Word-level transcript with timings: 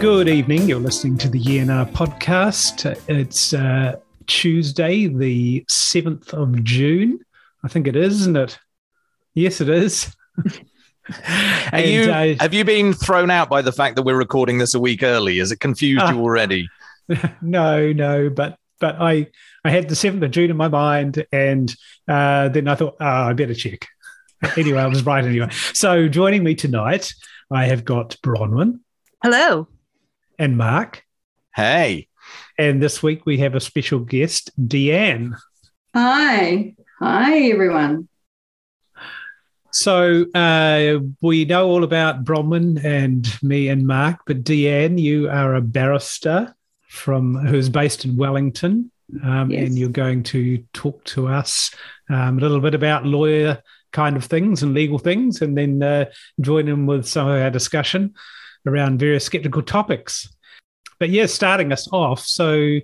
Good 0.00 0.30
evening. 0.30 0.66
You're 0.66 0.80
listening 0.80 1.18
to 1.18 1.28
the 1.28 1.38
Yeah 1.38 1.64
Nah 1.64 1.84
podcast. 1.84 2.98
It's 3.06 3.52
uh, 3.52 3.96
Tuesday, 4.26 5.08
the 5.08 5.62
7th 5.70 6.32
of 6.32 6.64
June. 6.64 7.20
I 7.62 7.68
think 7.68 7.86
it 7.86 7.94
is, 7.94 8.22
isn't 8.22 8.38
it? 8.38 8.58
Yes, 9.34 9.60
it 9.60 9.68
is. 9.68 10.16
and, 11.70 11.86
you, 11.86 12.10
uh, 12.10 12.34
have 12.40 12.54
you 12.54 12.64
been 12.64 12.94
thrown 12.94 13.30
out 13.30 13.50
by 13.50 13.60
the 13.60 13.72
fact 13.72 13.96
that 13.96 14.02
we're 14.02 14.16
recording 14.16 14.56
this 14.56 14.72
a 14.72 14.80
week 14.80 15.02
early? 15.02 15.36
Has 15.36 15.52
it 15.52 15.60
confused 15.60 16.02
uh, 16.02 16.12
you 16.12 16.20
already? 16.20 16.66
No, 17.42 17.92
no, 17.92 18.30
but 18.30 18.56
but 18.78 18.96
I 18.98 19.26
I 19.66 19.70
had 19.70 19.90
the 19.90 19.94
7th 19.94 20.24
of 20.24 20.30
June 20.30 20.48
in 20.48 20.56
my 20.56 20.68
mind, 20.68 21.26
and 21.30 21.74
uh, 22.08 22.48
then 22.48 22.68
I 22.68 22.74
thought, 22.74 22.96
oh, 23.00 23.04
I 23.04 23.34
better 23.34 23.52
check. 23.52 23.86
anyway, 24.56 24.78
I 24.78 24.86
was 24.86 25.04
right 25.04 25.22
anyway. 25.22 25.50
So 25.74 26.08
joining 26.08 26.42
me 26.42 26.54
tonight, 26.54 27.12
I 27.50 27.66
have 27.66 27.84
got 27.84 28.16
Bronwyn. 28.22 28.80
Hello 29.22 29.68
and 30.40 30.56
Mark. 30.56 31.04
Hey. 31.54 32.08
And 32.58 32.82
this 32.82 33.02
week 33.02 33.26
we 33.26 33.38
have 33.38 33.54
a 33.54 33.60
special 33.60 34.00
guest, 34.00 34.50
Deanne. 34.58 35.34
Hi. 35.94 36.74
Hi, 36.98 37.38
everyone. 37.50 38.08
So 39.70 40.24
uh, 40.34 41.00
we 41.20 41.44
know 41.44 41.68
all 41.68 41.84
about 41.84 42.24
Bronwyn 42.24 42.82
and 42.82 43.28
me 43.42 43.68
and 43.68 43.86
Mark, 43.86 44.20
but 44.26 44.42
Deanne, 44.42 44.98
you 44.98 45.28
are 45.28 45.54
a 45.54 45.60
barrister 45.60 46.54
from 46.88 47.34
who's 47.34 47.68
based 47.68 48.06
in 48.06 48.16
Wellington, 48.16 48.90
um, 49.22 49.50
yes. 49.50 49.68
and 49.68 49.78
you're 49.78 49.90
going 49.90 50.22
to 50.24 50.64
talk 50.72 51.04
to 51.04 51.28
us 51.28 51.70
um, 52.08 52.38
a 52.38 52.40
little 52.40 52.60
bit 52.60 52.74
about 52.74 53.04
lawyer 53.04 53.62
kind 53.92 54.16
of 54.16 54.24
things 54.24 54.62
and 54.62 54.72
legal 54.72 54.98
things, 54.98 55.42
and 55.42 55.56
then 55.56 55.82
uh, 55.82 56.06
join 56.40 56.66
in 56.66 56.86
with 56.86 57.06
some 57.06 57.28
of 57.28 57.40
our 57.40 57.50
discussion 57.50 58.14
around 58.66 58.98
various 58.98 59.24
skeptical 59.24 59.62
topics. 59.62 60.28
But 60.98 61.10
yeah, 61.10 61.26
starting 61.26 61.72
us 61.72 61.88
off, 61.92 62.20
so 62.20 62.78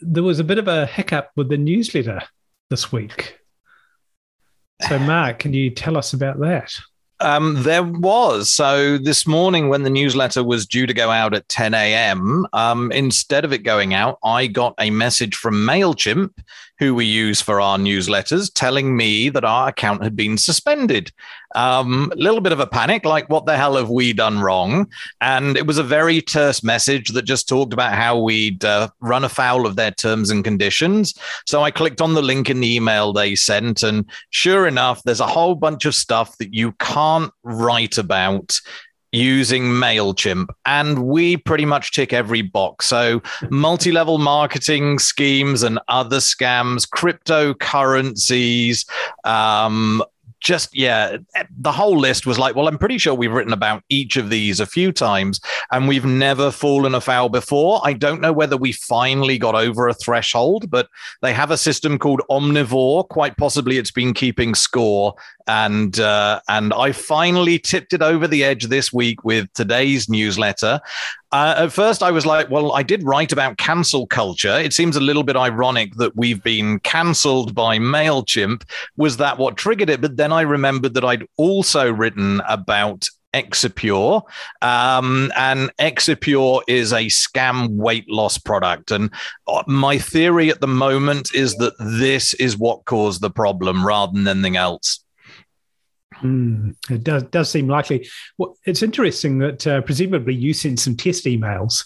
there 0.00 0.22
was 0.22 0.38
a 0.38 0.44
bit 0.44 0.58
of 0.58 0.68
a 0.68 0.86
hiccup 0.86 1.30
with 1.36 1.48
the 1.48 1.56
newsletter 1.56 2.22
this 2.70 2.92
week. 2.92 3.38
So, 4.88 4.98
Mark, 5.00 5.38
can 5.38 5.52
you 5.52 5.70
tell 5.70 5.96
us 5.96 6.12
about 6.12 6.38
that? 6.40 6.72
Um, 7.20 7.62
there 7.62 7.82
was. 7.82 8.50
So 8.50 8.98
this 8.98 9.26
morning, 9.26 9.68
when 9.70 9.84
the 9.84 9.90
newsletter 9.90 10.44
was 10.44 10.66
due 10.66 10.86
to 10.86 10.92
go 10.92 11.10
out 11.10 11.34
at 11.34 11.48
10 11.48 11.72
a.m., 11.72 12.46
um, 12.52 12.92
instead 12.92 13.44
of 13.44 13.52
it 13.54 13.58
going 13.58 13.94
out, 13.94 14.18
I 14.22 14.46
got 14.46 14.74
a 14.78 14.90
message 14.90 15.34
from 15.34 15.54
MailChimp 15.54 16.30
who 16.78 16.94
we 16.94 17.04
use 17.04 17.40
for 17.40 17.60
our 17.60 17.78
newsletters, 17.78 18.50
telling 18.54 18.96
me 18.96 19.28
that 19.30 19.44
our 19.44 19.68
account 19.68 20.02
had 20.02 20.14
been 20.14 20.36
suspended. 20.36 21.10
A 21.54 21.60
um, 21.60 22.12
little 22.16 22.40
bit 22.40 22.52
of 22.52 22.60
a 22.60 22.66
panic, 22.66 23.04
like, 23.04 23.30
what 23.30 23.46
the 23.46 23.56
hell 23.56 23.76
have 23.76 23.88
we 23.88 24.12
done 24.12 24.40
wrong? 24.40 24.88
And 25.20 25.56
it 25.56 25.66
was 25.66 25.78
a 25.78 25.82
very 25.82 26.20
terse 26.20 26.62
message 26.62 27.10
that 27.10 27.22
just 27.22 27.48
talked 27.48 27.72
about 27.72 27.94
how 27.94 28.20
we'd 28.20 28.64
uh, 28.64 28.88
run 29.00 29.24
afoul 29.24 29.66
of 29.66 29.76
their 29.76 29.92
terms 29.92 30.30
and 30.30 30.44
conditions. 30.44 31.14
So 31.46 31.62
I 31.62 31.70
clicked 31.70 32.00
on 32.00 32.14
the 32.14 32.22
link 32.22 32.50
in 32.50 32.60
the 32.60 32.76
email 32.76 33.12
they 33.12 33.36
sent, 33.36 33.82
and 33.82 34.04
sure 34.30 34.66
enough, 34.66 35.02
there's 35.04 35.20
a 35.20 35.26
whole 35.26 35.54
bunch 35.54 35.86
of 35.86 35.94
stuff 35.94 36.36
that 36.38 36.52
you 36.52 36.72
can't 36.72 37.32
write 37.42 37.96
about 37.96 38.60
using 39.12 39.64
MailChimp, 39.64 40.48
and 40.64 41.06
we 41.06 41.36
pretty 41.36 41.64
much 41.64 41.92
tick 41.92 42.12
every 42.12 42.42
box. 42.42 42.86
So, 42.86 43.22
multi 43.50 43.92
level 43.92 44.18
marketing 44.18 44.98
schemes 44.98 45.62
and 45.62 45.78
other 45.88 46.18
scams, 46.18 46.88
cryptocurrencies, 46.88 48.86
um, 49.24 50.02
just 50.40 50.76
yeah 50.76 51.16
the 51.58 51.72
whole 51.72 51.98
list 51.98 52.26
was 52.26 52.38
like 52.38 52.54
well 52.54 52.68
i'm 52.68 52.78
pretty 52.78 52.98
sure 52.98 53.14
we've 53.14 53.32
written 53.32 53.52
about 53.52 53.82
each 53.88 54.16
of 54.16 54.28
these 54.28 54.60
a 54.60 54.66
few 54.66 54.92
times 54.92 55.40
and 55.70 55.88
we've 55.88 56.04
never 56.04 56.50
fallen 56.50 56.94
afoul 56.94 57.28
before. 57.28 57.80
I 57.84 57.92
don't 57.92 58.20
know 58.20 58.32
whether 58.32 58.56
we 58.56 58.72
finally 58.72 59.38
got 59.38 59.54
over 59.54 59.88
a 59.88 59.94
threshold 59.94 60.70
but 60.70 60.88
they 61.22 61.32
have 61.32 61.50
a 61.50 61.56
system 61.56 61.98
called 61.98 62.22
omnivore. 62.30 63.08
Quite 63.08 63.36
possibly 63.36 63.78
it's 63.78 63.90
been 63.90 64.14
keeping 64.14 64.54
score. 64.54 65.14
And 65.48 66.00
uh, 66.00 66.40
and 66.48 66.72
I 66.74 66.90
finally 66.90 67.58
tipped 67.60 67.92
it 67.92 68.02
over 68.02 68.26
the 68.26 68.42
edge 68.42 68.64
this 68.64 68.92
week 68.92 69.24
with 69.24 69.52
today's 69.52 70.08
newsletter. 70.08 70.80
Uh, 71.32 71.54
at 71.58 71.72
first, 71.72 72.02
I 72.02 72.10
was 72.10 72.24
like, 72.24 72.50
"Well, 72.50 72.72
I 72.72 72.82
did 72.82 73.02
write 73.02 73.32
about 73.32 73.58
cancel 73.58 74.06
culture. 74.06 74.58
It 74.58 74.72
seems 74.72 74.96
a 74.96 75.00
little 75.00 75.24
bit 75.24 75.36
ironic 75.36 75.94
that 75.96 76.16
we've 76.16 76.42
been 76.42 76.78
cancelled 76.80 77.54
by 77.54 77.78
Mailchimp. 77.78 78.62
Was 78.96 79.16
that 79.16 79.38
what 79.38 79.56
triggered 79.56 79.90
it?" 79.90 80.00
But 80.00 80.16
then 80.16 80.32
I 80.32 80.42
remembered 80.42 80.94
that 80.94 81.04
I'd 81.04 81.26
also 81.36 81.92
written 81.92 82.40
about 82.48 83.08
Exipure. 83.36 84.22
Um, 84.62 85.30
and 85.36 85.70
Exipure 85.78 86.62
is 86.66 86.92
a 86.92 87.06
scam 87.06 87.70
weight 87.70 88.08
loss 88.08 88.38
product. 88.38 88.90
And 88.90 89.10
uh, 89.46 89.62
my 89.66 89.98
theory 89.98 90.48
at 90.50 90.60
the 90.60 90.66
moment 90.66 91.34
is 91.34 91.54
that 91.56 91.74
this 91.78 92.32
is 92.34 92.56
what 92.56 92.86
caused 92.86 93.20
the 93.20 93.30
problem 93.30 93.86
rather 93.86 94.12
than 94.14 94.26
anything 94.26 94.56
else. 94.56 95.00
Mm, 96.22 96.76
it 96.90 97.04
does 97.04 97.24
does 97.24 97.50
seem 97.50 97.68
likely. 97.68 98.08
Well, 98.38 98.56
it's 98.64 98.82
interesting 98.82 99.38
that 99.38 99.66
uh, 99.66 99.80
presumably 99.82 100.34
you 100.34 100.54
sent 100.54 100.80
some 100.80 100.96
test 100.96 101.24
emails, 101.24 101.84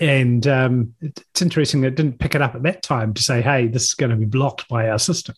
and 0.00 0.46
um, 0.46 0.94
it's 1.00 1.42
interesting 1.42 1.82
that 1.82 1.88
it 1.88 1.94
didn't 1.96 2.18
pick 2.18 2.34
it 2.34 2.42
up 2.42 2.54
at 2.54 2.62
that 2.62 2.82
time 2.82 3.14
to 3.14 3.22
say, 3.22 3.42
"Hey, 3.42 3.66
this 3.66 3.84
is 3.84 3.94
going 3.94 4.10
to 4.10 4.16
be 4.16 4.24
blocked 4.24 4.68
by 4.68 4.88
our 4.88 4.98
system." 4.98 5.34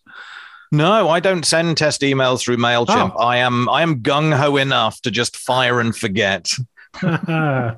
No, 0.73 1.11
I 1.11 1.21
don't 1.21 1.45
send 1.45 1.77
test 1.77 2.01
emails 2.01 2.41
through 2.41 2.57
Mailchimp. 2.57 3.13
Oh. 3.15 3.23
I 3.23 3.37
am 3.39 3.69
I 3.69 3.83
am 3.83 4.01
gung 4.03 4.35
ho 4.35 4.57
enough 4.57 5.03
to 5.03 5.11
just 5.11 5.37
fire 5.37 5.81
and 5.81 5.95
forget. 5.95 6.51
okay, 7.05 7.75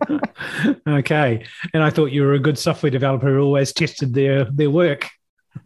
and 1.75 1.83
I 1.83 1.91
thought 1.91 2.13
you 2.13 2.23
were 2.23 2.35
a 2.35 2.39
good 2.39 2.59
software 2.59 2.91
developer 2.91 3.29
who 3.29 3.41
always 3.41 3.73
tested 3.73 4.15
their 4.15 4.45
their 4.45 4.71
work. 4.71 5.11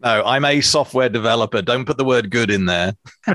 No, 0.02 0.22
I'm 0.24 0.44
a 0.44 0.60
software 0.60 1.08
developer. 1.08 1.62
Don't 1.62 1.84
put 1.84 1.96
the 1.96 2.04
word 2.04 2.30
good 2.30 2.50
in 2.50 2.66
there. 2.66 2.94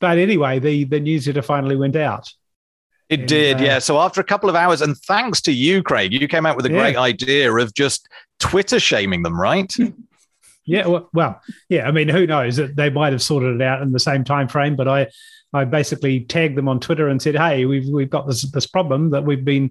but 0.00 0.18
anyway, 0.18 0.58
the 0.58 0.84
the 0.84 1.00
newsletter 1.00 1.42
finally 1.42 1.76
went 1.76 1.96
out. 1.96 2.28
It 3.08 3.20
and, 3.20 3.28
did, 3.28 3.60
uh, 3.60 3.64
yeah. 3.64 3.78
So 3.78 3.98
after 3.98 4.20
a 4.20 4.24
couple 4.24 4.50
of 4.50 4.56
hours, 4.56 4.82
and 4.82 4.96
thanks 4.96 5.40
to 5.42 5.52
you, 5.52 5.82
Craig, 5.82 6.12
you 6.12 6.28
came 6.28 6.44
out 6.44 6.56
with 6.56 6.66
a 6.66 6.70
yeah. 6.70 6.78
great 6.78 6.96
idea 6.96 7.52
of 7.52 7.72
just 7.74 8.08
Twitter 8.38 8.78
shaming 8.78 9.22
them, 9.22 9.40
right? 9.40 9.72
yeah, 10.66 10.86
well, 10.86 11.08
well, 11.14 11.40
yeah. 11.68 11.88
I 11.88 11.90
mean, 11.90 12.08
who 12.08 12.26
knows? 12.26 12.56
That 12.56 12.76
they 12.76 12.90
might 12.90 13.12
have 13.12 13.22
sorted 13.22 13.60
it 13.60 13.62
out 13.62 13.82
in 13.82 13.92
the 13.92 14.00
same 14.00 14.24
time 14.24 14.48
frame, 14.48 14.76
but 14.76 14.88
I, 14.88 15.08
I 15.52 15.64
basically 15.64 16.20
tagged 16.20 16.56
them 16.56 16.68
on 16.68 16.80
Twitter 16.80 17.08
and 17.08 17.20
said, 17.22 17.36
"Hey, 17.36 17.64
we've 17.64 17.88
we've 17.88 18.10
got 18.10 18.26
this 18.26 18.42
this 18.50 18.66
problem 18.66 19.10
that 19.10 19.24
we've 19.24 19.44
been." 19.44 19.70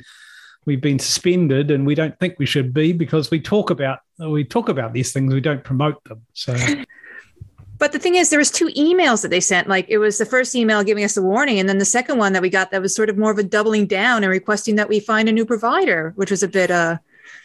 We've 0.68 0.82
been 0.82 1.00
suspended, 1.00 1.72
and 1.72 1.86
we 1.86 1.96
don't 1.96 2.20
think 2.20 2.36
we 2.38 2.46
should 2.46 2.74
be 2.74 2.92
because 2.92 3.32
we 3.32 3.40
talk 3.40 3.70
about 3.70 4.00
we 4.20 4.44
talk 4.44 4.68
about 4.70 4.94
these 4.94 5.14
things. 5.14 5.34
We 5.34 5.42
don't 5.42 5.64
promote 5.64 6.04
them. 6.04 6.26
So 6.34 6.56
But 7.80 7.92
the 7.92 8.00
thing 8.00 8.16
is, 8.16 8.30
there 8.30 8.40
was 8.40 8.52
two 8.52 8.68
emails 8.70 9.22
that 9.22 9.30
they 9.30 9.40
sent. 9.40 9.70
Like 9.70 9.86
it 9.88 10.00
was 10.00 10.18
the 10.18 10.26
first 10.26 10.56
email 10.56 10.84
giving 10.84 11.04
us 11.04 11.16
a 11.16 11.22
warning, 11.22 11.60
and 11.60 11.70
then 11.70 11.78
the 11.78 11.86
second 11.86 12.18
one 12.18 12.34
that 12.34 12.42
we 12.42 12.50
got 12.50 12.72
that 12.72 12.82
was 12.82 12.94
sort 12.94 13.10
of 13.10 13.18
more 13.18 13.32
of 13.32 13.38
a 13.38 13.44
doubling 13.44 13.88
down 13.88 14.24
and 14.24 14.32
requesting 14.32 14.76
that 14.76 14.90
we 14.90 15.00
find 15.00 15.30
a 15.30 15.32
new 15.32 15.46
provider, 15.46 16.12
which 16.16 16.32
was 16.32 16.44
a 16.44 16.48
bit 16.48 16.70
uh, 16.70 16.98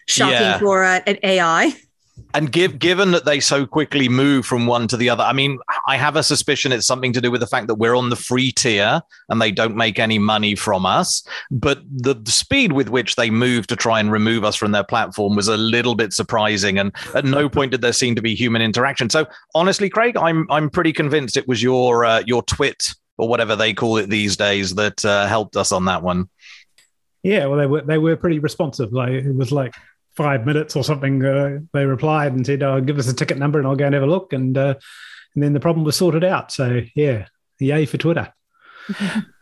shocking 0.06 0.40
yeah. 0.40 0.58
for 0.58 0.84
uh, 0.84 1.00
an 1.06 1.18
AI 1.22 1.74
and 2.34 2.52
give, 2.52 2.78
given 2.78 3.10
that 3.12 3.24
they 3.24 3.40
so 3.40 3.66
quickly 3.66 4.08
move 4.08 4.44
from 4.46 4.66
one 4.66 4.86
to 4.88 4.96
the 4.96 5.08
other, 5.08 5.22
I 5.22 5.32
mean, 5.32 5.58
I 5.86 5.96
have 5.96 6.16
a 6.16 6.22
suspicion 6.22 6.72
it's 6.72 6.86
something 6.86 7.12
to 7.12 7.20
do 7.20 7.30
with 7.30 7.40
the 7.40 7.46
fact 7.46 7.66
that 7.68 7.76
we're 7.76 7.94
on 7.94 8.10
the 8.10 8.16
free 8.16 8.52
tier 8.52 9.02
and 9.28 9.40
they 9.40 9.50
don't 9.50 9.76
make 9.76 9.98
any 9.98 10.18
money 10.18 10.54
from 10.54 10.84
us. 10.86 11.26
But 11.50 11.82
the, 11.90 12.20
speed 12.26 12.72
with 12.72 12.88
which 12.88 13.16
they 13.16 13.30
move 13.30 13.66
to 13.68 13.76
try 13.76 14.00
and 14.00 14.10
remove 14.10 14.44
us 14.44 14.56
from 14.56 14.72
their 14.72 14.84
platform 14.84 15.36
was 15.36 15.48
a 15.48 15.56
little 15.56 15.94
bit 15.94 16.12
surprising. 16.12 16.78
And 16.78 16.92
at 17.14 17.24
no 17.24 17.48
point 17.48 17.72
did 17.72 17.80
there 17.80 17.92
seem 17.92 18.14
to 18.16 18.22
be 18.22 18.34
human 18.34 18.62
interaction. 18.62 19.10
So 19.10 19.26
honestly, 19.54 19.88
Craig, 19.88 20.16
I'm 20.16 20.46
I'm 20.50 20.70
pretty 20.70 20.92
convinced 20.92 21.36
it 21.36 21.48
was 21.48 21.62
your 21.62 22.04
uh, 22.04 22.22
your 22.26 22.42
twit 22.42 22.94
or 23.18 23.28
whatever 23.28 23.56
they 23.56 23.74
call 23.74 23.98
it 23.98 24.08
these 24.08 24.36
days 24.36 24.74
that 24.76 25.04
uh, 25.04 25.26
helped 25.26 25.56
us 25.56 25.72
on 25.72 25.84
that 25.86 26.02
one. 26.02 26.28
Yeah, 27.22 27.46
well, 27.46 27.58
they 27.58 27.66
were 27.66 27.82
they 27.82 27.98
were 27.98 28.16
pretty 28.16 28.38
responsive. 28.38 28.92
Like 28.92 29.10
it 29.10 29.34
was 29.34 29.52
like 29.52 29.74
five 30.16 30.46
minutes 30.46 30.76
or 30.76 30.84
something, 30.84 31.24
uh, 31.24 31.60
they 31.72 31.84
replied 31.84 32.32
and 32.32 32.44
said, 32.46 32.62
"Oh, 32.62 32.80
give 32.80 32.98
us 32.98 33.08
a 33.08 33.14
ticket 33.14 33.38
number 33.38 33.58
and 33.58 33.66
I'll 33.66 33.76
go 33.76 33.86
and 33.86 33.94
have 33.94 34.02
a 34.02 34.06
look." 34.06 34.32
And 34.32 34.56
uh, 34.56 34.74
and 35.34 35.42
then 35.42 35.52
the 35.52 35.60
problem 35.60 35.84
was 35.84 35.96
sorted 35.96 36.24
out. 36.24 36.52
So 36.52 36.82
yeah, 36.94 37.26
yay 37.58 37.86
for 37.86 37.98
Twitter. 37.98 38.32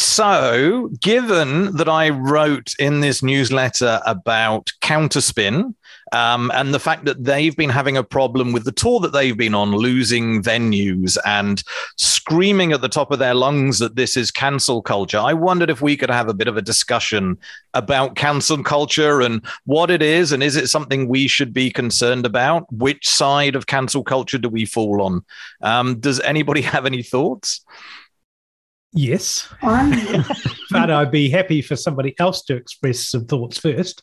So, 0.00 0.90
given 1.00 1.76
that 1.76 1.88
I 1.88 2.10
wrote 2.10 2.72
in 2.78 3.00
this 3.00 3.20
newsletter 3.20 4.00
about 4.06 4.70
Counterspin 4.80 5.74
um, 6.12 6.50
and 6.54 6.72
the 6.72 6.80
fact 6.80 7.04
that 7.04 7.24
they've 7.24 7.56
been 7.56 7.70
having 7.70 7.96
a 7.96 8.04
problem 8.04 8.52
with 8.52 8.64
the 8.64 8.72
tour 8.72 9.00
that 9.00 9.12
they've 9.12 9.36
been 9.36 9.54
on, 9.54 9.72
losing 9.72 10.42
venues 10.42 11.16
and 11.24 11.62
screaming 11.96 12.72
at 12.72 12.80
the 12.80 12.88
top 12.88 13.10
of 13.10 13.18
their 13.18 13.34
lungs 13.34 13.78
that 13.78 13.96
this 13.96 14.16
is 14.16 14.30
cancel 14.30 14.82
culture, 14.82 15.18
I 15.18 15.32
wondered 15.32 15.70
if 15.70 15.82
we 15.82 15.96
could 15.96 16.10
have 16.10 16.28
a 16.28 16.34
bit 16.34 16.48
of 16.48 16.56
a 16.56 16.62
discussion 16.62 17.38
about 17.74 18.16
cancel 18.16 18.62
culture 18.62 19.20
and 19.20 19.44
what 19.64 19.90
it 19.90 20.02
is, 20.02 20.32
and 20.32 20.42
is 20.42 20.56
it 20.56 20.68
something 20.68 21.08
we 21.08 21.28
should 21.28 21.52
be 21.52 21.70
concerned 21.70 22.26
about? 22.26 22.70
Which 22.72 23.08
side 23.08 23.56
of 23.56 23.66
cancel 23.66 24.02
culture 24.02 24.38
do 24.38 24.48
we 24.48 24.64
fall 24.64 25.02
on? 25.02 25.24
Um, 25.62 26.00
does 26.00 26.20
anybody 26.20 26.60
have 26.62 26.86
any 26.86 27.02
thoughts? 27.02 27.64
Yes. 28.92 29.48
but 29.60 30.90
I'd 30.90 31.10
be 31.10 31.28
happy 31.28 31.62
for 31.62 31.76
somebody 31.76 32.14
else 32.18 32.42
to 32.44 32.56
express 32.56 33.00
some 33.08 33.26
thoughts 33.26 33.58
first. 33.58 34.02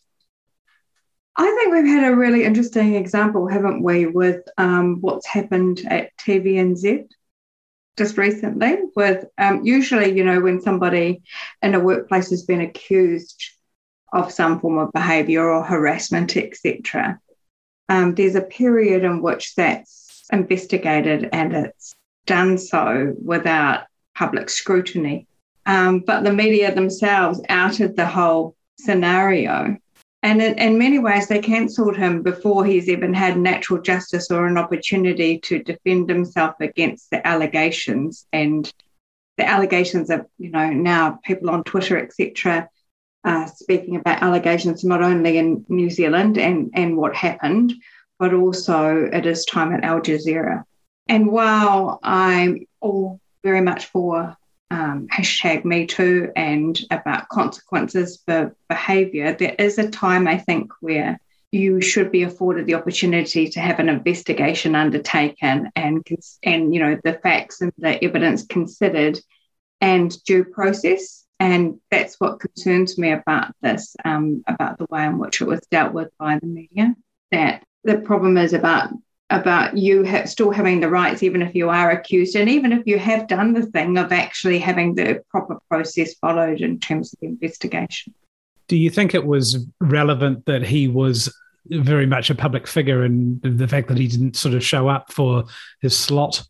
I 1.38 1.52
think 1.52 1.74
we've 1.74 1.86
had 1.86 2.12
a 2.12 2.16
really 2.16 2.46
interesting 2.46 2.96
example, 2.96 3.48
haven't 3.48 3.84
we, 3.84 4.06
with 4.06 4.48
um, 4.58 5.02
what's 5.02 5.28
happened 5.28 5.82
at 5.88 6.16
TVNZ 6.18 7.10
just 7.98 8.18
recently. 8.18 8.78
With 8.96 9.26
um, 9.38 9.66
usually, 9.66 10.16
you 10.16 10.24
know, 10.24 10.40
when 10.40 10.62
somebody 10.62 11.24
in 11.62 11.76
a 11.76 11.80
workplace 11.80 12.30
has 12.30 12.44
been 12.44 12.62
accused 12.62 13.44
of 14.14 14.32
some 14.32 14.62
form 14.62 14.78
of 14.78 14.94
behaviour 14.94 15.50
or 15.50 15.64
harassment, 15.64 16.38
etc., 16.38 17.20
um, 17.90 18.16
there's 18.16 18.36
a 18.36 18.42
period 18.42 19.04
in 19.04 19.22
which 19.22 19.56
that's 19.56 20.26
investigated 20.32 21.30
and 21.34 21.54
it's 21.54 21.94
done 22.26 22.58
so 22.58 23.14
without 23.22 23.84
public 24.16 24.50
scrutiny. 24.50 25.28
Um, 25.66 26.00
but 26.00 26.24
the 26.24 26.34
media 26.34 26.74
themselves 26.74 27.42
outed 27.50 27.96
the 27.96 28.06
whole 28.06 28.56
scenario 28.80 29.78
and 30.26 30.42
in, 30.42 30.58
in 30.58 30.80
many 30.80 30.98
ways, 30.98 31.28
they 31.28 31.38
cancelled 31.38 31.96
him 31.96 32.24
before 32.24 32.66
he's 32.66 32.90
even 32.90 33.14
had 33.14 33.38
natural 33.38 33.80
justice 33.80 34.32
or 34.32 34.48
an 34.48 34.58
opportunity 34.58 35.38
to 35.42 35.62
defend 35.62 36.10
himself 36.10 36.56
against 36.60 37.12
the 37.12 37.26
allegations. 37.28 38.26
And 38.34 38.74
the 39.38 39.48
allegations 39.48 40.10
of, 40.10 40.26
you 40.40 40.50
know, 40.50 40.72
now 40.72 41.20
people 41.24 41.52
on 41.52 41.64
Twitter, 41.64 42.00
etc., 42.00 42.68
uh, 43.24 43.46
speaking 43.46 43.98
about 43.98 44.24
allegations 44.24 44.84
not 44.84 45.04
only 45.04 45.38
in 45.38 45.64
New 45.70 45.92
Zealand 45.92 46.40
and, 46.40 46.72
and 46.74 46.98
what 46.98 47.16
happened, 47.16 47.76
but 48.18 48.34
also 48.34 49.08
at 49.14 49.26
his 49.26 49.46
time 49.46 49.74
at 49.74 49.84
Al 49.84 50.02
Jazeera. 50.02 50.64
And 51.08 51.28
while 51.28 52.00
I'm 52.02 52.66
all 52.80 53.20
very 53.44 53.62
much 53.62 53.86
for 53.86 54.36
um, 54.72 55.08
hashtag 55.08 55.66
me 55.66 55.86
too 55.86 56.32
and 56.36 56.80
about 56.92 57.30
consequences 57.30 58.22
for 58.26 58.56
behavior, 58.68 59.34
there 59.34 59.56
is 59.58 59.78
a 59.78 59.90
time 59.90 60.28
I 60.28 60.38
think 60.38 60.72
where 60.82 61.20
you 61.52 61.80
should 61.80 62.12
be 62.12 62.24
afforded 62.24 62.66
the 62.66 62.74
opportunity 62.74 63.50
to 63.50 63.60
have 63.60 63.80
an 63.80 63.88
investigation 63.88 64.76
undertaken 64.76 65.72
and 65.76 66.06
and 66.44 66.74
you 66.74 66.80
know 66.82 67.00
the 67.04 67.14
facts 67.14 67.62
and 67.62 67.72
the 67.78 68.04
evidence 68.04 68.46
considered 68.46 69.20
and 69.82 70.22
due 70.26 70.44
process. 70.44 71.24
And 71.40 71.80
that's 71.92 72.16
what 72.20 72.40
concerns 72.40 72.98
me 72.98 73.12
about 73.12 73.54
this 73.62 73.96
um, 74.06 74.44
about 74.48 74.78
the 74.78 74.88
way 74.90 75.06
in 75.06 75.18
which 75.18 75.42
it 75.42 75.46
was 75.46 75.62
dealt 75.70 75.94
with 75.94 76.10
by 76.18 76.40
the 76.40 76.48
media 76.48 76.96
that 77.32 77.64
the 77.84 77.98
problem 77.98 78.38
is 78.38 78.54
about 78.54 78.90
about 79.30 79.78
you 79.78 80.06
ha- 80.06 80.26
still 80.26 80.52
having 80.52 80.80
the 80.80 80.90
rights, 80.90 81.24
even 81.24 81.42
if 81.42 81.56
you 81.56 81.70
are 81.70 81.92
accused, 81.92 82.36
and 82.36 82.50
even 82.50 82.72
if 82.72 82.86
you 82.86 83.00
have 83.00 83.28
done 83.28 83.54
the 83.54 83.66
thing 83.66 83.98
of 83.98 84.12
actually 84.12 84.60
having 84.60 84.96
the 84.96 85.24
proper 85.30 85.58
process 85.70 86.14
followed 86.16 86.62
in 86.62 86.80
terms 86.80 87.14
of 87.14 87.20
the 87.20 87.28
investigation. 87.28 88.14
Do 88.68 88.78
you 88.78 88.90
think 88.90 89.14
it 89.14 89.26
was 89.26 89.66
relevant 89.80 90.46
that 90.46 90.64
he 90.64 90.88
was 90.88 91.36
very 91.68 92.06
much 92.06 92.30
a 92.30 92.36
public 92.36 92.68
figure 92.68 93.04
and 93.04 93.42
the 93.42 93.68
fact 93.68 93.88
that 93.88 93.98
he 93.98 94.08
didn't 94.08 94.36
sort 94.36 94.54
of 94.54 94.64
show 94.64 94.88
up 94.88 95.12
for 95.12 95.46
his 95.82 95.98
slot 95.98 96.44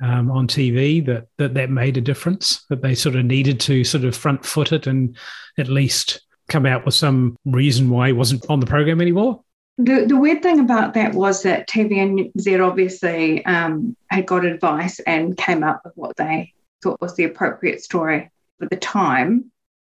um, 0.00 0.30
on 0.30 0.46
TV 0.46 1.04
that, 1.06 1.26
that 1.38 1.54
that 1.54 1.70
made 1.70 1.96
a 1.96 2.00
difference 2.00 2.64
that 2.68 2.82
they 2.82 2.94
sort 2.94 3.16
of 3.16 3.24
needed 3.24 3.58
to 3.60 3.84
sort 3.84 4.04
of 4.04 4.16
front 4.16 4.44
foot 4.44 4.72
it 4.72 4.86
and 4.86 5.16
at 5.58 5.68
least 5.68 6.20
come 6.48 6.66
out 6.66 6.84
with 6.84 6.94
some 6.94 7.36
reason 7.44 7.90
why 7.90 8.08
he 8.08 8.12
wasn't 8.12 8.44
on 8.48 8.60
the 8.60 8.66
program 8.66 9.00
anymore 9.00 9.43
the, 9.78 10.04
the 10.06 10.16
weird 10.16 10.42
thing 10.42 10.60
about 10.60 10.94
that 10.94 11.14
was 11.14 11.42
that 11.42 11.68
TVNZ 11.68 12.64
obviously 12.64 13.44
um, 13.44 13.96
had 14.08 14.26
got 14.26 14.44
advice 14.44 15.00
and 15.00 15.36
came 15.36 15.64
up 15.64 15.82
with 15.84 15.94
what 15.96 16.16
they 16.16 16.52
thought 16.82 17.00
was 17.00 17.16
the 17.16 17.24
appropriate 17.24 17.82
story 17.82 18.30
for 18.58 18.68
the 18.68 18.76
time. 18.76 19.50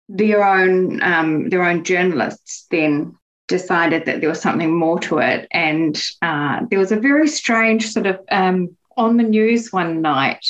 Their 0.09 0.43
own 0.43 1.03
um, 1.03 1.49
their 1.51 1.63
own 1.63 1.85
journalists 1.85 2.67
then 2.71 3.17
decided 3.47 4.07
that 4.07 4.21
there 4.21 4.31
was 4.31 4.41
something 4.41 4.75
more 4.75 4.99
to 5.01 5.19
it, 5.19 5.47
and 5.51 6.03
uh, 6.23 6.65
there 6.71 6.79
was 6.79 6.93
a 6.93 6.97
very 6.97 7.29
strange 7.29 7.91
sort 7.91 8.07
of 8.07 8.21
um, 8.31 8.77
on 8.97 9.17
the 9.17 9.23
news 9.23 9.71
one 9.71 10.01
night, 10.01 10.45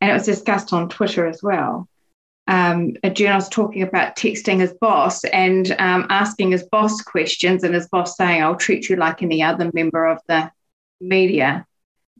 and 0.00 0.10
it 0.10 0.14
was 0.14 0.26
discussed 0.26 0.72
on 0.72 0.88
Twitter 0.88 1.26
as 1.26 1.42
well 1.42 1.88
um, 2.46 2.96
a 3.02 3.10
journalist 3.10 3.52
talking 3.52 3.82
about 3.82 4.16
texting 4.16 4.60
his 4.60 4.74
boss 4.74 5.24
and 5.24 5.70
um, 5.78 6.06
asking 6.10 6.50
his 6.50 6.64
boss 6.64 7.00
questions, 7.00 7.64
and 7.64 7.74
his 7.74 7.88
boss 7.88 8.16
saying, 8.16 8.42
I'll 8.42 8.56
treat 8.56 8.88
you 8.88 8.96
like 8.96 9.22
any 9.22 9.42
other 9.42 9.70
member 9.72 10.06
of 10.06 10.18
the 10.28 10.50
media. 11.00 11.66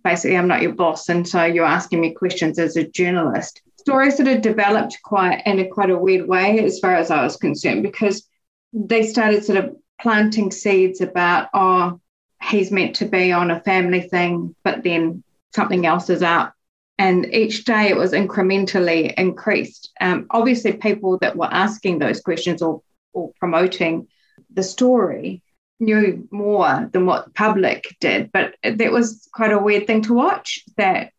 Basically, 0.02 0.36
I'm 0.36 0.48
not 0.48 0.62
your 0.62 0.74
boss, 0.74 1.08
and 1.08 1.28
so 1.28 1.44
you're 1.44 1.64
asking 1.64 2.00
me 2.00 2.14
questions 2.14 2.58
as 2.58 2.76
a 2.76 2.88
journalist. 2.88 3.62
Story 3.78 4.10
sort 4.10 4.28
of 4.28 4.40
developed 4.40 4.98
quite 5.02 5.42
in 5.44 5.58
a 5.58 5.68
quite 5.68 5.90
a 5.90 5.98
weird 5.98 6.26
way, 6.26 6.58
as 6.60 6.78
far 6.78 6.94
as 6.94 7.10
I 7.10 7.22
was 7.22 7.36
concerned, 7.36 7.82
because 7.82 8.26
they 8.72 9.02
started 9.06 9.44
sort 9.44 9.58
of 9.58 9.76
planting 10.00 10.50
seeds 10.50 11.00
about, 11.00 11.48
oh, 11.52 12.00
he's 12.42 12.70
meant 12.70 12.96
to 12.96 13.06
be 13.06 13.30
on 13.32 13.50
a 13.50 13.60
family 13.60 14.00
thing, 14.00 14.54
but 14.64 14.82
then 14.82 15.22
something 15.54 15.86
else 15.86 16.10
is 16.10 16.22
up 16.22 16.53
and 16.98 17.26
each 17.34 17.64
day 17.64 17.88
it 17.88 17.96
was 17.96 18.12
incrementally 18.12 19.12
increased. 19.14 19.90
Um, 20.00 20.26
obviously, 20.30 20.74
people 20.74 21.18
that 21.18 21.36
were 21.36 21.52
asking 21.52 21.98
those 21.98 22.20
questions 22.20 22.62
or, 22.62 22.82
or 23.12 23.32
promoting 23.38 24.08
the 24.52 24.62
story 24.62 25.42
knew 25.80 26.28
more 26.30 26.88
than 26.92 27.04
what 27.04 27.24
the 27.24 27.30
public 27.32 27.96
did, 28.00 28.30
but 28.32 28.54
that 28.62 28.92
was 28.92 29.28
quite 29.32 29.52
a 29.52 29.58
weird 29.58 29.86
thing 29.86 30.02
to 30.02 30.14
watch. 30.14 30.60
That 30.76 31.10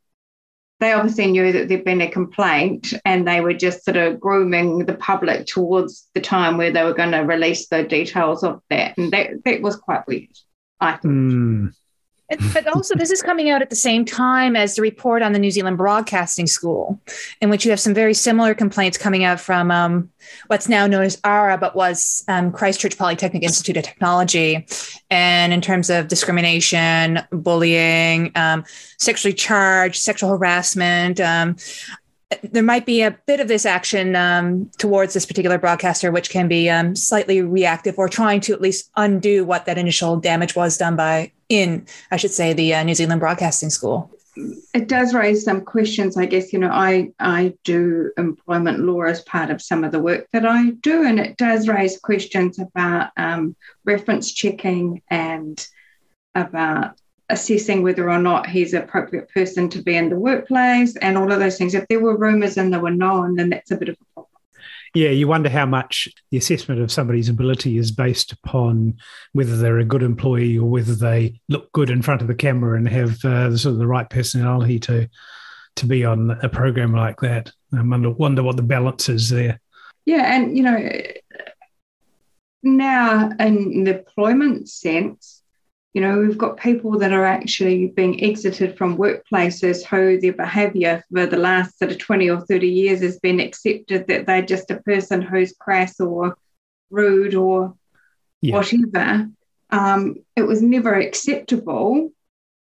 they 0.80 0.94
obviously 0.94 1.32
knew 1.32 1.52
that 1.52 1.68
there'd 1.68 1.84
been 1.84 2.02
a 2.02 2.10
complaint 2.10 2.94
and 3.04 3.28
they 3.28 3.42
were 3.42 3.54
just 3.54 3.84
sort 3.84 3.98
of 3.98 4.20
grooming 4.20 4.86
the 4.86 4.96
public 4.96 5.46
towards 5.46 6.08
the 6.14 6.22
time 6.22 6.58
where 6.58 6.72
they 6.72 6.84
were 6.84 6.94
going 6.94 7.12
to 7.12 7.20
release 7.20 7.68
the 7.68 7.84
details 7.84 8.44
of 8.44 8.62
that. 8.70 8.98
And 8.98 9.12
that, 9.12 9.44
that 9.44 9.62
was 9.62 9.76
quite 9.76 10.08
weird, 10.08 10.38
I 10.80 10.94
think. 10.94 11.14
Mm 11.14 11.74
but 12.54 12.68
also, 12.68 12.96
this 12.96 13.12
is 13.12 13.22
coming 13.22 13.50
out 13.50 13.62
at 13.62 13.70
the 13.70 13.76
same 13.76 14.04
time 14.04 14.56
as 14.56 14.76
the 14.76 14.82
report 14.82 15.22
on 15.22 15.34
the 15.34 15.40
New 15.40 15.52
Zealand 15.52 15.78
Broadcasting 15.78 16.48
School, 16.48 17.00
in 17.40 17.50
which 17.50 17.66
you 17.66 17.72
have 17.72 17.80
some 17.80 17.94
very 17.94 18.16
similar 18.16 18.56
complaints 18.56 18.98
coming 18.98 19.24
out 19.24 19.40
from 19.40 19.70
um, 19.70 20.10
what's 20.48 20.68
now 20.68 20.88
known 20.88 21.04
as 21.04 21.20
ARA, 21.24 21.58
but 21.58 21.76
was 21.76 22.24
um, 22.28 22.52
Christchurch 22.52 22.98
Polytechnic 22.98 23.44
Institute 23.44 23.78
of 23.78 23.84
Technology. 23.84 24.66
And 25.12 25.54
in 25.54 25.62
terms 25.62 25.90
of 25.92 26.08
discrimination, 26.08 27.20
bullying, 27.32 28.32
um, 28.36 28.66
sexually 28.98 29.34
charged, 29.34 30.02
sexual 30.02 30.32
harassment, 30.32 31.20
um, 31.20 31.58
there 32.44 32.64
might 32.64 32.86
be 32.86 33.02
a 33.02 33.12
bit 33.28 33.40
of 33.40 33.48
this 33.48 33.66
action 33.66 34.16
um, 34.16 34.70
towards 34.78 35.14
this 35.14 35.26
particular 35.26 35.58
broadcaster, 35.58 36.12
which 36.12 36.30
can 36.30 36.48
be 36.48 36.70
um, 36.70 36.96
slightly 36.96 37.42
reactive 37.42 37.98
or 37.98 38.10
trying 38.10 38.42
to 38.42 38.54
at 38.54 38.62
least 38.62 38.90
undo 38.96 39.46
what 39.46 39.66
that 39.66 39.78
initial 39.78 40.18
damage 40.18 40.56
was 40.56 40.78
done 40.78 40.96
by 40.96 41.32
in, 41.50 41.86
I 42.12 42.18
should 42.18 42.32
say, 42.32 42.54
the 42.54 42.74
uh, 42.74 42.84
New 42.84 42.96
Zealand 42.96 43.20
Broadcasting 43.20 43.70
School. 43.70 44.12
It 44.74 44.90
does 44.90 45.14
raise 45.14 45.46
some 45.46 45.62
questions. 45.62 46.18
I 46.18 46.26
guess 46.26 46.52
you 46.52 46.60
know 46.60 46.70
I 46.70 47.12
I 47.20 47.54
do 47.64 48.12
employment 48.18 48.80
law 48.80 49.04
as 49.04 49.22
part 49.22 49.50
of 49.50 49.62
some 49.62 49.86
of 49.86 49.94
the 49.94 50.00
work 50.00 50.28
that 50.34 50.46
I 50.46 50.72
do, 50.72 51.06
and 51.06 51.20
it 51.20 51.38
does 51.38 51.70
raise 51.70 51.98
questions 52.00 52.60
about 52.60 53.12
um, 53.16 53.56
reference 53.86 54.34
checking 54.34 55.02
and 55.10 55.66
about 56.34 57.00
assessing 57.30 57.82
whether 57.82 58.10
or 58.10 58.20
not 58.20 58.48
he's 58.48 58.74
an 58.74 58.84
appropriate 58.84 59.30
person 59.30 59.70
to 59.70 59.82
be 59.82 59.96
in 59.96 60.10
the 60.10 60.20
workplace 60.20 60.96
and 60.98 61.18
all 61.18 61.32
of 61.32 61.40
those 61.40 61.58
things. 61.58 61.74
If 61.74 61.88
there 61.88 62.00
were 62.00 62.18
rumours 62.18 62.58
and 62.58 62.74
they 62.74 62.78
were 62.78 62.92
known, 62.92 63.36
then 63.36 63.50
that's 63.50 63.72
a 63.72 63.78
bit 63.78 63.90
of 63.90 63.96
a 63.96 64.06
problem. 64.14 64.32
Yeah, 64.94 65.10
you 65.10 65.28
wonder 65.28 65.50
how 65.50 65.66
much 65.66 66.08
the 66.32 66.38
assessment 66.38 66.80
of 66.80 66.92
somebody's 66.92 67.28
ability 67.28 67.78
is 67.78 67.92
based 67.92 68.32
upon 68.32 68.96
whether 69.34 69.58
they're 69.58 69.80
a 69.80 69.86
good 69.86 70.04
employee 70.04 70.58
or 70.58 70.70
whether 70.70 70.96
they 70.96 71.42
look 71.50 71.70
good 71.74 71.90
in 71.90 72.02
front 72.02 72.22
of 72.22 72.30
the 72.30 72.36
camera 72.36 72.78
and 72.78 72.88
have 72.88 73.24
uh, 73.26 73.50
the, 73.50 73.58
sort 73.58 73.74
of 73.74 73.80
the 73.80 73.88
right 73.88 74.10
personality 74.10 74.80
to 74.80 75.10
to 75.76 75.86
be 75.86 76.06
on 76.06 76.32
a 76.42 76.48
program 76.48 76.94
like 76.94 77.20
that. 77.20 77.52
I 77.74 77.82
wonder, 77.82 78.10
wonder 78.12 78.42
what 78.42 78.56
the 78.56 78.64
balance 78.64 79.10
is 79.10 79.30
there. 79.30 79.60
Yeah, 80.06 80.34
and 80.34 80.56
you 80.56 80.64
know, 80.64 80.90
now 82.64 83.32
in 83.40 83.84
the 83.84 84.00
employment 84.00 84.70
sense, 84.70 85.42
you 85.96 86.02
know, 86.02 86.20
we've 86.20 86.38
got 86.38 86.58
people 86.58 87.00
that 87.00 87.14
are 87.14 87.24
actually 87.24 87.88
being 87.88 88.22
exited 88.22 88.78
from 88.78 88.98
workplaces 88.98 89.82
who 89.86 90.20
their 90.20 90.34
behaviour 90.34 91.02
for 91.10 91.26
the 91.26 91.38
last 91.38 91.80
sort 91.80 91.90
of 91.90 91.98
20 91.98 92.30
or 92.30 92.42
30 92.42 92.68
years 92.68 93.00
has 93.00 93.18
been 93.20 93.40
accepted 93.40 94.06
that 94.08 94.26
they're 94.26 94.42
just 94.42 94.70
a 94.70 94.82
person 94.82 95.22
who's 95.22 95.56
crass 95.58 95.98
or 96.02 96.38
rude 96.90 97.34
or 97.34 97.76
yeah. 98.42 98.56
whatever. 98.56 99.30
Um, 99.70 100.18
it 100.36 100.42
was 100.42 100.62
never 100.62 100.96
acceptable, 100.96 102.12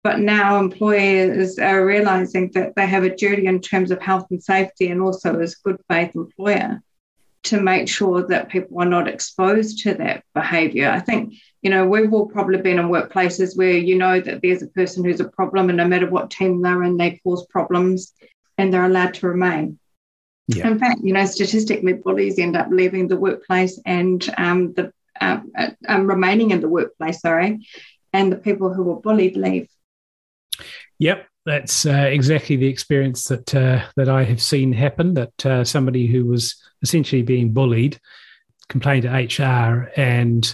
but 0.03 0.19
now 0.19 0.59
employers 0.59 1.57
are 1.57 1.83
realising 1.83 2.51
that 2.53 2.75
they 2.75 2.85
have 2.85 3.03
a 3.03 3.15
duty 3.15 3.47
in 3.47 3.61
terms 3.61 3.89
of 3.89 3.99
health 3.99 4.27
and 4.29 4.43
safety 4.43 4.89
and 4.89 5.01
also 5.01 5.39
as 5.39 5.55
good 5.55 5.81
faith 5.89 6.11
employer 6.13 6.83
to 7.43 7.61
make 7.61 7.89
sure 7.89 8.25
that 8.27 8.49
people 8.49 8.81
are 8.81 8.85
not 8.85 9.07
exposed 9.07 9.79
to 9.79 9.93
that 9.95 10.23
behaviour. 10.33 10.89
I 10.89 10.99
think 10.99 11.35
you 11.63 11.69
know, 11.69 11.87
we've 11.87 12.13
all 12.13 12.27
probably 12.27 12.61
been 12.61 12.77
in 12.77 12.89
workplaces 12.89 13.57
where 13.57 13.71
you 13.71 13.97
know 13.97 14.19
that 14.19 14.41
there's 14.41 14.61
a 14.61 14.67
person 14.67 15.03
who's 15.03 15.21
a 15.21 15.29
problem, 15.29 15.69
and 15.69 15.77
no 15.77 15.87
matter 15.87 16.09
what 16.09 16.29
team 16.29 16.61
they're 16.61 16.83
in, 16.83 16.97
they 16.97 17.21
cause 17.23 17.47
problems 17.47 18.11
and 18.57 18.71
they're 18.71 18.83
allowed 18.83 19.13
to 19.15 19.27
remain. 19.27 19.79
Yeah. 20.47 20.67
In 20.67 20.77
fact, 20.77 20.99
you 21.01 21.13
know, 21.13 21.25
statistically, 21.25 21.93
bullies 21.93 22.37
end 22.37 22.57
up 22.57 22.67
leaving 22.69 23.07
the 23.07 23.15
workplace 23.15 23.79
and 23.85 24.21
um, 24.37 24.73
the 24.73 24.91
uh, 25.21 25.39
uh, 25.57 25.69
um, 25.87 26.05
remaining 26.05 26.51
in 26.51 26.59
the 26.59 26.67
workplace. 26.67 27.21
Sorry, 27.21 27.65
and 28.11 28.29
the 28.29 28.35
people 28.35 28.73
who 28.73 28.83
were 28.83 28.99
bullied 28.99 29.37
leave. 29.37 29.69
Yep, 30.99 31.25
that's 31.45 31.85
uh, 31.85 32.07
exactly 32.09 32.55
the 32.55 32.67
experience 32.67 33.25
that 33.25 33.53
uh, 33.53 33.83
that 33.95 34.09
I 34.09 34.23
have 34.23 34.41
seen 34.41 34.71
happen. 34.71 35.13
That 35.13 35.45
uh, 35.45 35.63
somebody 35.63 36.07
who 36.07 36.25
was 36.25 36.55
essentially 36.81 37.21
being 37.21 37.53
bullied 37.53 37.99
complained 38.69 39.03
to 39.03 39.43
HR, 39.43 39.91
and 39.97 40.53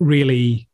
really 0.00 0.68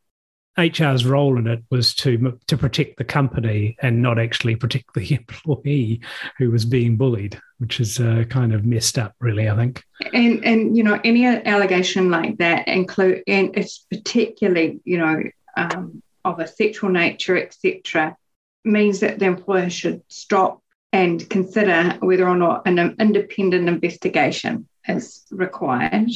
HR's 0.59 1.05
role 1.05 1.39
in 1.39 1.47
it 1.47 1.62
was 1.71 1.95
to 1.97 2.39
to 2.47 2.57
protect 2.57 2.97
the 2.97 3.05
company 3.05 3.77
and 3.81 4.03
not 4.03 4.19
actually 4.19 4.57
protect 4.57 4.95
the 4.95 5.15
employee 5.15 6.00
who 6.39 6.50
was 6.50 6.65
being 6.65 6.97
bullied, 6.97 7.41
which 7.59 7.81
is 7.81 8.00
uh, 8.00 8.25
kind 8.29 8.55
of 8.55 8.65
messed 8.65 8.99
up, 8.99 9.15
really. 9.21 9.49
I 9.49 9.57
think. 9.57 9.85
And 10.12 10.45
and 10.45 10.77
you 10.77 10.83
know 10.83 10.99
any 11.05 11.27
allegation 11.27 12.11
like 12.11 12.39
that 12.39 12.69
include 12.69 13.23
and 13.27 13.57
it's 13.57 13.79
particularly 13.91 14.81
you 14.85 14.99
know 14.99 15.23
um, 15.57 16.03
of 16.25 16.39
a 16.39 16.47
sexual 16.47 16.91
nature, 16.91 17.37
etc., 17.37 18.17
means 18.64 19.00
that 19.00 19.19
the 19.19 19.26
employer 19.26 19.71
should 19.71 20.02
stop 20.09 20.62
and 20.93 21.29
consider 21.31 21.97
whether 22.00 22.29
or 22.29 22.37
not 22.37 22.67
an 22.67 22.97
independent 22.99 23.69
investigation 23.69 24.67
is 24.88 25.25
required 25.31 26.11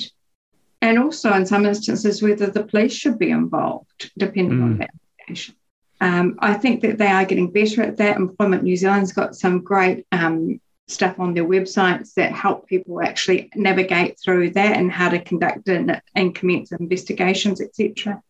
and 0.85 0.99
also 0.99 1.33
in 1.33 1.47
some 1.47 1.65
instances 1.65 2.23
whether 2.23 2.47
the 2.49 2.63
police 2.63 2.93
should 2.93 3.19
be 3.19 3.31
involved, 3.31 4.11
depending 4.19 4.59
mm. 4.59 4.63
on 4.65 4.79
that 4.79 4.91
investigation. 5.19 5.55
Um, 6.01 6.37
I 6.41 6.53
think 6.53 6.83
that 6.83 6.99
they 6.99 7.07
are 7.07 7.25
getting 7.25 7.51
better 7.51 7.83
at 7.83 7.97
that. 7.97 8.19
Employment 8.19 8.63
New 8.63 8.77
Zealand's 8.77 9.13
got 9.13 9.35
some 9.35 9.63
great 9.63 10.07
um, 10.13 10.61
stuff 10.87 11.19
on 11.19 11.33
their 11.33 11.47
websites 11.47 12.13
that 12.15 12.33
help 12.33 12.69
people 12.69 13.01
actually 13.01 13.49
navigate 13.55 14.19
through 14.23 14.51
that 14.51 14.77
and 14.77 14.93
how 14.93 15.09
to 15.09 15.19
conduct 15.21 15.67
and, 15.71 16.03
and 16.15 16.35
commence 16.35 16.71
investigations, 16.73 17.63
etc., 17.63 18.23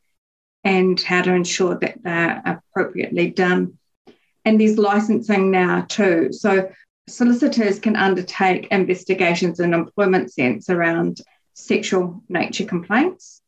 and 0.63 1.01
how 1.01 1.23
to 1.23 1.33
ensure 1.33 1.77
that 1.81 1.99
they're 2.05 2.41
appropriately 2.47 3.31
done. 3.31 3.77
And 4.45 4.61
there's 4.61 4.79
licensing 4.79 5.51
now 5.51 5.87
too. 5.89 6.33
So 6.33 6.71
solicitors 7.09 7.79
can 7.79 7.97
undertake 7.97 8.69
investigations 8.71 9.61
in 9.61 9.75
employment 9.75 10.33
sense 10.33 10.69
around 10.69 11.21
sexual 11.55 12.23
nature 12.29 12.65
complaints, 12.65 13.41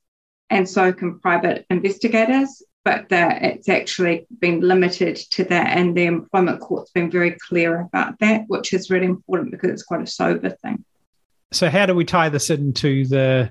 and 0.51 0.69
so 0.69 0.93
can 0.93 1.19
private 1.19 1.67
investigators. 1.71 2.63
But 2.85 3.09
that 3.09 3.43
it's 3.43 3.69
actually 3.69 4.29
been 4.39 4.61
limited 4.61 5.17
to 5.31 5.43
that, 5.45 5.77
and 5.77 5.97
the 5.97 6.05
employment 6.05 6.61
court's 6.61 6.93
been 6.93 7.11
very 7.11 7.37
clear 7.49 7.81
about 7.81 8.21
that, 8.21 8.45
which 8.47 8.73
is 8.73 8.91
really 8.91 9.07
important 9.07 9.51
because 9.51 9.71
it's 9.71 9.83
quite 9.83 10.03
a 10.03 10.07
sober 10.07 10.51
thing. 10.51 10.85
So, 11.51 11.69
how 11.69 11.87
do 11.87 11.97
we 11.97 12.05
tie 12.05 12.29
this 12.29 12.49
into 12.49 13.07
the 13.07 13.51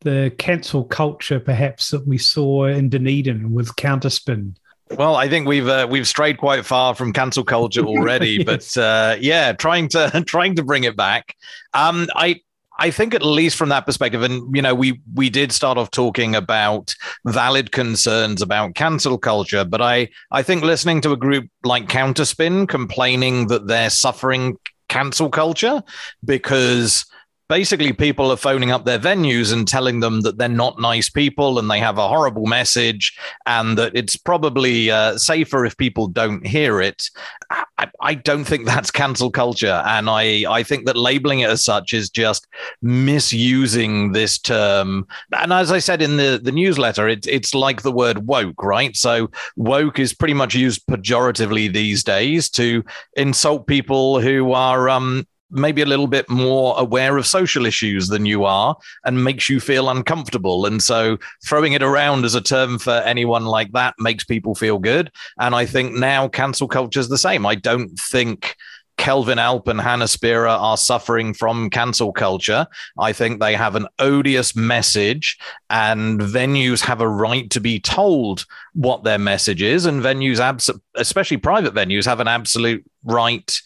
the 0.00 0.34
cancel 0.38 0.84
culture, 0.84 1.40
perhaps 1.40 1.90
that 1.90 2.06
we 2.06 2.16
saw 2.16 2.64
in 2.64 2.88
Dunedin 2.88 3.52
with 3.52 3.76
Counterspin? 3.76 4.56
Well, 4.96 5.14
I 5.14 5.28
think 5.28 5.46
we've 5.46 5.68
uh, 5.68 5.86
we've 5.88 6.06
strayed 6.06 6.38
quite 6.38 6.66
far 6.66 6.94
from 6.94 7.12
cancel 7.12 7.44
culture 7.44 7.84
already, 7.84 8.42
but 8.44 8.76
uh, 8.76 9.16
yeah, 9.20 9.52
trying 9.52 9.88
to 9.90 10.24
trying 10.26 10.56
to 10.56 10.64
bring 10.64 10.84
it 10.84 10.96
back. 10.96 11.36
Um, 11.74 12.08
I 12.14 12.40
I 12.78 12.90
think 12.90 13.14
at 13.14 13.22
least 13.22 13.56
from 13.56 13.68
that 13.68 13.86
perspective, 13.86 14.22
and 14.22 14.54
you 14.54 14.62
know, 14.62 14.74
we 14.74 15.00
we 15.14 15.30
did 15.30 15.52
start 15.52 15.78
off 15.78 15.90
talking 15.90 16.34
about 16.34 16.94
valid 17.26 17.72
concerns 17.72 18.42
about 18.42 18.74
cancel 18.74 19.18
culture, 19.18 19.64
but 19.64 19.80
I 19.80 20.08
I 20.32 20.42
think 20.42 20.64
listening 20.64 21.00
to 21.02 21.12
a 21.12 21.16
group 21.16 21.48
like 21.62 21.86
Counterspin 21.88 22.68
complaining 22.68 23.48
that 23.48 23.68
they're 23.68 23.90
suffering 23.90 24.56
cancel 24.88 25.28
culture 25.28 25.82
because 26.24 27.04
basically 27.50 27.92
people 27.92 28.30
are 28.30 28.36
phoning 28.36 28.70
up 28.70 28.84
their 28.84 28.98
venues 28.98 29.52
and 29.52 29.66
telling 29.66 29.98
them 29.98 30.20
that 30.20 30.38
they're 30.38 30.48
not 30.48 30.80
nice 30.80 31.10
people 31.10 31.58
and 31.58 31.68
they 31.68 31.80
have 31.80 31.98
a 31.98 32.06
horrible 32.06 32.46
message 32.46 33.18
and 33.44 33.76
that 33.76 33.90
it's 33.92 34.14
probably 34.14 34.88
uh, 34.88 35.18
safer 35.18 35.66
if 35.66 35.76
people 35.76 36.06
don't 36.06 36.46
hear 36.46 36.80
it. 36.80 37.10
I, 37.50 37.90
I, 38.00 38.14
don't 38.14 38.44
think 38.44 38.66
that's 38.66 38.92
cancel 38.92 39.32
culture. 39.32 39.82
And 39.84 40.08
I, 40.08 40.44
I 40.48 40.62
think 40.62 40.86
that 40.86 40.96
labeling 40.96 41.40
it 41.40 41.50
as 41.50 41.64
such 41.64 41.92
is 41.92 42.08
just 42.08 42.46
misusing 42.82 44.12
this 44.12 44.38
term. 44.38 45.08
And 45.36 45.52
as 45.52 45.72
I 45.72 45.80
said 45.80 46.02
in 46.02 46.18
the, 46.18 46.38
the 46.40 46.52
newsletter, 46.52 47.08
it, 47.08 47.26
it's 47.26 47.52
like 47.52 47.82
the 47.82 47.90
word 47.90 48.28
woke, 48.28 48.62
right? 48.62 48.96
So 48.96 49.28
woke 49.56 49.98
is 49.98 50.14
pretty 50.14 50.34
much 50.34 50.54
used 50.54 50.86
pejoratively 50.86 51.72
these 51.72 52.04
days 52.04 52.48
to 52.50 52.84
insult 53.16 53.66
people 53.66 54.20
who 54.20 54.52
are 54.52 54.88
um, 54.88 55.26
maybe 55.50 55.82
a 55.82 55.86
little 55.86 56.06
bit 56.06 56.28
more 56.28 56.74
aware 56.78 57.16
of 57.16 57.26
social 57.26 57.66
issues 57.66 58.08
than 58.08 58.26
you 58.26 58.44
are 58.44 58.76
and 59.04 59.24
makes 59.24 59.48
you 59.48 59.60
feel 59.60 59.88
uncomfortable. 59.88 60.66
And 60.66 60.82
so 60.82 61.18
throwing 61.44 61.72
it 61.72 61.82
around 61.82 62.24
as 62.24 62.34
a 62.34 62.40
term 62.40 62.78
for 62.78 62.92
anyone 62.92 63.44
like 63.44 63.72
that 63.72 63.94
makes 63.98 64.24
people 64.24 64.54
feel 64.54 64.78
good. 64.78 65.10
And 65.38 65.54
I 65.54 65.66
think 65.66 65.94
now 65.94 66.28
cancel 66.28 66.68
culture 66.68 67.00
is 67.00 67.08
the 67.08 67.18
same. 67.18 67.46
I 67.46 67.54
don't 67.54 67.98
think 67.98 68.56
Kelvin 69.00 69.38
Alp 69.38 69.66
and 69.66 69.80
Hannah 69.80 70.04
Spierer 70.04 70.46
are 70.46 70.76
suffering 70.76 71.32
from 71.32 71.70
cancel 71.70 72.12
culture. 72.12 72.66
I 72.98 73.14
think 73.14 73.40
they 73.40 73.54
have 73.54 73.74
an 73.74 73.86
odious 73.98 74.54
message, 74.54 75.38
and 75.70 76.20
venues 76.20 76.82
have 76.82 77.00
a 77.00 77.08
right 77.08 77.48
to 77.48 77.60
be 77.60 77.80
told 77.80 78.44
what 78.74 79.02
their 79.02 79.18
message 79.18 79.62
is. 79.62 79.86
And 79.86 80.02
venues, 80.02 80.38
abs- 80.38 80.68
especially 81.00 81.36
private 81.38 81.74
venues, 81.74 82.04
have 82.04 82.20
an 82.20 82.28
absolute 82.28 82.84
right 83.04 83.60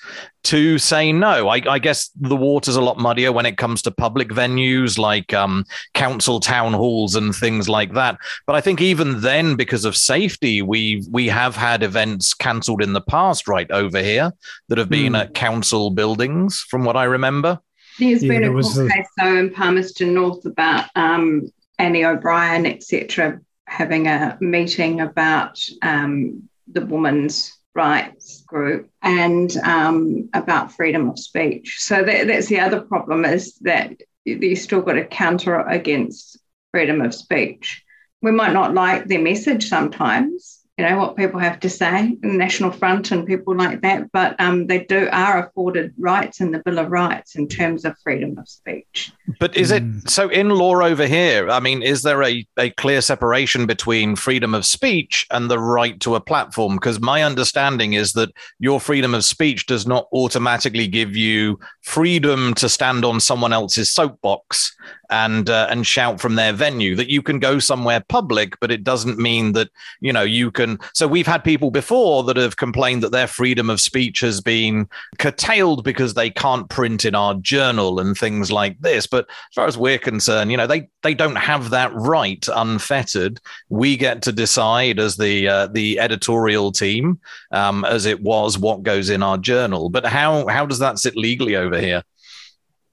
to 0.45 0.79
say 0.79 1.13
no. 1.13 1.49
I, 1.49 1.63
I, 1.69 1.79
guess 1.79 2.11
the 2.15 2.37
water's 2.37 2.77
a 2.77 2.81
lot 2.81 2.99
muddier 2.99 3.33
when 3.33 3.47
it 3.47 3.57
comes 3.57 3.83
to 3.83 3.91
public 3.91 4.29
venues 4.29 4.99
like 4.99 5.33
um, 5.35 5.65
council 5.95 6.39
town 6.39 6.73
halls 6.73 7.17
and 7.17 7.35
things 7.35 7.69
like 7.69 7.95
that. 7.95 8.19
But 8.47 8.55
I 8.55 8.61
think 8.61 8.81
even 8.81 9.21
then, 9.23 9.57
because 9.57 9.85
of 9.85 9.97
safety, 9.97 10.63
we 10.63 11.03
we 11.11 11.27
have 11.29 11.57
had 11.57 11.83
events 11.83 12.35
cancelled 12.35 12.83
in 12.83 12.93
the 12.93 13.01
past 13.01 13.49
right 13.49 13.71
over 13.71 14.01
here 14.01 14.33
that 14.69 14.79
have 14.79 14.91
been 14.91 15.15
mm. 15.15 15.21
at 15.21 15.35
council 15.35 15.91
buildings, 15.91 16.61
from 16.69 16.85
what 16.85 16.97
I 16.97 17.05
remember. 17.05 17.59
There's 17.99 18.23
yeah, 18.23 18.41
been 18.41 18.45
a 18.45 18.53
court 18.53 18.77
a... 18.77 18.89
case 18.89 19.09
though 19.19 19.37
in 19.37 19.51
Palmerston 19.51 20.15
North 20.15 20.45
about 20.45 20.89
um, 20.95 21.51
Annie 21.79 22.05
O'Brien, 22.05 22.67
etc., 22.67 23.41
having 23.67 24.07
a 24.07 24.37
meeting 24.41 25.01
about 25.01 25.61
um, 25.83 26.49
the 26.67 26.85
woman's 26.85 27.53
rights 27.75 28.43
group 28.47 28.89
and 29.03 29.57
um, 29.59 30.29
about 30.33 30.73
freedom 30.73 31.09
of 31.11 31.19
speech. 31.19 31.77
So 31.81 32.03
that, 32.03 32.27
that's 32.27 32.47
the 32.47 32.61
other 32.61 32.81
problem 32.81 33.25
is 33.25 33.55
that 33.63 33.93
you 34.25 34.57
still 34.57 34.81
got 34.81 34.95
to 34.95 35.05
counter 35.05 35.61
against 35.61 36.39
freedom 36.71 37.03
of 37.03 37.15
speech. 37.15 37.83
We 38.23 38.31
might 38.31 38.53
not 38.53 38.75
like 38.75 39.07
their 39.07 39.21
message 39.21 39.69
sometimes, 39.69 40.54
you 40.77 40.85
know 40.85 40.99
what 40.99 41.17
people 41.17 41.39
have 41.39 41.61
to 41.61 41.71
say, 41.71 42.17
the 42.21 42.29
National 42.29 42.73
Front 42.73 43.13
and 43.13 43.25
people 43.25 43.55
like 43.57 43.81
that, 43.83 44.11
but 44.11 44.35
um, 44.41 44.67
they 44.67 44.85
do 44.85 45.09
are 45.13 45.47
afforded 45.47 45.95
rights 45.97 46.41
in 46.41 46.51
the 46.51 46.59
Bill 46.65 46.81
of 46.81 46.91
Rights 46.91 47.37
in 47.37 47.47
terms 47.47 47.85
of 47.85 47.97
freedom 48.03 48.37
of 48.39 48.49
speech. 48.49 49.13
But 49.39 49.57
is 49.57 49.71
it 49.71 49.85
mm. 49.85 50.11
so 50.11 50.29
in 50.29 50.51
law 50.51 50.81
over 50.81 51.07
here? 51.07 51.49
I 51.49 51.61
mean, 51.61 51.81
is 51.83 52.03
there 52.03 52.25
a, 52.25 52.45
a 52.59 52.71
clear 52.71 53.01
separation 53.03 53.67
between 53.67 54.17
freedom 54.17 54.53
of 54.53 54.67
speech 54.67 55.25
and 55.31 55.49
the 55.49 55.61
right 55.61 56.01
to 56.01 56.17
a 56.17 56.21
platform? 56.21 56.75
Because 56.75 56.99
my 56.99 57.23
understanding 57.23 57.93
is 57.93 58.15
that 58.15 58.33
your 58.59 58.81
freedom 58.81 59.15
of 59.15 59.25
speech 59.25 59.67
does 59.67 59.87
not 59.87 60.09
automatically 60.13 60.89
give 60.89 61.15
you 61.15 61.61
freedom 61.83 62.53
to 62.55 62.69
stand 62.69 63.05
on 63.05 63.21
someone 63.21 63.53
else's 63.53 63.93
soapbox 63.93 64.75
and 65.11 65.51
uh, 65.51 65.67
and 65.71 65.87
shout 65.87 66.21
from 66.21 66.35
their 66.35 66.53
venue. 66.53 66.95
That 66.97 67.11
you 67.11 67.23
can 67.23 67.39
go 67.39 67.59
somewhere 67.59 68.03
public, 68.09 68.59
but 68.61 68.71
it 68.71 68.85
doesn't 68.85 69.19
mean 69.19 69.53
that 69.53 69.71
you 70.01 70.13
know 70.13 70.23
you 70.23 70.51
can. 70.51 70.79
So 70.93 71.07
we've 71.07 71.27
had 71.27 71.45
people 71.45 71.71
before 71.71 72.25
that 72.25 72.37
have 72.37 72.57
complained 72.57 73.03
that 73.03 73.13
their 73.13 73.27
freedom 73.27 73.71
of 73.71 73.81
speech 73.81 74.21
has 74.21 74.41
been 74.41 74.89
curtailed 75.19 75.85
because 75.85 76.15
they 76.15 76.31
can't 76.31 76.69
print 76.69 77.05
in 77.05 77.15
our 77.15 77.35
journal 77.35 78.01
and 78.01 78.17
things 78.17 78.51
like 78.51 78.79
this. 78.81 79.07
But 79.07 79.27
as 79.29 79.55
far 79.55 79.67
as 79.67 79.79
we're 79.79 79.99
concerned, 79.99 80.51
you 80.51 80.57
know, 80.57 80.67
they 80.67 80.89
they 81.03 81.15
don't 81.15 81.37
have 81.37 81.71
that 81.71 81.93
right 81.95 82.47
unfettered. 82.55 83.41
We 83.69 83.97
get 83.97 84.23
to 84.23 84.33
decide 84.33 84.99
as 84.99 85.17
the 85.17 85.49
uh, 85.49 85.67
the 85.69 86.01
editorial 86.01 86.73
team, 86.73 87.21
um, 87.51 87.85
as 87.85 88.07
it 88.07 88.23
was, 88.23 88.59
what 88.59 88.83
goes 88.83 89.11
in 89.11 89.23
our 89.23 89.39
journal. 89.39 89.91
But 89.91 90.07
how 90.07 90.47
how 90.47 90.67
does 90.67 90.79
that 90.79 90.99
sit 90.99 91.17
legally 91.17 91.57
over 91.57 91.81
here? 91.81 92.03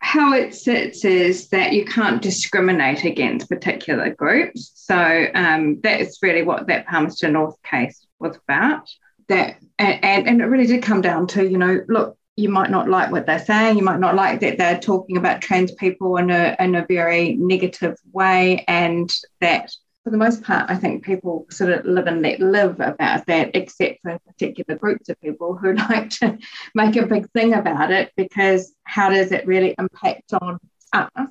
How 0.02 0.34
it 0.34 0.54
sits 0.54 1.06
is 1.06 1.48
that 1.50 1.74
you 1.74 1.86
can't 1.86 2.22
discriminate 2.22 3.06
against 3.06 3.48
particular 3.48 4.14
groups. 4.14 4.72
So 4.74 5.28
um, 5.36 5.80
that's 5.82 6.22
really 6.24 6.42
what 6.42 6.68
that 6.68 6.88
Palmerston 6.88 7.34
North 7.34 7.56
case 7.64 8.06
was 8.20 8.36
about. 8.36 8.90
That 9.30 9.58
and, 9.80 10.28
and 10.28 10.42
it 10.42 10.46
really 10.46 10.66
did 10.66 10.84
come 10.84 11.02
down 11.02 11.28
to 11.28 11.50
you 11.50 11.58
know 11.58 11.82
look 11.88 12.18
you 12.36 12.50
might 12.50 12.72
not 12.72 12.90
like 12.90 13.12
what 13.12 13.26
they're 13.26 13.46
saying 13.46 13.78
you 13.78 13.84
might 13.84 14.00
not 14.00 14.16
like 14.16 14.42
that 14.42 14.58
they're 14.58 14.80
talking 14.80 15.16
about 15.16 15.42
trans 15.42 15.72
people 15.74 16.18
in 16.18 16.30
a 16.30 16.56
in 16.60 16.76
a 16.76 16.86
very 16.88 17.36
negative 17.36 17.98
way 18.12 18.66
and 18.68 19.14
that 19.40 19.72
for 20.04 20.10
the 20.10 20.18
most 20.18 20.42
part, 20.44 20.70
I 20.70 20.76
think 20.76 21.04
people 21.04 21.46
sort 21.52 21.72
of 21.72 21.86
live 21.86 22.08
and 22.08 22.22
let 22.22 22.40
live 22.40 22.80
about 22.80 23.28
that, 23.28 23.52
except 23.56 24.02
for 24.02 24.18
particular 24.26 24.78
groups 24.78 25.10
of 25.10 25.22
people 25.22 25.56
who 25.56 25.74
like 25.90 26.10
to 26.22 26.38
make 26.74 26.96
a 26.96 27.06
big 27.06 27.30
thing 27.32 27.54
about 27.54 27.92
it 27.92 28.12
because 28.18 28.74
how 28.84 29.10
does 29.10 29.32
it 29.32 29.46
really 29.46 29.76
impact 29.78 30.34
on 30.34 30.60
us? 30.94 31.30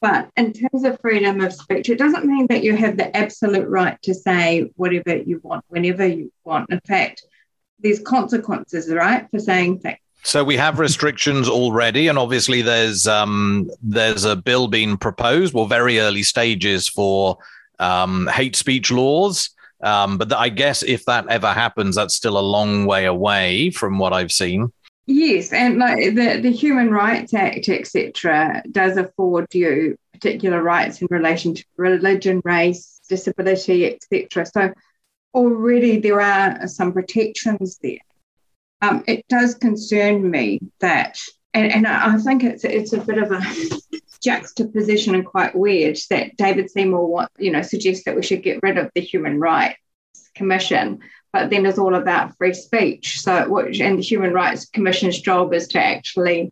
But 0.00 0.30
in 0.36 0.52
terms 0.52 0.84
of 0.84 1.00
freedom 1.00 1.40
of 1.40 1.52
speech, 1.52 1.88
it 1.88 1.98
doesn't 1.98 2.26
mean 2.26 2.46
that 2.48 2.62
you 2.62 2.76
have 2.76 2.96
the 2.96 3.16
absolute 3.16 3.66
right 3.68 4.00
to 4.02 4.14
say 4.14 4.70
whatever 4.76 5.16
you 5.16 5.40
want, 5.42 5.64
whenever 5.68 6.06
you 6.06 6.30
want. 6.44 6.70
In 6.70 6.80
fact, 6.80 7.24
there's 7.80 8.00
consequences, 8.00 8.92
right, 8.92 9.28
for 9.30 9.40
saying 9.40 9.80
things. 9.80 9.98
So 10.22 10.44
we 10.44 10.56
have 10.56 10.78
restrictions 10.78 11.48
already, 11.48 12.08
and 12.08 12.18
obviously 12.18 12.60
there's 12.62 13.06
um, 13.06 13.70
there's 13.82 14.24
a 14.24 14.36
bill 14.36 14.66
being 14.66 14.96
proposed, 14.96 15.54
well, 15.54 15.66
very 15.66 16.00
early 16.00 16.24
stages 16.24 16.88
for 16.88 17.38
um, 17.78 18.26
hate 18.28 18.56
speech 18.56 18.90
laws. 18.90 19.50
Um, 19.82 20.16
but 20.18 20.32
I 20.32 20.48
guess 20.48 20.82
if 20.82 21.04
that 21.04 21.28
ever 21.28 21.52
happens, 21.52 21.96
that's 21.96 22.14
still 22.14 22.38
a 22.38 22.40
long 22.40 22.86
way 22.86 23.04
away 23.04 23.70
from 23.70 23.98
what 23.98 24.12
I've 24.12 24.32
seen. 24.32 24.72
Yes, 25.06 25.52
and 25.52 25.78
like 25.78 26.14
the, 26.14 26.40
the 26.42 26.50
Human 26.50 26.90
Rights 26.90 27.32
Act, 27.32 27.68
etc., 27.68 28.62
does 28.72 28.96
afford 28.96 29.54
you 29.54 29.96
particular 30.12 30.62
rights 30.62 31.00
in 31.00 31.08
relation 31.10 31.54
to 31.54 31.64
religion, 31.76 32.40
race, 32.44 33.00
disability, 33.08 33.86
etc. 33.86 34.46
So 34.46 34.72
already 35.34 36.00
there 36.00 36.20
are 36.20 36.66
some 36.66 36.92
protections 36.92 37.78
there. 37.82 37.98
Um, 38.82 39.04
it 39.06 39.24
does 39.28 39.54
concern 39.54 40.28
me 40.28 40.60
that, 40.80 41.18
and, 41.56 41.72
and 41.72 41.86
I 41.86 42.18
think 42.18 42.44
it's 42.44 42.64
it's 42.64 42.92
a 42.92 43.00
bit 43.00 43.18
of 43.18 43.32
a 43.32 43.40
juxtaposition 44.22 45.14
and 45.14 45.24
quite 45.24 45.54
weird 45.54 45.98
that 46.10 46.36
David 46.36 46.70
Seymour 46.70 47.06
want, 47.06 47.30
you 47.38 47.50
know 47.50 47.62
suggests 47.62 48.04
that 48.04 48.14
we 48.14 48.22
should 48.22 48.42
get 48.42 48.60
rid 48.62 48.76
of 48.76 48.90
the 48.94 49.00
Human 49.00 49.40
Rights 49.40 49.78
Commission, 50.34 51.00
but 51.32 51.48
then 51.48 51.64
it's 51.64 51.78
all 51.78 51.94
about 51.94 52.36
free 52.36 52.52
speech. 52.52 53.20
So, 53.20 53.48
which 53.48 53.80
and 53.80 53.98
the 53.98 54.02
Human 54.02 54.32
Rights 54.32 54.66
Commission's 54.66 55.18
job 55.18 55.54
is 55.54 55.66
to 55.68 55.82
actually 55.82 56.50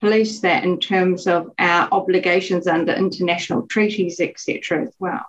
police 0.00 0.40
that 0.40 0.64
in 0.64 0.78
terms 0.80 1.26
of 1.26 1.50
our 1.58 1.88
obligations 1.90 2.66
under 2.66 2.92
international 2.92 3.66
treaties, 3.68 4.20
etc. 4.20 4.82
as 4.82 4.94
well. 4.98 5.24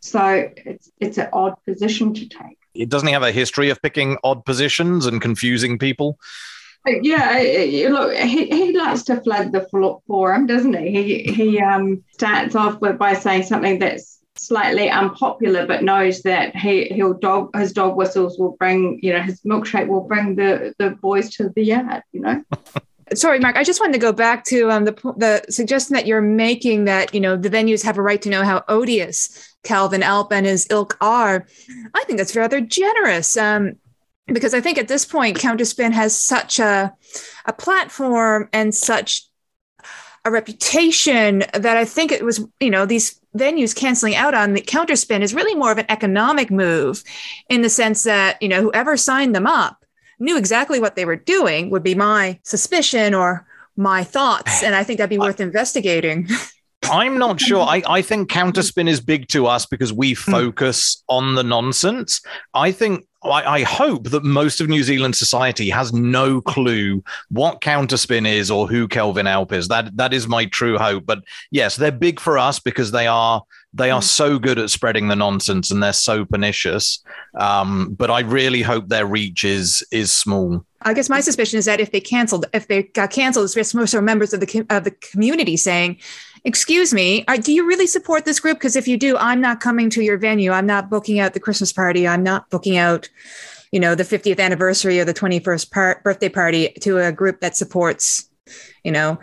So 0.00 0.50
it's 0.56 0.92
it's 1.00 1.18
an 1.18 1.28
odd 1.32 1.56
position 1.64 2.14
to 2.14 2.28
take. 2.28 2.58
It 2.74 2.88
doesn't 2.88 3.08
have 3.08 3.24
a 3.24 3.32
history 3.32 3.70
of 3.70 3.82
picking 3.82 4.16
odd 4.22 4.44
positions 4.44 5.06
and 5.06 5.20
confusing 5.20 5.78
people? 5.78 6.18
Yeah, 6.84 7.88
look, 7.90 8.14
he, 8.14 8.46
he 8.46 8.76
likes 8.76 9.04
to 9.04 9.20
flood 9.20 9.52
the 9.52 9.66
forum, 10.06 10.46
doesn't 10.46 10.74
he? 10.74 10.90
He 10.90 11.32
he 11.32 11.60
um, 11.60 12.02
starts 12.12 12.56
off 12.56 12.80
with 12.80 12.98
by 12.98 13.14
saying 13.14 13.44
something 13.44 13.78
that's 13.78 14.20
slightly 14.34 14.90
unpopular, 14.90 15.66
but 15.66 15.84
knows 15.84 16.22
that 16.22 16.56
he 16.56 16.86
he'll 16.86 17.14
dog 17.14 17.56
his 17.56 17.72
dog 17.72 17.96
whistles 17.96 18.36
will 18.38 18.56
bring 18.58 18.98
you 19.00 19.12
know 19.12 19.20
his 19.20 19.40
milkshake 19.42 19.86
will 19.86 20.02
bring 20.02 20.34
the 20.34 20.74
the 20.78 20.90
boys 20.90 21.30
to 21.36 21.50
the 21.50 21.64
yard. 21.64 22.02
You 22.12 22.20
know. 22.20 22.44
Sorry, 23.14 23.38
Mark. 23.40 23.56
I 23.56 23.64
just 23.64 23.78
wanted 23.78 23.92
to 23.94 23.98
go 23.98 24.12
back 24.12 24.44
to 24.46 24.70
um, 24.70 24.84
the 24.84 24.92
the 25.16 25.44
suggestion 25.50 25.94
that 25.94 26.06
you're 26.06 26.22
making 26.22 26.86
that 26.86 27.14
you 27.14 27.20
know 27.20 27.36
the 27.36 27.50
venues 27.50 27.84
have 27.84 27.98
a 27.98 28.02
right 28.02 28.22
to 28.22 28.28
know 28.28 28.42
how 28.42 28.64
odious 28.68 29.54
Kelvin 29.62 30.02
Alp 30.02 30.32
and 30.32 30.46
his 30.46 30.66
ilk 30.70 30.96
are. 31.00 31.46
I 31.94 32.04
think 32.04 32.18
that's 32.18 32.34
rather 32.34 32.60
generous. 32.60 33.36
Um, 33.36 33.74
because 34.32 34.54
I 34.54 34.60
think 34.60 34.78
at 34.78 34.88
this 34.88 35.04
point, 35.04 35.38
Counterspin 35.38 35.92
has 35.92 36.16
such 36.16 36.58
a, 36.58 36.94
a 37.44 37.52
platform 37.52 38.48
and 38.52 38.74
such 38.74 39.22
a 40.24 40.30
reputation 40.30 41.44
that 41.52 41.76
I 41.76 41.84
think 41.84 42.12
it 42.12 42.24
was, 42.24 42.46
you 42.60 42.70
know, 42.70 42.86
these 42.86 43.20
venues 43.36 43.74
canceling 43.74 44.14
out 44.14 44.34
on 44.34 44.52
the 44.52 44.60
counterspin 44.60 45.20
is 45.22 45.34
really 45.34 45.54
more 45.54 45.72
of 45.72 45.78
an 45.78 45.86
economic 45.88 46.50
move 46.50 47.02
in 47.48 47.62
the 47.62 47.70
sense 47.70 48.04
that, 48.04 48.40
you 48.40 48.48
know, 48.48 48.62
whoever 48.62 48.96
signed 48.96 49.34
them 49.34 49.46
up 49.46 49.84
knew 50.18 50.38
exactly 50.38 50.78
what 50.78 50.94
they 50.94 51.04
were 51.04 51.16
doing, 51.16 51.70
would 51.70 51.82
be 51.82 51.94
my 51.94 52.38
suspicion 52.44 53.14
or 53.14 53.46
my 53.76 54.04
thoughts. 54.04 54.62
And 54.62 54.74
I 54.74 54.84
think 54.84 54.98
that'd 54.98 55.10
be 55.10 55.18
worth 55.18 55.40
investigating. 55.40 56.28
I'm 56.84 57.18
not 57.18 57.40
sure. 57.40 57.60
I, 57.60 57.82
I 57.86 58.02
think 58.02 58.30
counterspin 58.30 58.88
is 58.88 59.00
big 59.00 59.28
to 59.28 59.46
us 59.46 59.66
because 59.66 59.92
we 59.92 60.14
hmm. 60.14 60.30
focus 60.30 61.02
on 61.08 61.34
the 61.34 61.42
nonsense. 61.42 62.20
I 62.54 62.72
think 62.72 63.06
I, 63.24 63.58
I, 63.58 63.62
hope 63.62 64.04
that 64.10 64.24
most 64.24 64.60
of 64.60 64.68
New 64.68 64.82
Zealand 64.82 65.14
society 65.14 65.70
has 65.70 65.92
no 65.92 66.40
clue 66.40 67.04
what 67.30 67.60
counterspin 67.60 68.26
is 68.26 68.50
or 68.50 68.66
who 68.66 68.88
Kelvin 68.88 69.26
Alp 69.26 69.52
is. 69.52 69.68
That 69.68 69.96
that 69.96 70.12
is 70.12 70.26
my 70.26 70.46
true 70.46 70.76
hope. 70.78 71.06
But 71.06 71.22
yes, 71.50 71.76
they're 71.76 71.92
big 71.92 72.18
for 72.18 72.36
us 72.36 72.58
because 72.58 72.90
they 72.90 73.06
are 73.06 73.42
they 73.74 73.90
are 73.90 74.02
so 74.02 74.38
good 74.38 74.58
at 74.58 74.70
spreading 74.70 75.08
the 75.08 75.16
nonsense 75.16 75.70
and 75.70 75.82
they're 75.82 75.92
so 75.92 76.24
pernicious. 76.24 77.02
Um, 77.38 77.94
but 77.94 78.10
I 78.10 78.20
really 78.20 78.62
hope 78.62 78.88
their 78.88 79.06
reach 79.06 79.44
is 79.44 79.86
is 79.90 80.10
small. 80.10 80.64
I 80.82 80.94
guess 80.94 81.08
my 81.08 81.20
suspicion 81.20 81.58
is 81.58 81.64
that 81.66 81.80
if 81.80 81.92
they 81.92 82.00
canceled, 82.00 82.46
if 82.52 82.66
they 82.66 82.82
got 82.82 83.10
canceled, 83.10 83.50
it's 83.56 83.74
most 83.74 83.94
members 83.94 84.34
of 84.34 84.40
the 84.40 84.66
of 84.68 84.84
the 84.84 84.90
community 84.90 85.56
saying 85.56 85.98
excuse 86.44 86.92
me, 86.92 87.24
are, 87.28 87.36
do 87.36 87.52
you 87.52 87.66
really 87.66 87.86
support 87.86 88.24
this 88.24 88.40
group? 88.40 88.58
Because 88.58 88.76
if 88.76 88.88
you 88.88 88.96
do, 88.96 89.16
I'm 89.16 89.40
not 89.40 89.60
coming 89.60 89.90
to 89.90 90.02
your 90.02 90.18
venue. 90.18 90.50
I'm 90.50 90.66
not 90.66 90.90
booking 90.90 91.20
out 91.20 91.34
the 91.34 91.40
Christmas 91.40 91.72
party. 91.72 92.06
I'm 92.06 92.22
not 92.22 92.50
booking 92.50 92.76
out, 92.76 93.08
you 93.70 93.80
know, 93.80 93.94
the 93.94 94.04
50th 94.04 94.40
anniversary 94.40 95.00
or 95.00 95.04
the 95.04 95.14
21st 95.14 95.70
par- 95.70 96.00
birthday 96.04 96.28
party 96.28 96.70
to 96.80 96.98
a 96.98 97.12
group 97.12 97.40
that 97.40 97.56
supports, 97.56 98.28
you 98.84 98.92
know, 98.92 99.18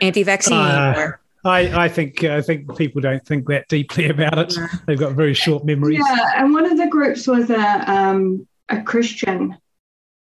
anti-vaccine. 0.00 0.58
Uh, 0.58 0.94
or- 0.96 1.20
I, 1.42 1.84
I 1.84 1.88
think 1.88 2.22
I 2.22 2.42
think 2.42 2.76
people 2.76 3.00
don't 3.00 3.24
think 3.24 3.48
that 3.48 3.66
deeply 3.68 4.10
about 4.10 4.38
it. 4.38 4.54
They've 4.86 4.98
got 4.98 5.12
very 5.12 5.32
short 5.32 5.64
memories. 5.64 6.04
Yeah, 6.06 6.32
and 6.36 6.52
one 6.52 6.70
of 6.70 6.76
the 6.76 6.86
groups 6.86 7.26
was 7.26 7.48
a 7.48 7.90
um, 7.90 8.46
a 8.68 8.82
Christian 8.82 9.56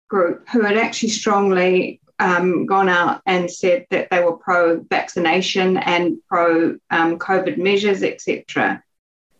group 0.08 0.48
who 0.50 0.62
had 0.62 0.76
actually 0.76 1.08
strongly 1.08 2.00
um, 2.20 2.66
gone 2.66 2.88
out 2.88 3.22
and 3.26 3.50
said 3.50 3.87
that 3.90 4.11
they 4.11 4.22
were 4.22 4.37
pro 4.37 4.80
vaccination 4.80 5.78
and 5.78 6.18
pro 6.28 6.76
um, 6.90 7.18
COVID 7.18 7.56
measures, 7.56 8.02
etc. 8.02 8.83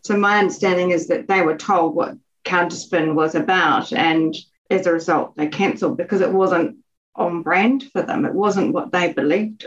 So 0.03 0.16
my 0.16 0.38
understanding 0.38 0.90
is 0.90 1.07
that 1.09 1.29
they 1.29 1.43
were 1.43 1.57
told 1.57 1.95
what 1.95 2.16
counterspin 2.45 3.14
was 3.14 3.35
about, 3.35 3.93
and 3.93 4.35
as 4.71 4.87
a 4.87 4.93
result, 4.93 5.37
they 5.37 5.49
cancelled 5.49 5.99
because 5.99 6.23
it 6.23 6.33
wasn't 6.33 6.79
on 7.14 7.43
brand 7.43 7.85
for 7.93 8.03
them. 8.03 8.25
It 8.25 8.35
wasn't 8.35 8.73
what 8.73 8.93
they 8.93 9.12
believed. 9.12 9.66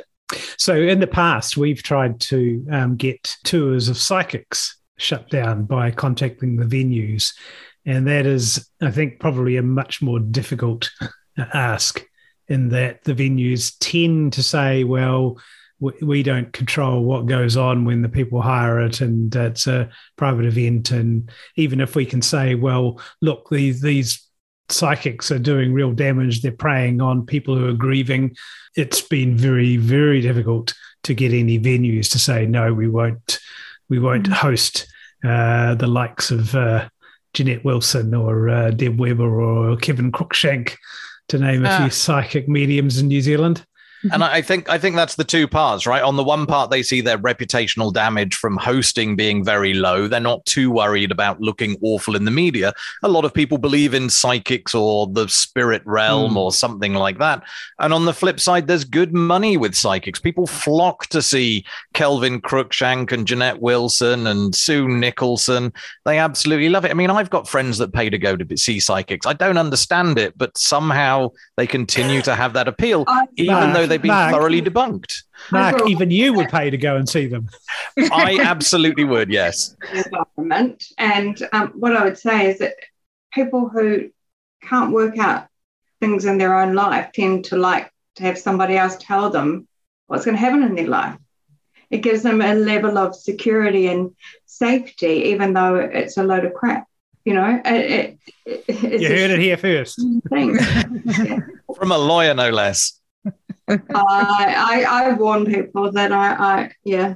So 0.58 0.76
in 0.76 1.00
the 1.00 1.08
past, 1.08 1.56
we've 1.56 1.84
tried 1.84 2.20
to 2.22 2.66
um, 2.72 2.96
get 2.96 3.36
tours 3.44 3.90
of 3.90 3.98
psychics 3.98 4.78
shut 4.98 5.30
down 5.30 5.66
by 5.66 5.92
contacting 5.92 6.56
the 6.56 6.66
venues. 6.66 7.34
And 7.86 8.08
that 8.08 8.26
is, 8.26 8.70
I 8.82 8.90
think, 8.90 9.20
probably 9.20 9.58
a 9.58 9.62
much 9.62 10.02
more 10.02 10.20
difficult 10.20 10.90
ask 11.54 12.04
in 12.48 12.70
that 12.70 13.04
the 13.04 13.14
venues 13.14 13.76
tend 13.80 14.34
to 14.34 14.44
say, 14.44 14.84
well, 14.84 15.38
we 16.02 16.24
don't 16.24 16.54
control 16.54 17.04
what 17.04 17.26
goes 17.26 17.58
on 17.58 17.84
when 17.84 18.02
the 18.02 18.10
people 18.10 18.42
hire 18.42 18.80
it 18.80 19.02
and 19.02 19.36
it's 19.36 19.68
a 19.68 19.90
private 20.16 20.46
event 20.46 20.92
and 20.92 21.30
even 21.58 21.82
if 21.82 21.96
we 21.96 22.06
can 22.06 22.22
say 22.22 22.56
well 22.56 23.02
look 23.22 23.50
these 23.50 23.82
these 23.82 24.26
psychics 24.70 25.30
are 25.30 25.40
doing 25.40 25.74
real 25.74 25.92
damage 25.92 26.42
they're 26.42 26.54
preying 26.54 27.02
on 27.02 27.26
people 27.26 27.58
who 27.58 27.68
are 27.68 27.74
grieving 27.74 28.34
it's 28.78 29.02
been 29.02 29.36
very 29.36 29.76
very 29.76 30.22
difficult 30.22 30.74
to 31.04 31.14
get 31.14 31.34
any 31.34 31.60
venues 31.60 32.10
to 32.10 32.18
say 32.18 32.46
no 32.46 32.74
we 32.74 32.88
won't 32.88 33.40
we 33.90 34.00
won't 34.00 34.30
mm. 34.30 34.34
host 34.34 34.88
uh, 35.26 35.76
the 35.76 35.88
likes 35.88 36.32
of 36.32 36.54
uh, 36.56 36.88
Jeanette 37.34 37.64
Wilson 37.64 38.14
or 38.14 38.50
uh, 38.50 38.72
Deb 38.72 39.00
Webber 39.00 39.42
or 39.42 39.78
Kevin 39.78 40.12
Cruickshank 40.12 40.76
to 41.30 41.38
name 41.38 41.66
a 41.66 41.78
few 41.78 41.86
ah. 41.86 41.90
psychic 41.90 42.48
mediums 42.48 43.00
in 43.00 43.08
New 43.08 43.22
Zealand 43.22 43.66
and 44.12 44.24
I 44.24 44.42
think 44.42 44.70
I 44.70 44.78
think 44.78 44.96
that's 44.96 45.16
the 45.16 45.24
two 45.24 45.48
parts, 45.48 45.86
right? 45.86 46.04
On 46.04 46.16
the 46.16 46.24
one 46.24 46.46
part, 46.46 46.70
they 46.70 46.84
see 46.84 47.02
their 47.02 47.18
reputational 47.18 47.94
damage 47.94 48.36
from 48.36 48.58
hosting 48.58 49.16
being 49.16 49.44
very 49.44 49.74
low. 49.74 50.08
They're 50.08 50.20
not 50.20 50.46
too 50.46 50.72
worried 50.72 51.12
about 51.12 51.40
looking 51.40 51.78
awful 51.82 52.16
in 52.16 52.26
the 52.26 52.32
media. 52.32 52.74
A 53.04 53.10
lot 53.10 53.26
of 53.26 53.34
people 53.34 53.58
believe 53.58 53.94
in 53.94 54.10
psychics 54.10 54.76
or 54.76 55.08
the 55.08 55.28
spirit 55.28 55.82
realm 55.86 56.34
mm. 56.34 56.38
or 56.38 56.52
something 56.52 56.94
like 56.94 57.20
that. 57.20 57.44
And 57.80 57.94
on 57.94 58.06
the 58.06 58.14
flip 58.14 58.40
side, 58.40 58.68
there's 58.68 58.84
good 58.84 59.14
money 59.14 59.58
with 59.58 59.76
psychics. 59.76 60.20
People 60.20 60.48
flock 60.48 61.08
to 61.08 61.22
see 61.22 61.66
Kelvin 61.94 62.42
Cruickshank 62.42 63.12
and 63.12 63.28
Jeanette 63.28 63.62
Wilson 63.62 64.28
and 64.28 64.54
Sue 64.54 64.88
Nicholson. 64.88 65.72
They 66.06 66.18
absolutely 66.18 66.70
love 66.70 66.86
it. 66.86 66.92
I 66.92 66.96
mean, 66.96 67.10
I've 67.10 67.30
got 67.30 67.48
friends 67.48 67.78
that 67.78 67.94
pay 67.94 68.10
to 68.10 68.18
go 68.18 68.36
to 68.36 68.58
see 68.58 68.80
psychics. 68.80 69.26
I 69.26 69.34
don't 69.34 69.58
understand 69.58 70.18
it, 70.18 70.38
but 70.38 70.58
somehow 70.58 71.30
they 71.58 71.68
continue 71.68 72.22
to 72.24 72.36
have 72.36 72.54
that 72.54 72.68
appeal, 72.68 73.06
even 73.38 73.74
though 73.74 73.88
they've 73.94 74.02
been 74.02 74.12
Mark, 74.12 74.34
thoroughly 74.34 74.62
debunked. 74.62 75.24
Mark, 75.52 75.88
even 75.88 76.12
you 76.12 76.34
would 76.34 76.50
pay 76.50 76.70
to 76.70 76.78
go 76.78 76.96
and 76.96 77.08
see 77.08 77.28
them. 77.28 77.50
I 77.98 78.40
absolutely 78.44 79.04
would, 79.04 79.30
yes. 79.30 79.76
Environment. 79.94 80.84
And 80.98 81.48
um, 81.54 81.74
what 81.76 81.96
I 81.96 82.04
would 82.04 82.18
say 82.18 82.50
is 82.50 82.60
that 82.60 82.76
people 83.34 83.70
who 83.70 84.10
can't 84.62 84.92
work 84.92 85.18
out 85.18 85.48
things 86.00 86.26
in 86.26 86.38
their 86.38 86.58
own 86.58 86.74
life 86.74 87.12
tend 87.14 87.46
to 87.46 87.58
like 87.58 87.92
to 88.16 88.24
have 88.24 88.38
somebody 88.38 88.78
else 88.78 88.98
tell 89.00 89.30
them 89.30 89.68
what's 90.08 90.26
going 90.26 90.36
to 90.36 90.42
happen 90.42 90.64
in 90.64 90.76
their 90.76 90.88
life. 90.88 91.18
It 91.90 92.02
gives 92.02 92.24
them 92.24 92.42
a 92.42 92.56
level 92.56 92.98
of 92.98 93.16
security 93.16 93.88
and 93.88 94.16
safety, 94.46 95.26
even 95.32 95.54
though 95.54 95.76
it's 95.76 96.18
a 96.18 96.24
load 96.24 96.46
of 96.46 96.54
crap. 96.54 96.88
You 97.26 97.36
know, 97.36 97.62
it, 97.64 98.18
it, 98.46 99.02
you 99.02 99.08
heard 99.08 99.32
it 99.32 99.40
here 99.40 99.56
first. 99.56 100.02
From 101.76 101.92
a 101.92 101.98
lawyer, 101.98 102.34
no 102.34 102.50
less. 102.50 103.00
I, 103.68 103.78
I, 103.96 104.86
I 104.88 105.14
warn 105.14 105.46
people 105.46 105.92
that 105.92 106.12
I, 106.12 106.34
I 106.34 106.72
yeah, 106.84 107.16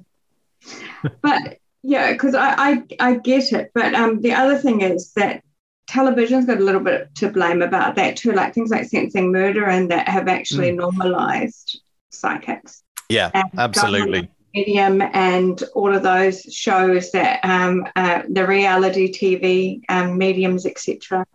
but 1.22 1.60
yeah, 1.84 2.12
because 2.12 2.36
I, 2.36 2.56
I 2.58 2.84
I 3.00 3.16
get 3.16 3.52
it. 3.54 3.72
But 3.74 3.94
um, 3.94 4.22
the 4.22 4.34
other 4.34 4.58
thing 4.58 4.82
is 4.82 5.14
that 5.14 5.44
television's 5.88 6.46
got 6.46 6.58
a 6.58 6.64
little 6.64 6.82
bit 6.82 7.14
to 7.16 7.30
blame 7.30 7.62
about 7.62 7.96
that 7.96 8.18
too, 8.18 8.34
like 8.34 8.54
things 8.54 8.70
like 8.70 8.86
Sensing 8.86 9.32
Murder 9.32 9.66
and 9.66 9.90
that 9.92 10.08
have 10.08 10.28
actually 10.28 10.72
mm. 10.72 10.78
normalized 10.78 11.82
psychics. 12.10 12.84
Yeah, 13.10 13.32
absolutely. 13.58 14.30
Medium 14.54 15.02
and 15.02 15.62
all 15.76 15.94
of 15.94 16.04
those 16.04 16.42
shows 16.42 17.12
that 17.12 17.44
um, 17.44 17.88
uh, 17.96 18.24
the 18.30 18.46
reality 18.46 19.12
TV 19.12 19.82
um, 19.90 20.18
mediums, 20.18 20.66
etc., 20.66 21.26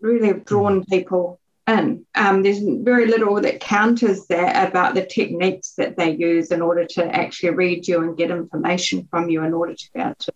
really 0.00 0.28
have 0.28 0.44
drawn 0.44 0.82
mm. 0.82 0.88
people 0.88 1.38
in. 1.66 2.04
Um, 2.14 2.42
there's 2.42 2.60
very 2.60 3.06
little 3.06 3.40
that 3.40 3.60
counters 3.60 4.26
that 4.26 4.68
about 4.68 4.94
the 4.94 5.06
techniques 5.06 5.72
that 5.76 5.96
they 5.96 6.14
use 6.14 6.50
in 6.50 6.62
order 6.62 6.84
to 6.84 7.04
actually 7.04 7.50
read 7.50 7.88
you 7.88 8.02
and 8.02 8.16
get 8.16 8.30
information 8.30 9.06
from 9.10 9.28
you 9.28 9.42
in 9.42 9.54
order 9.54 9.74
to 9.74 9.84
be 9.94 10.00
able 10.00 10.14
to. 10.16 10.32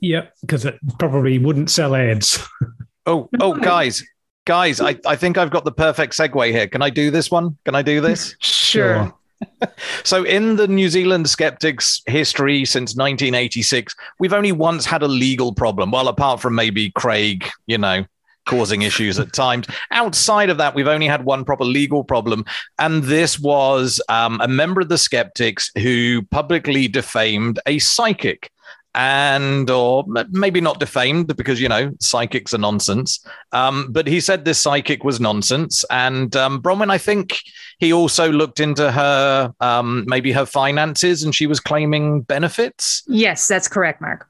Yep, 0.00 0.34
because 0.40 0.64
it 0.64 0.78
probably 0.98 1.38
wouldn't 1.38 1.70
sell 1.70 1.94
ads. 1.94 2.38
oh, 3.06 3.28
oh, 3.40 3.54
guys, 3.54 4.02
guys, 4.46 4.80
I, 4.80 4.96
I 5.06 5.16
think 5.16 5.36
I've 5.36 5.50
got 5.50 5.64
the 5.64 5.72
perfect 5.72 6.14
segue 6.14 6.50
here. 6.50 6.66
Can 6.66 6.82
I 6.82 6.90
do 6.90 7.10
this 7.10 7.30
one? 7.30 7.58
Can 7.64 7.74
I 7.74 7.82
do 7.82 8.00
this? 8.00 8.34
sure. 8.40 9.14
so, 10.04 10.24
in 10.24 10.56
the 10.56 10.68
New 10.68 10.88
Zealand 10.88 11.28
skeptics' 11.28 12.02
history 12.06 12.64
since 12.64 12.94
1986, 12.94 13.94
we've 14.18 14.34
only 14.34 14.52
once 14.52 14.84
had 14.84 15.02
a 15.02 15.08
legal 15.08 15.54
problem. 15.54 15.90
Well, 15.90 16.08
apart 16.08 16.40
from 16.40 16.54
maybe 16.54 16.90
Craig, 16.90 17.48
you 17.66 17.78
know, 17.78 18.04
causing 18.46 18.82
issues 18.82 19.18
at 19.18 19.32
times. 19.32 19.66
Outside 19.90 20.50
of 20.50 20.58
that, 20.58 20.74
we've 20.74 20.88
only 20.88 21.06
had 21.06 21.24
one 21.24 21.44
proper 21.44 21.64
legal 21.64 22.04
problem, 22.04 22.44
and 22.78 23.04
this 23.04 23.38
was 23.38 24.00
um, 24.08 24.40
a 24.40 24.48
member 24.48 24.80
of 24.80 24.88
the 24.88 24.98
skeptics 24.98 25.70
who 25.78 26.22
publicly 26.30 26.88
defamed 26.88 27.58
a 27.66 27.78
psychic. 27.78 28.50
And 28.92 29.70
or 29.70 30.04
maybe 30.30 30.60
not 30.60 30.80
defamed 30.80 31.36
because 31.36 31.60
you 31.60 31.68
know 31.68 31.92
psychics 32.00 32.52
are 32.52 32.58
nonsense. 32.58 33.24
Um, 33.52 33.86
but 33.92 34.08
he 34.08 34.18
said 34.18 34.44
this 34.44 34.58
psychic 34.58 35.04
was 35.04 35.20
nonsense. 35.20 35.84
And 35.90 36.34
um, 36.34 36.60
bronwyn 36.60 36.90
i 36.90 36.98
think 36.98 37.38
he 37.78 37.92
also 37.92 38.32
looked 38.32 38.58
into 38.58 38.90
her 38.90 39.54
um, 39.60 40.06
maybe 40.08 40.32
her 40.32 40.44
finances 40.44 41.22
and 41.22 41.32
she 41.32 41.46
was 41.46 41.60
claiming 41.60 42.22
benefits. 42.22 43.04
Yes 43.06 43.46
that's 43.46 43.68
correct 43.68 44.00
mark. 44.00 44.28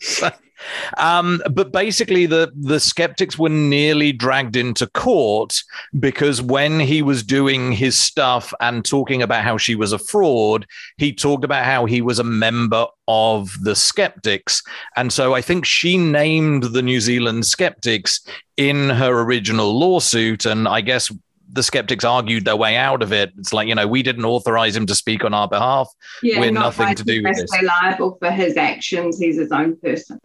so, 0.00 0.28
um, 0.98 1.42
but 1.50 1.72
basically, 1.72 2.26
the 2.26 2.52
the 2.54 2.80
skeptics 2.80 3.38
were 3.38 3.48
nearly 3.48 4.12
dragged 4.12 4.56
into 4.56 4.86
court 4.88 5.62
because 5.98 6.40
when 6.40 6.80
he 6.80 7.02
was 7.02 7.22
doing 7.22 7.72
his 7.72 7.96
stuff 7.98 8.52
and 8.60 8.84
talking 8.84 9.22
about 9.22 9.44
how 9.44 9.56
she 9.56 9.74
was 9.74 9.92
a 9.92 9.98
fraud, 9.98 10.66
he 10.98 11.12
talked 11.12 11.44
about 11.44 11.64
how 11.64 11.84
he 11.84 12.00
was 12.00 12.18
a 12.18 12.24
member 12.24 12.86
of 13.08 13.50
the 13.62 13.76
skeptics, 13.76 14.62
and 14.96 15.12
so 15.12 15.34
I 15.34 15.40
think 15.40 15.64
she 15.64 15.96
named 15.96 16.64
the 16.64 16.82
New 16.82 17.00
Zealand 17.00 17.46
skeptics 17.46 18.20
in 18.56 18.90
her 18.90 19.20
original 19.20 19.78
lawsuit, 19.78 20.46
and 20.46 20.66
I 20.66 20.80
guess 20.80 21.10
the 21.52 21.62
skeptics 21.62 22.04
argued 22.04 22.44
their 22.44 22.56
way 22.56 22.76
out 22.76 23.02
of 23.02 23.12
it. 23.12 23.32
It's 23.38 23.52
like, 23.52 23.68
you 23.68 23.74
know, 23.74 23.86
we 23.86 24.02
didn't 24.02 24.24
authorize 24.24 24.76
him 24.76 24.86
to 24.86 24.94
speak 24.94 25.24
on 25.24 25.34
our 25.34 25.48
behalf. 25.48 25.88
Yeah, 26.22 26.40
We're 26.40 26.50
nothing 26.50 26.94
to 26.94 27.04
do 27.04 27.22
with 27.22 27.36
this. 27.36 27.50
They're 27.50 27.62
liable 27.62 28.16
for 28.20 28.30
his 28.30 28.56
actions. 28.56 29.18
He's 29.18 29.38
his 29.38 29.52
own 29.52 29.76
person. 29.76 30.18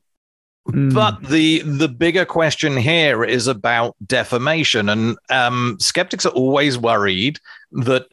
Mm. 0.70 0.94
But 0.94 1.24
the 1.28 1.60
the 1.64 1.88
bigger 1.88 2.26
question 2.26 2.78
here 2.78 3.24
is 3.24 3.48
about 3.48 3.96
defamation, 4.06 4.90
and 4.90 5.18
um, 5.30 5.78
skeptics 5.80 6.26
are 6.26 6.34
always 6.34 6.78
worried 6.78 7.40
that 7.72 8.08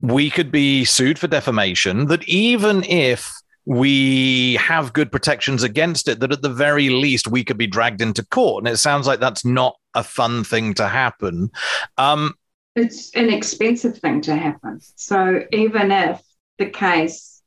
we 0.00 0.30
could 0.30 0.52
be 0.52 0.84
sued 0.84 1.18
for 1.18 1.26
defamation. 1.26 2.06
That 2.06 2.26
even 2.28 2.84
if 2.84 3.32
we 3.64 4.54
have 4.54 4.92
good 4.92 5.10
protections 5.10 5.62
against 5.62 6.08
it, 6.08 6.20
that 6.20 6.32
at 6.32 6.42
the 6.42 6.48
very 6.48 6.90
least 6.90 7.28
we 7.28 7.44
could 7.44 7.58
be 7.58 7.66
dragged 7.66 8.00
into 8.00 8.24
court, 8.24 8.64
and 8.64 8.72
it 8.72 8.78
sounds 8.78 9.06
like 9.06 9.20
that's 9.20 9.44
not 9.44 9.76
a 9.94 10.04
fun 10.04 10.44
thing 10.44 10.74
to 10.74 10.86
happen. 10.86 11.50
Um, 11.96 12.34
it's 12.76 13.10
an 13.16 13.30
expensive 13.30 13.98
thing 13.98 14.20
to 14.22 14.36
happen. 14.36 14.80
So 14.94 15.42
even 15.50 15.90
if 15.90 16.22
the 16.58 16.70
case 16.70 17.42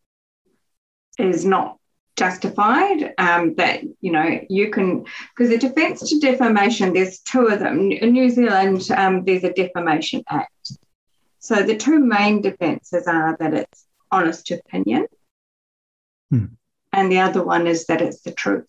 is 1.17 1.45
not 1.45 1.77
justified 2.17 3.13
um, 3.17 3.55
that 3.55 3.81
you 4.01 4.11
know 4.11 4.39
you 4.49 4.69
can 4.69 5.05
because 5.35 5.49
the 5.49 5.57
defence 5.57 6.09
to 6.09 6.19
defamation 6.19 6.93
there's 6.93 7.19
two 7.19 7.47
of 7.47 7.59
them. 7.59 7.91
In 7.91 8.13
new 8.13 8.29
zealand 8.29 8.87
um, 8.95 9.23
there's 9.25 9.43
a 9.43 9.53
defamation 9.53 10.23
act. 10.29 10.73
So 11.39 11.63
the 11.63 11.75
two 11.75 11.99
main 11.99 12.41
defences 12.41 13.07
are 13.07 13.35
that 13.39 13.53
it's 13.53 13.85
honest 14.11 14.51
opinion 14.51 15.07
hmm. 16.29 16.45
and 16.91 17.11
the 17.11 17.19
other 17.19 17.43
one 17.43 17.65
is 17.65 17.85
that 17.87 18.01
it's 18.01 18.21
the 18.21 18.31
truth. 18.31 18.67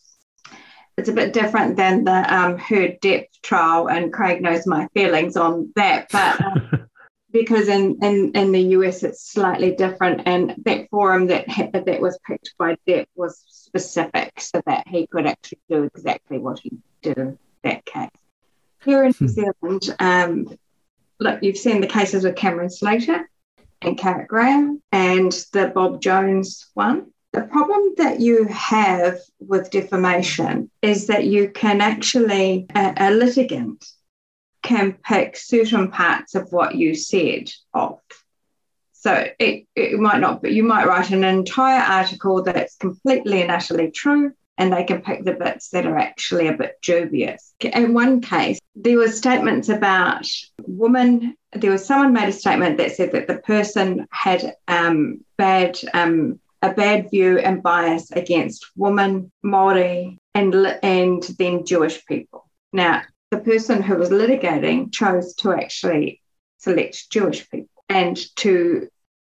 It's 0.96 1.08
a 1.08 1.12
bit 1.12 1.32
different 1.32 1.76
than 1.76 2.04
the 2.04 2.34
um, 2.34 2.58
Heard 2.58 3.00
Depp 3.00 3.26
trial 3.42 3.88
and 3.88 4.12
craig 4.12 4.40
knows 4.40 4.66
my 4.66 4.88
feelings 4.94 5.36
on 5.36 5.72
that 5.74 6.08
but 6.12 6.40
um, 6.40 6.88
because 7.32 7.68
in, 7.68 7.98
in, 8.02 8.32
in 8.34 8.52
the 8.52 8.62
US 8.76 9.02
it's 9.02 9.30
slightly 9.32 9.74
different, 9.74 10.22
and 10.26 10.54
that 10.64 10.88
forum 10.90 11.26
that 11.28 11.46
that 11.72 12.00
was 12.00 12.18
picked 12.26 12.54
by 12.58 12.76
Depp 12.86 13.06
was 13.14 13.42
specific, 13.46 14.40
so 14.40 14.62
that 14.66 14.86
he 14.86 15.06
could 15.06 15.26
actually 15.26 15.60
do 15.68 15.84
exactly 15.84 16.38
what 16.38 16.58
he 16.60 16.72
did 17.00 17.18
in 17.18 17.38
that 17.64 17.84
case. 17.84 18.10
Here 18.84 19.04
in 19.04 19.14
New 19.18 19.26
hmm. 19.28 19.52
Zealand, 19.60 19.96
um, 19.98 20.58
look, 21.20 21.42
you've 21.42 21.56
seen 21.56 21.80
the 21.80 21.86
cases 21.86 22.24
with 22.24 22.36
Cameron 22.36 22.70
Slater 22.70 23.28
and 23.80 23.98
Carrick 23.98 24.28
Graham, 24.28 24.82
and 24.92 25.32
the 25.52 25.72
Bob 25.74 26.00
Jones 26.00 26.68
one. 26.74 27.06
The 27.32 27.42
problem 27.42 27.94
that 27.96 28.20
you 28.20 28.44
have 28.44 29.18
with 29.40 29.70
defamation 29.70 30.70
is 30.82 31.06
that 31.06 31.24
you 31.24 31.50
can 31.50 31.80
actually, 31.80 32.66
a, 32.74 32.94
a 32.98 33.10
litigant 33.10 33.84
can 34.62 34.92
pick 34.92 35.36
certain 35.36 35.90
parts 35.90 36.34
of 36.34 36.52
what 36.52 36.74
you 36.74 36.94
said 36.94 37.50
off. 37.74 38.00
So 38.92 39.26
it, 39.38 39.66
it 39.74 39.98
might 39.98 40.20
not, 40.20 40.42
but 40.42 40.52
you 40.52 40.62
might 40.62 40.86
write 40.86 41.10
an 41.10 41.24
entire 41.24 41.82
article 41.82 42.42
that's 42.42 42.76
completely 42.76 43.42
and 43.42 43.50
utterly 43.50 43.90
true, 43.90 44.32
and 44.56 44.72
they 44.72 44.84
can 44.84 45.02
pick 45.02 45.24
the 45.24 45.34
bits 45.34 45.70
that 45.70 45.86
are 45.86 45.98
actually 45.98 46.46
a 46.46 46.56
bit 46.56 46.76
dubious. 46.82 47.52
In 47.60 47.94
one 47.94 48.20
case, 48.20 48.60
there 48.76 48.98
were 48.98 49.08
statements 49.08 49.68
about 49.68 50.28
women. 50.64 51.36
There 51.52 51.72
was 51.72 51.84
someone 51.84 52.12
made 52.12 52.28
a 52.28 52.32
statement 52.32 52.76
that 52.78 52.94
said 52.94 53.12
that 53.12 53.26
the 53.26 53.38
person 53.38 54.06
had 54.10 54.54
um, 54.68 55.24
bad 55.36 55.78
um, 55.94 56.38
a 56.62 56.72
bad 56.72 57.10
view 57.10 57.38
and 57.38 57.62
bias 57.62 58.12
against 58.12 58.70
women, 58.76 59.32
Maori, 59.42 60.18
and 60.34 60.54
and 60.54 61.22
then 61.38 61.66
Jewish 61.66 62.06
people. 62.06 62.48
Now, 62.72 63.02
the 63.32 63.38
person 63.38 63.82
who 63.82 63.96
was 63.96 64.10
litigating 64.10 64.92
chose 64.92 65.34
to 65.34 65.52
actually 65.52 66.20
select 66.58 67.10
Jewish 67.10 67.48
people 67.50 67.70
and 67.88 68.16
to 68.36 68.88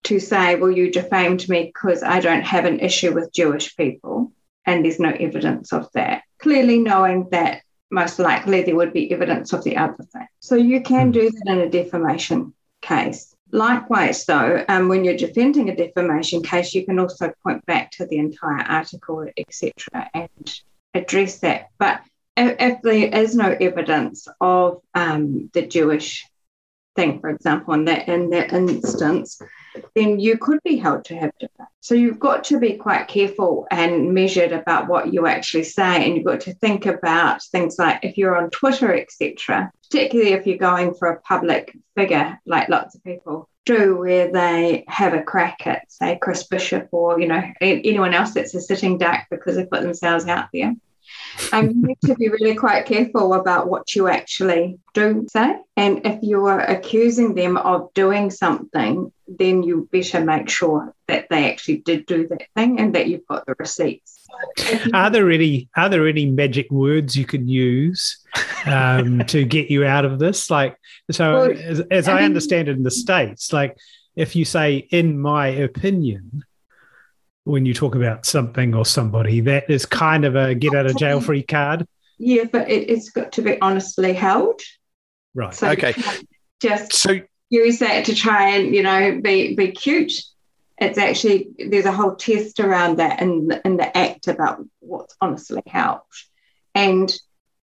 to 0.06 0.20
say, 0.22 0.56
well, 0.56 0.72
you 0.72 0.90
defamed 0.90 1.50
me 1.50 1.66
because 1.66 2.02
I 2.02 2.22
don't 2.22 2.46
have 2.46 2.64
an 2.64 2.80
issue 2.80 3.14
with 3.14 3.34
Jewish 3.34 3.76
people, 3.76 4.32
and 4.66 4.86
there's 4.86 5.02
no 5.02 5.10
evidence 5.10 5.74
of 5.74 5.92
that. 5.94 6.24
Clearly, 6.40 6.80
knowing 6.80 7.28
that 7.32 7.64
most 7.92 8.18
likely 8.20 8.64
there 8.64 8.78
would 8.78 8.94
be 8.94 9.12
evidence 9.12 9.52
of 9.52 9.66
the 9.66 9.76
other 9.76 10.02
thing. 10.14 10.28
So 10.40 10.56
you 10.56 10.82
can 10.82 11.08
hmm. 11.08 11.12
do 11.12 11.30
that 11.30 11.52
in 11.52 11.60
a 11.60 11.70
defamation 11.70 12.54
case. 12.82 13.36
Likewise, 13.52 14.26
though, 14.26 14.64
um, 14.70 14.88
when 14.88 15.04
you're 15.04 15.18
defending 15.18 15.70
a 15.70 15.76
defamation 15.76 16.42
case, 16.42 16.74
you 16.74 16.86
can 16.86 17.00
also 17.00 17.34
point 17.44 17.66
back 17.66 17.92
to 17.92 18.06
the 18.06 18.18
entire 18.18 18.62
article, 18.62 19.28
etc., 19.36 20.10
and 20.14 20.62
address 20.94 21.40
that. 21.40 21.72
But 21.78 22.02
if, 22.40 22.82
there 22.82 23.22
is 23.24 23.36
no 23.36 23.56
evidence 23.60 24.28
of 24.40 24.82
um, 24.94 25.50
the 25.54 25.66
Jewish 25.66 26.26
thing, 26.96 27.20
for 27.20 27.30
example, 27.30 27.74
in 27.74 27.86
that 27.86 28.08
in 28.08 28.30
that 28.32 28.52
instance, 28.54 29.42
then 29.96 30.20
you 30.20 30.38
could 30.38 30.60
be 30.64 30.78
held 30.78 31.06
to 31.06 31.16
have 31.16 31.32
different. 31.40 31.70
So 31.82 31.96
you've 31.96 32.20
got 32.20 32.44
to 32.46 32.60
be 32.60 32.74
quite 32.74 33.08
careful 33.08 33.68
and 33.72 34.14
measured 34.14 34.52
about 34.52 34.88
what 34.88 35.14
you 35.14 35.28
actually 35.28 35.64
say, 35.64 36.06
and 36.06 36.16
you've 36.16 36.26
got 36.26 36.42
to 36.42 36.54
think 36.56 36.86
about 36.86 37.44
things 37.44 37.78
like 37.78 38.00
if 38.04 38.18
you're 38.18 38.36
on 38.36 38.50
Twitter, 38.50 38.94
etc. 38.96 39.72
Particularly 39.84 40.34
if 40.34 40.46
you're 40.46 40.58
going 40.58 40.94
for 40.94 41.10
a 41.10 41.22
public 41.22 41.76
figure, 41.96 42.40
like 42.46 42.70
lots 42.70 42.96
of 42.96 43.04
people 43.04 43.50
do, 43.66 43.98
where 43.98 44.32
they 44.32 44.84
have 44.88 45.14
a 45.14 45.24
crack 45.24 45.68
at, 45.68 45.92
say, 45.92 46.18
Chris 46.22 46.44
Bishop 46.44 46.90
or 46.92 47.20
you 47.20 47.28
know 47.28 47.44
anyone 47.62 48.14
else 48.14 48.34
that's 48.34 48.56
a 48.56 48.62
sitting 48.62 48.98
duck 48.98 49.26
because 49.30 49.56
they 49.56 49.66
put 49.66 49.82
themselves 49.82 50.26
out 50.26 50.50
there 50.54 50.74
Um, 51.52 51.70
you 51.70 51.88
need 51.88 52.02
to 52.06 52.16
be 52.16 52.30
really 52.30 52.56
quite 52.56 52.86
careful 52.86 53.34
about 53.34 53.70
what 53.70 53.96
you 53.96 54.08
actually 54.08 54.80
do 54.94 55.26
say. 55.32 55.58
And 55.76 56.06
if 56.06 56.20
you 56.22 56.46
are 56.46 56.62
accusing 56.62 57.36
them 57.36 57.58
of 57.58 57.94
doing 57.94 58.30
something, 58.30 59.12
then 59.28 59.64
you 59.64 59.88
better 59.92 60.24
make 60.24 60.50
sure 60.50 60.94
that 61.08 61.28
they 61.30 61.52
actually 61.52 61.78
did 61.78 62.06
do 62.06 62.28
that 62.28 62.44
thing 62.56 62.80
and 62.80 62.96
that 62.96 63.08
you've 63.08 63.26
got 63.28 63.46
the 63.46 63.56
receipts. 63.58 64.28
Are 64.94 65.10
there 65.10 65.30
any 65.32 65.70
are 65.76 65.90
there 65.90 66.08
any 66.08 66.26
magic 66.26 66.70
words 66.72 67.16
you 67.16 67.26
can 67.26 67.48
use 67.48 68.20
um, 68.66 69.26
to 69.26 69.44
get 69.44 69.70
you 69.70 69.86
out 69.86 70.06
of 70.06 70.20
this? 70.20 70.50
Like, 70.50 70.78
so 71.12 71.34
well, 71.34 71.52
as, 71.52 71.80
as 71.92 72.08
I, 72.08 72.20
I 72.20 72.24
understand 72.24 72.68
it 72.68 72.78
in 72.78 72.84
the 72.84 72.92
states, 72.92 73.52
like 73.52 73.78
if 74.16 74.36
you 74.36 74.46
say 74.46 74.88
"in 74.92 75.20
my 75.20 75.48
opinion," 75.48 76.44
when 77.50 77.66
you 77.66 77.74
talk 77.74 77.96
about 77.96 78.26
something 78.26 78.76
or 78.76 78.86
somebody, 78.86 79.42
that 79.42 79.70
is 79.70 79.86
kind 79.86 80.26
of 80.26 80.36
a 80.36 80.56
get 80.56 80.74
out 80.74 80.86
of 80.86 80.98
jail 80.98 81.20
free 81.20 81.44
card. 81.44 81.88
Yeah, 82.18 82.46
but 82.52 82.70
it, 82.70 82.90
has 82.90 83.10
got 83.10 83.32
to 83.34 83.42
be 83.42 83.60
honestly 83.62 84.14
held. 84.14 84.62
Right. 85.34 85.54
So 85.54 85.70
okay. 85.70 85.94
Just 86.62 86.94
so 86.94 87.20
use 87.50 87.80
that 87.80 88.06
to 88.06 88.16
try 88.16 88.50
and 88.50 88.74
you 88.76 88.84
know 88.84 89.20
be 89.22 89.56
be 89.56 89.72
cute. 89.72 90.14
It's 90.78 90.98
actually 90.98 91.50
there's 91.58 91.86
a 91.86 91.92
whole 91.92 92.16
test 92.16 92.60
around 92.60 92.98
that 92.98 93.22
in 93.22 93.52
in 93.66 93.78
the 93.78 93.96
act 93.98 94.28
about 94.28 94.64
what's 94.80 95.16
honestly 95.22 95.64
held, 95.68 96.02
and 96.76 97.14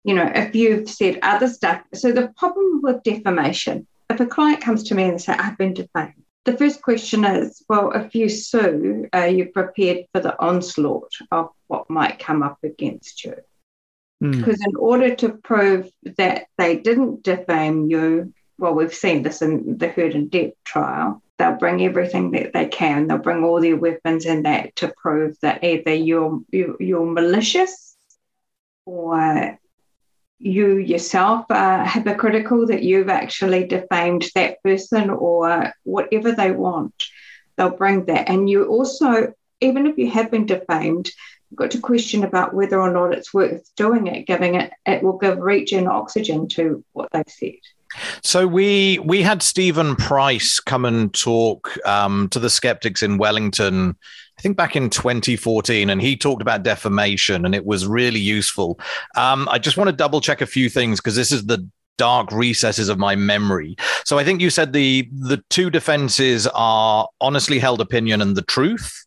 you 0.04 0.16
know 0.16 0.30
if 0.34 0.56
you've 0.56 0.90
said 0.90 1.20
other 1.22 1.48
stuff. 1.48 1.82
So 1.94 2.12
the 2.12 2.34
problem 2.38 2.82
with 2.82 3.04
defamation, 3.04 3.88
if 4.10 4.20
a 4.20 4.26
client 4.26 4.62
comes 4.62 4.84
to 4.84 4.96
me 4.96 5.04
and 5.04 5.14
they 5.14 5.18
say 5.18 5.34
I've 5.34 5.58
been 5.58 5.74
defamed, 5.74 6.21
the 6.46 6.58
first 6.58 6.82
question 6.82 7.24
is 7.24 7.64
well, 7.70 7.92
if 7.92 8.16
you 8.16 8.30
sue, 8.30 9.08
are 9.14 9.28
you 9.28 9.46
prepared 9.48 10.06
for 10.14 10.22
the 10.22 10.40
onslaught 10.40 11.14
of 11.32 11.50
what 11.68 11.90
might 11.90 12.20
come 12.20 12.44
up 12.44 12.58
against 12.64 13.24
you? 13.24 13.36
Hmm. 14.20 14.32
Because 14.32 14.60
mm. 14.60 14.68
in 14.68 14.76
order 14.76 15.16
to 15.16 15.30
prove 15.30 15.90
that 16.18 16.46
they 16.58 16.78
didn't 16.78 17.24
defame 17.24 17.90
you, 17.90 18.34
well, 18.58 18.74
we've 18.74 18.94
seen 18.94 19.24
this 19.24 19.42
in 19.42 19.78
the 19.78 19.88
Heard 19.88 20.14
and 20.16 20.30
Depp 20.30 20.54
trial, 20.64 21.22
they'll 21.38 21.58
bring 21.58 21.82
everything 21.82 22.32
that 22.32 22.54
they 22.54 22.68
can. 22.68 23.08
They'll 23.08 23.18
bring 23.18 23.44
all 23.44 23.60
their 23.60 23.76
weapons 23.76 24.26
and 24.26 24.46
that 24.46 24.76
to 24.78 24.94
prove 24.96 25.36
that 25.42 25.64
either 25.64 25.94
you're, 25.94 26.42
you're 26.52 27.06
malicious 27.06 27.96
or 28.86 29.60
you 30.42 30.78
yourself 30.78 31.46
are 31.50 31.86
hypocritical 31.86 32.66
that 32.68 32.84
you've 32.84 33.10
actually 33.10 33.68
defamed 33.68 34.26
that 34.34 34.62
person 34.64 35.10
or 35.10 35.74
whatever 35.84 36.32
they 36.32 36.52
want, 36.52 37.04
they'll 37.56 37.70
bring 37.70 38.06
that. 38.06 38.28
And 38.28 38.50
you 38.50 38.66
also, 38.66 39.34
even 39.60 39.86
if 39.86 39.98
you 39.98 40.10
have 40.10 40.32
been 40.32 40.48
defamed, 40.48 41.12
got 41.54 41.72
to 41.72 41.80
question 41.80 42.24
about 42.24 42.54
whether 42.54 42.80
or 42.80 42.92
not 42.92 43.14
it's 43.14 43.34
worth 43.34 43.70
doing 43.76 44.08
it, 44.08 44.26
giving 44.26 44.56
it, 44.56 44.72
it 44.86 45.04
will 45.04 45.18
give 45.18 45.38
reach 45.38 45.74
and 45.74 45.88
oxygen 45.88 46.48
to 46.50 46.84
what 46.94 47.10
they've 47.12 47.24
said. 47.28 47.60
So 48.24 48.48
we 48.48 49.00
we 49.00 49.22
had 49.22 49.44
Stephen 49.44 49.96
Price 49.96 50.60
come 50.60 50.86
and 50.86 51.14
talk 51.14 51.78
um, 51.86 52.30
to 52.30 52.40
the 52.40 52.50
skeptics 52.50 53.04
in 53.04 53.18
Wellington 53.18 53.96
I 54.38 54.42
think 54.42 54.58
back 54.58 54.76
in 54.76 54.90
2014, 54.90 55.92
and 55.92 56.02
he 56.02 56.18
talked 56.18 56.42
about 56.42 56.64
defamation, 56.64 57.46
and 57.46 57.54
it 57.54 57.64
was 57.64 57.86
really 57.86 58.20
useful. 58.20 58.80
Um, 59.16 59.48
I 59.48 59.60
just 59.60 59.78
want 59.78 59.90
to 59.90 59.96
double 59.96 60.20
check 60.20 60.42
a 60.42 60.48
few 60.48 60.68
things 60.68 61.00
because 61.00 61.16
this 61.16 61.32
is 61.32 61.46
the 61.46 61.70
dark 62.00 62.32
recesses 62.32 62.90
of 62.90 62.98
my 62.98 63.16
memory. 63.16 63.76
So 64.04 64.18
I 64.18 64.24
think 64.24 64.42
you 64.42 64.50
said 64.50 64.74
the 64.74 65.08
the 65.14 65.44
two 65.52 65.70
defenses 65.70 66.48
are 66.56 67.08
honestly 67.22 67.60
held 67.60 67.82
opinion 67.82 68.20
and 68.20 68.36
the 68.36 68.42
truth. 68.42 69.06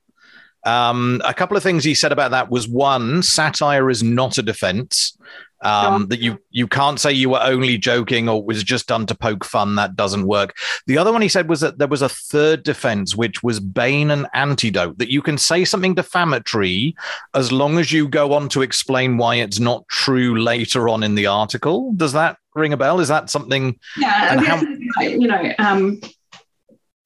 Um, 0.64 1.20
a 1.24 1.34
couple 1.34 1.56
of 1.56 1.64
things 1.64 1.82
he 1.82 1.96
said 1.96 2.12
about 2.12 2.30
that 2.30 2.48
was 2.48 2.68
one, 2.68 3.20
satire 3.24 3.90
is 3.90 4.04
not 4.04 4.38
a 4.38 4.42
defense 4.42 5.18
um, 5.64 6.08
that 6.08 6.20
you 6.20 6.38
you 6.50 6.66
can't 6.68 7.00
say 7.00 7.12
you 7.12 7.30
were 7.30 7.42
only 7.42 7.78
joking 7.78 8.28
or 8.28 8.42
was 8.44 8.62
just 8.62 8.86
done 8.86 9.06
to 9.06 9.14
poke 9.14 9.44
fun. 9.44 9.76
That 9.76 9.96
doesn't 9.96 10.26
work. 10.26 10.56
The 10.86 10.98
other 10.98 11.12
one 11.12 11.22
he 11.22 11.28
said 11.28 11.48
was 11.48 11.60
that 11.60 11.78
there 11.78 11.88
was 11.88 12.02
a 12.02 12.08
third 12.08 12.62
defense, 12.62 13.16
which 13.16 13.42
was 13.42 13.60
bane 13.60 14.10
and 14.10 14.26
antidote. 14.34 14.98
That 14.98 15.10
you 15.10 15.22
can 15.22 15.38
say 15.38 15.64
something 15.64 15.94
defamatory 15.94 16.94
as 17.34 17.50
long 17.50 17.78
as 17.78 17.92
you 17.92 18.08
go 18.08 18.32
on 18.34 18.48
to 18.50 18.62
explain 18.62 19.16
why 19.16 19.36
it's 19.36 19.58
not 19.58 19.88
true 19.88 20.40
later 20.40 20.88
on 20.88 21.02
in 21.02 21.14
the 21.14 21.26
article. 21.26 21.92
Does 21.94 22.12
that 22.12 22.38
ring 22.54 22.72
a 22.72 22.76
bell? 22.76 23.00
Is 23.00 23.08
that 23.08 23.30
something? 23.30 23.78
Yeah, 23.96 24.40
how- 24.40 24.60
you 25.02 25.26
know. 25.26 25.52
Um, 25.58 26.00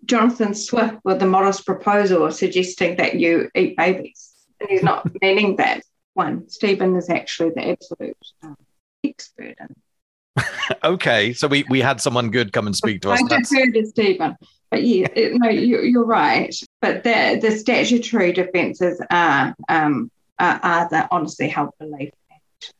Jonathan 0.04 0.54
Swift 0.54 0.96
with 1.04 1.20
the 1.20 1.26
modest 1.26 1.66
proposal 1.66 2.30
suggesting 2.32 2.96
that 2.96 3.16
you 3.16 3.50
eat 3.54 3.76
babies. 3.76 4.32
And 4.60 4.70
he's 4.70 4.82
not 4.82 5.06
meaning 5.22 5.56
that 5.56 5.82
one. 6.18 6.48
Stephen 6.48 6.96
is 6.96 7.09
actually 7.09 7.50
the 7.50 7.70
absolute 7.70 8.16
um, 8.42 8.57
expert 9.04 9.57
in. 9.61 10.44
okay, 10.85 11.33
so 11.33 11.48
we, 11.48 11.64
we 11.70 11.81
had 11.81 12.00
someone 12.00 12.31
good 12.31 12.52
come 12.52 12.66
and 12.66 12.76
speak 12.76 13.00
to 13.02 13.11
us. 13.11 13.22
I 13.22 13.38
defer 13.38 13.70
to 13.72 13.87
Stephen, 13.87 14.37
but 14.70 14.83
yeah, 14.85 15.07
it, 15.14 15.33
no, 15.35 15.48
you, 15.48 16.00
are 16.00 16.04
right. 16.04 16.54
But 16.83 17.04
the 17.04 17.38
the 17.40 17.52
statutory 17.52 18.33
defences 18.33 19.00
are 19.11 19.54
um 19.68 20.11
are, 20.38 20.61
are 20.62 20.88
the 20.88 21.09
honestly 21.11 21.48
held 21.48 21.70
belief. 21.78 22.11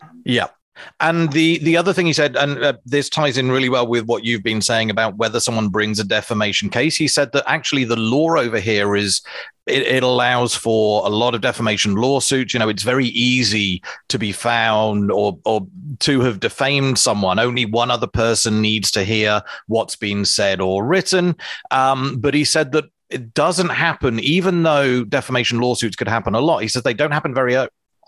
Um, 0.01 0.23
yeah. 0.25 0.49
And 1.01 1.33
the 1.33 1.59
the 1.59 1.77
other 1.77 1.93
thing 1.93 2.07
he 2.07 2.13
said, 2.13 2.37
and 2.37 2.63
uh, 2.63 2.75
this 2.85 3.09
ties 3.09 3.39
in 3.39 3.51
really 3.51 3.69
well 3.69 3.87
with 3.87 4.07
what 4.07 4.25
you've 4.25 4.43
been 4.43 4.61
saying 4.61 4.91
about 4.91 5.17
whether 5.17 5.41
someone 5.41 5.69
brings 5.69 5.99
a 5.99 6.05
defamation 6.05 6.71
case. 6.71 6.97
He 6.97 7.09
said 7.09 7.33
that 7.33 7.45
actually 7.47 7.85
the 7.85 7.97
law 7.97 8.37
over 8.37 8.59
here 8.59 8.97
is 8.97 9.23
it, 9.67 9.83
it, 9.83 10.03
allows 10.03 10.55
for 10.55 11.07
a 11.07 11.11
lot 11.11 11.35
of 11.35 11.41
defamation 11.41 11.95
lawsuits. 11.95 12.55
You 12.55 12.61
know, 12.61 12.69
it's 12.69 12.83
very 12.83 13.07
easy 13.07 13.83
to 14.09 14.19
be 14.19 14.33
found 14.33 15.13
or 15.13 15.39
or 15.45 15.67
to 16.01 16.21
have 16.21 16.41
defamed 16.41 16.99
someone. 16.99 17.39
Only 17.39 17.65
one 17.65 17.91
other 17.91 18.07
person 18.07 18.61
needs 18.61 18.91
to 18.93 19.05
hear 19.05 19.43
what's 19.67 19.97
been 19.97 20.25
said 20.25 20.61
or 20.61 20.85
written. 20.85 21.37
Um, 21.71 22.17
but 22.19 22.35
he 22.35 22.45
said 22.45 22.73
that 22.73 22.85
it 23.11 23.33
doesn't 23.35 23.71
happen, 23.71 24.21
even 24.21 24.63
though 24.63 25.05
defamation 25.05 25.61
lawsuits 25.61 25.97
could 25.97 26.09
happen 26.09 26.35
a 26.35 26.41
lot. 26.41 26.59
He 26.59 26.69
says 26.69 26.83
they 26.83 26.95
don't 26.95 27.13
happen 27.13 27.35
very 27.35 27.57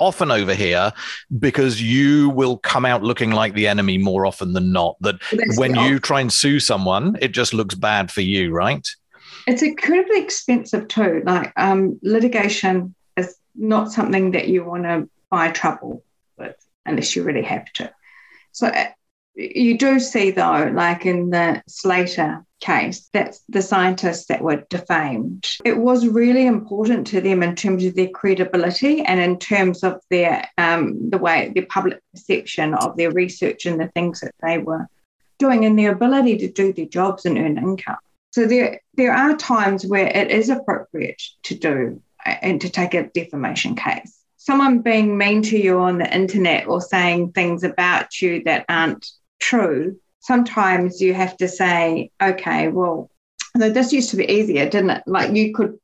often 0.01 0.31
over 0.31 0.55
here 0.55 0.93
because 1.39 1.81
you 1.81 2.31
will 2.31 2.57
come 2.57 2.85
out 2.85 3.03
looking 3.03 3.31
like 3.31 3.55
the 3.55 3.69
enemy 3.69 3.99
more 3.99 4.27
often 4.27 4.53
than 4.53 4.73
not. 4.73 4.97
That 5.01 5.17
when 5.57 5.75
you 5.77 5.99
try 6.01 6.21
and 6.21 6.33
sue 6.33 6.59
someone, 6.59 7.17
it 7.21 7.29
just 7.29 7.55
looks 7.55 7.75
bad 7.75 8.11
for 8.11 8.23
you, 8.23 8.51
right? 8.51 8.87
It's 9.47 9.63
incredibly 9.63 10.21
expensive 10.21 10.89
too. 10.89 11.23
Like 11.25 11.53
um, 11.57 11.99
litigation 12.03 12.95
is 13.17 13.37
not 13.55 13.93
something 13.93 14.33
that 14.33 14.49
you 14.49 14.65
want 14.65 14.85
to 14.85 15.09
buy 15.31 15.51
trouble 15.51 16.05
with 16.37 16.57
unless 16.85 17.15
you 17.15 17.23
really 17.23 17.43
have 17.43 17.73
to. 17.75 17.93
So 18.53 18.73
you 19.35 19.79
do 19.79 20.01
see 20.01 20.31
though, 20.31 20.71
like 20.75 21.07
in 21.07 21.31
the 21.31 21.63
Slater 21.69 22.45
case, 22.61 23.09
that's 23.13 23.43
the 23.49 23.63
scientists 23.63 24.27
that 24.27 24.43
were 24.43 24.65
defamed. 24.69 25.47
It 25.65 25.79
was 25.79 26.07
really 26.07 26.47
important 26.47 27.07
to 27.09 27.21
them 27.21 27.43
in 27.43 27.57
terms 27.57 27.85
of 27.85 27.95
their 27.95 28.09
credibility 28.09 29.03
and 29.03 29.19
in 29.21 29.39
terms 29.39 29.83
of 29.83 30.01
their 30.11 30.49
um, 30.59 31.11
the 31.11 31.19
way 31.19 31.53
their 31.55 31.67
public 31.67 32.01
perception 32.13 32.75
of 32.75 32.97
their 32.97 33.11
research 33.11 33.67
and 33.67 33.81
the 33.81 33.89
things 33.89 34.21
that 34.21 34.35
they 34.43 34.59
were 34.59 34.87
doing 35.39 35.65
and 35.65 35.79
their 35.79 35.93
ability 35.93 36.37
to 36.39 36.53
do 36.53 36.73
their 36.73 36.87
jobs 36.87 37.25
and 37.25 37.39
earn 37.39 37.59
income. 37.59 37.97
So 38.33 38.47
there 38.47 38.81
there 38.95 39.15
are 39.15 39.37
times 39.37 39.87
where 39.87 40.07
it 40.07 40.31
is 40.31 40.51
appropriate 40.51 41.23
to 41.45 41.55
do 41.55 42.03
uh, 42.27 42.37
and 42.43 42.61
to 42.61 42.69
take 42.69 42.95
a 42.95 43.09
defamation 43.09 43.75
case. 43.75 44.17
Someone 44.37 44.81
being 44.81 45.19
mean 45.19 45.43
to 45.43 45.59
you 45.59 45.81
on 45.81 45.99
the 45.99 46.15
internet 46.15 46.67
or 46.67 46.81
saying 46.81 47.33
things 47.33 47.63
about 47.63 48.21
you 48.23 48.43
that 48.45 48.65
aren't 48.69 49.11
true 49.41 49.97
sometimes 50.21 51.01
you 51.01 51.15
have 51.15 51.37
to 51.39 51.49
say, 51.49 52.11
okay, 52.23 52.69
well, 52.69 53.11
this 53.55 53.93
used 53.93 54.11
to 54.11 54.17
be 54.17 54.31
easier, 54.31 54.69
didn't 54.69 54.91
it? 54.91 55.03
Like 55.07 55.35
you 55.35 55.53
could, 55.53 55.79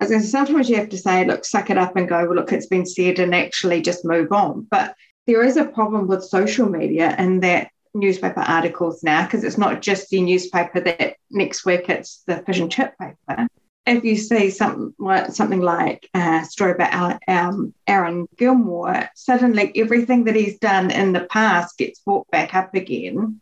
as 0.00 0.10
I 0.10 0.18
say, 0.18 0.26
sometimes 0.26 0.68
you 0.68 0.76
have 0.76 0.88
to 0.88 0.98
say, 0.98 1.24
look, 1.24 1.44
suck 1.44 1.70
it 1.70 1.78
up 1.78 1.94
and 1.94 2.08
go, 2.08 2.24
well, 2.24 2.34
look, 2.34 2.52
it's 2.52 2.66
been 2.66 2.86
said 2.86 3.18
and 3.18 3.34
actually 3.34 3.80
just 3.82 4.04
move 4.04 4.32
on. 4.32 4.66
But 4.70 4.96
there 5.26 5.44
is 5.44 5.56
a 5.56 5.66
problem 5.66 6.08
with 6.08 6.24
social 6.24 6.68
media 6.68 7.14
and 7.16 7.42
that 7.42 7.70
newspaper 7.94 8.40
articles 8.40 9.02
now, 9.02 9.24
because 9.24 9.44
it's 9.44 9.58
not 9.58 9.82
just 9.82 10.08
the 10.08 10.20
newspaper 10.20 10.80
that 10.80 11.16
next 11.30 11.64
week 11.64 11.88
it's 11.88 12.22
the 12.26 12.38
fish 12.38 12.58
and 12.58 12.72
chip 12.72 12.94
paper. 12.98 13.46
If 13.84 14.04
you 14.04 14.16
see 14.16 14.50
something 14.50 14.94
like, 14.98 15.32
something 15.32 15.60
like 15.60 16.08
a 16.14 16.44
story 16.44 16.72
about 16.72 17.20
um, 17.26 17.74
Aaron 17.86 18.28
Gilmore, 18.36 19.08
suddenly 19.16 19.72
everything 19.74 20.24
that 20.24 20.36
he's 20.36 20.58
done 20.58 20.90
in 20.90 21.12
the 21.12 21.24
past 21.24 21.78
gets 21.78 21.98
brought 22.00 22.30
back 22.30 22.54
up 22.54 22.74
again 22.74 23.40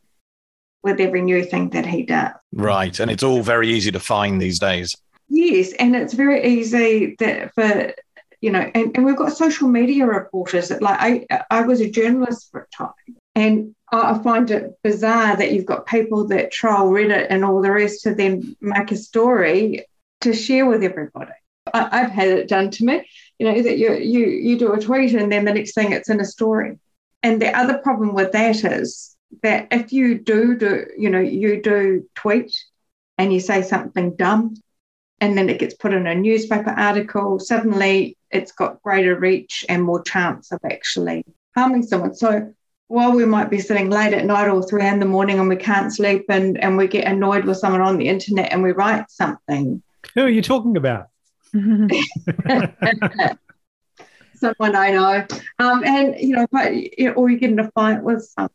with 0.83 0.99
every 0.99 1.21
new 1.21 1.45
thing 1.45 1.71
that 1.71 1.85
he 1.85 2.05
does. 2.05 2.33
Right. 2.53 2.99
And 2.99 3.11
it's 3.11 3.23
all 3.23 3.43
very 3.43 3.69
easy 3.69 3.93
to 3.93 4.01
find 4.01 4.41
these 4.41 4.59
days. 4.59 4.97
Yes. 5.29 5.73
And 5.75 5.95
it's 5.95 6.15
very 6.15 6.43
easy 6.45 7.17
that 7.19 7.55
for, 7.55 7.93
you 8.41 8.51
know, 8.51 8.71
and, 8.75 8.97
and 8.97 9.05
we've 9.05 9.17
got 9.17 9.37
social 9.37 9.69
media 9.69 10.07
reporters 10.07 10.69
that 10.69 10.81
like 10.81 11.27
I, 11.31 11.45
I 11.51 11.63
was 11.63 11.81
a 11.81 11.91
journalist 11.91 12.51
for 12.51 12.63
a 12.63 12.77
time 12.77 13.17
and 13.35 13.75
I 13.93 14.19
find 14.19 14.51
it 14.51 14.73
bizarre 14.83 15.37
that 15.37 15.53
you've 15.53 15.67
got 15.67 15.87
people 15.87 16.29
that 16.29 16.51
troll 16.51 16.91
Reddit 16.91 17.27
and 17.29 17.45
all 17.45 17.61
the 17.61 17.71
rest 17.71 18.03
to 18.05 18.15
then 18.15 18.57
make 18.61 18.91
a 18.91 18.97
story 18.97 19.85
to 20.21 20.33
share 20.33 20.67
with 20.67 20.83
everybody. 20.83 21.33
I, 21.73 21.99
have 21.99 22.11
had 22.11 22.29
it 22.29 22.49
done 22.49 22.71
to 22.71 22.85
me. 22.85 23.09
you 23.39 23.47
know, 23.47 23.63
that 23.63 23.79
you 23.79 23.95
you 23.95 24.27
you 24.27 24.59
do 24.59 24.73
a 24.73 24.81
tweet 24.81 25.15
and 25.15 25.31
then 25.31 25.45
the 25.45 25.53
next 25.53 25.75
thing 25.75 25.93
it's 25.93 26.11
in 26.11 26.21
a 26.21 26.25
story. 26.25 26.79
And 27.23 27.41
the 27.41 27.57
other 27.57 27.79
problem 27.79 28.15
with 28.15 28.33
that 28.33 28.65
is 28.65 29.17
that 29.43 29.69
if 29.71 29.93
you 29.93 30.19
do 30.19 30.57
do, 30.57 30.87
you 30.99 31.11
know, 31.11 31.21
you 31.21 31.63
do 31.63 32.09
tweet 32.15 32.55
and 33.19 33.33
you 33.33 33.41
say 33.41 33.63
something 33.63 34.17
dumb 34.17 34.55
and 35.21 35.37
then 35.37 35.49
it 35.51 35.59
gets 35.59 35.75
put 35.75 35.93
in 35.93 36.07
a 36.07 36.15
newspaper 36.15 36.71
article, 36.71 37.39
suddenly 37.39 38.17
it's 38.31 38.53
got 38.53 38.83
greater 38.83 39.19
reach 39.19 39.65
and 39.69 39.83
more 39.83 40.03
chance 40.03 40.51
of 40.51 40.61
actually 40.65 41.25
harming 41.55 41.83
someone. 41.83 42.15
So 42.15 42.53
while 42.89 43.13
we 43.13 43.25
might 43.25 43.51
be 43.51 43.61
sitting 43.61 43.91
late 43.91 44.15
at 44.15 44.25
night 44.25 44.49
or 44.49 44.63
three 44.63 44.87
in 44.87 44.99
the 44.99 45.07
morning 45.07 45.39
and 45.39 45.49
we 45.49 45.57
can't 45.57 45.93
sleep 45.93 46.25
and, 46.29 46.59
and 46.59 46.77
we 46.77 46.89
get 46.89 47.07
annoyed 47.07 47.45
with 47.45 47.59
someone 47.59 47.83
on 47.83 47.99
the 47.99 48.09
internet 48.09 48.53
and 48.53 48.63
we 48.63 48.73
write 48.73 49.11
something. 49.11 49.83
Who 50.15 50.23
are 50.23 50.29
you 50.29 50.43
talking 50.43 50.77
about? 50.77 51.07
someone 54.41 54.75
I 54.75 54.91
know. 54.91 55.27
Um, 55.59 55.85
and, 55.85 56.19
you 56.19 56.35
know, 56.35 56.47
but, 56.51 56.73
or 57.17 57.31
you 57.31 57.39
get 57.39 57.51
in 57.51 57.59
a 57.59 57.71
fight 57.73 58.03
with 58.03 58.25
someone. 58.25 58.51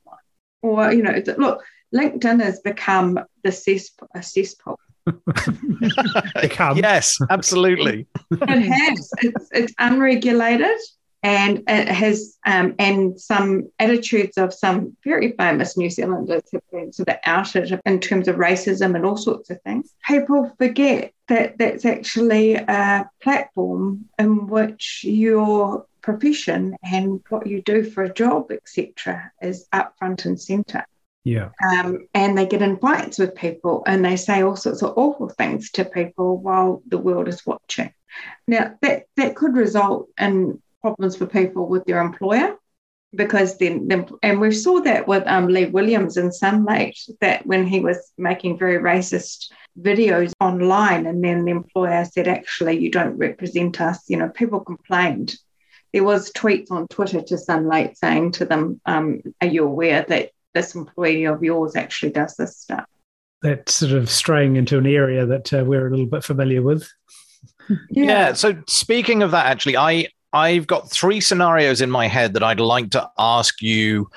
Or, 0.61 0.91
you 0.91 1.03
know, 1.03 1.21
look, 1.37 1.63
LinkedIn 1.93 2.41
has 2.43 2.59
become 2.59 3.19
the 3.43 3.51
cesspool, 3.51 4.09
a 4.15 4.23
cesspool. 4.23 4.79
yes, 6.75 7.19
absolutely. 7.29 8.07
it 8.31 8.49
has. 8.49 9.11
It's, 9.21 9.47
it's 9.51 9.73
unregulated 9.77 10.77
and 11.25 11.63
it 11.67 11.87
has 11.87 12.37
um, 12.45 12.75
and 12.77 13.19
some 13.19 13.71
attitudes 13.79 14.37
of 14.37 14.53
some 14.53 14.95
very 15.03 15.31
famous 15.31 15.75
New 15.75 15.89
Zealanders 15.89 16.43
have 16.53 16.61
been 16.71 16.93
sort 16.93 17.09
of 17.09 17.17
outed 17.25 17.81
in 17.83 17.99
terms 17.99 18.27
of 18.27 18.35
racism 18.35 18.95
and 18.95 19.03
all 19.03 19.17
sorts 19.17 19.49
of 19.49 19.59
things. 19.63 19.91
People 20.07 20.53
forget 20.59 21.13
that 21.27 21.57
that's 21.57 21.83
actually 21.83 22.53
a 22.53 23.09
platform 23.23 24.05
in 24.19 24.45
which 24.45 25.03
your 25.03 25.87
profession 26.01 26.77
and 26.83 27.21
what 27.29 27.47
you 27.47 27.63
do 27.63 27.83
for 27.83 28.03
a 28.03 28.13
job, 28.13 28.51
etc., 28.51 29.31
is 29.41 29.67
up 29.73 29.95
front 29.97 30.25
and 30.25 30.39
centre. 30.39 30.85
Yeah. 31.23 31.49
Um, 31.67 32.07
and 32.13 32.37
they 32.37 32.45
get 32.45 32.61
in 32.61 32.77
fights 32.77 33.17
with 33.17 33.33
people 33.33 33.81
and 33.87 34.05
they 34.05 34.15
say 34.15 34.43
all 34.43 34.55
sorts 34.55 34.83
of 34.83 34.93
awful 34.95 35.29
things 35.29 35.71
to 35.71 35.85
people 35.85 36.37
while 36.37 36.83
the 36.85 36.99
world 36.99 37.27
is 37.27 37.43
watching. 37.47 37.91
Now, 38.47 38.75
that, 38.83 39.07
that 39.15 39.35
could 39.35 39.55
result 39.55 40.09
in 40.19 40.61
problems 40.85 41.15
for 41.15 41.25
people 41.25 41.67
with 41.67 41.83
their 41.85 41.99
employer 41.99 42.55
because 43.15 43.57
then, 43.57 43.87
then 43.87 44.07
and 44.21 44.39
we 44.39 44.51
saw 44.51 44.79
that 44.81 45.07
with 45.07 45.23
um, 45.25 45.47
Lee 45.47 45.65
Williams 45.65 46.15
in 46.15 46.31
Sunlight 46.31 46.99
that 47.21 47.43
when 47.47 47.65
he 47.65 47.79
was 47.79 48.11
making 48.19 48.59
very 48.59 48.77
racist 48.77 49.51
videos 49.81 50.31
online 50.39 51.07
and 51.07 51.23
then 51.23 51.43
the 51.43 51.49
employer 51.49 52.05
said 52.05 52.27
actually 52.27 52.77
you 52.77 52.91
don't 52.91 53.17
represent 53.17 53.81
us 53.81 54.07
you 54.07 54.15
know 54.15 54.29
people 54.29 54.59
complained 54.59 55.35
there 55.91 56.03
was 56.03 56.31
tweets 56.33 56.69
on 56.69 56.87
Twitter 56.87 57.21
to 57.23 57.35
Sunlight 57.35 57.97
saying 57.97 58.33
to 58.33 58.45
them 58.45 58.79
um, 58.85 59.21
are 59.41 59.47
you 59.47 59.63
aware 59.63 60.05
that 60.07 60.29
this 60.53 60.75
employee 60.75 61.25
of 61.25 61.43
yours 61.43 61.75
actually 61.75 62.11
does 62.11 62.35
this 62.35 62.57
stuff 62.57 62.85
that's 63.41 63.73
sort 63.73 63.93
of 63.93 64.07
straying 64.07 64.55
into 64.55 64.77
an 64.77 64.85
area 64.85 65.25
that 65.25 65.51
uh, 65.51 65.63
we're 65.65 65.87
a 65.87 65.89
little 65.89 66.05
bit 66.05 66.23
familiar 66.23 66.61
with 66.61 66.87
yeah. 67.69 68.03
yeah. 68.03 68.33
So 68.33 68.61
speaking 68.67 69.23
of 69.23 69.31
that, 69.31 69.47
actually, 69.47 69.77
I 69.77 70.09
I've 70.35 70.67
got 70.67 70.91
three 70.91 71.21
scenarios 71.21 71.79
in 71.79 71.89
my 71.89 72.07
head 72.07 72.33
that 72.33 72.43
I'd 72.43 72.59
like 72.59 72.91
to 72.91 73.09
ask 73.17 73.61
you 73.61 74.09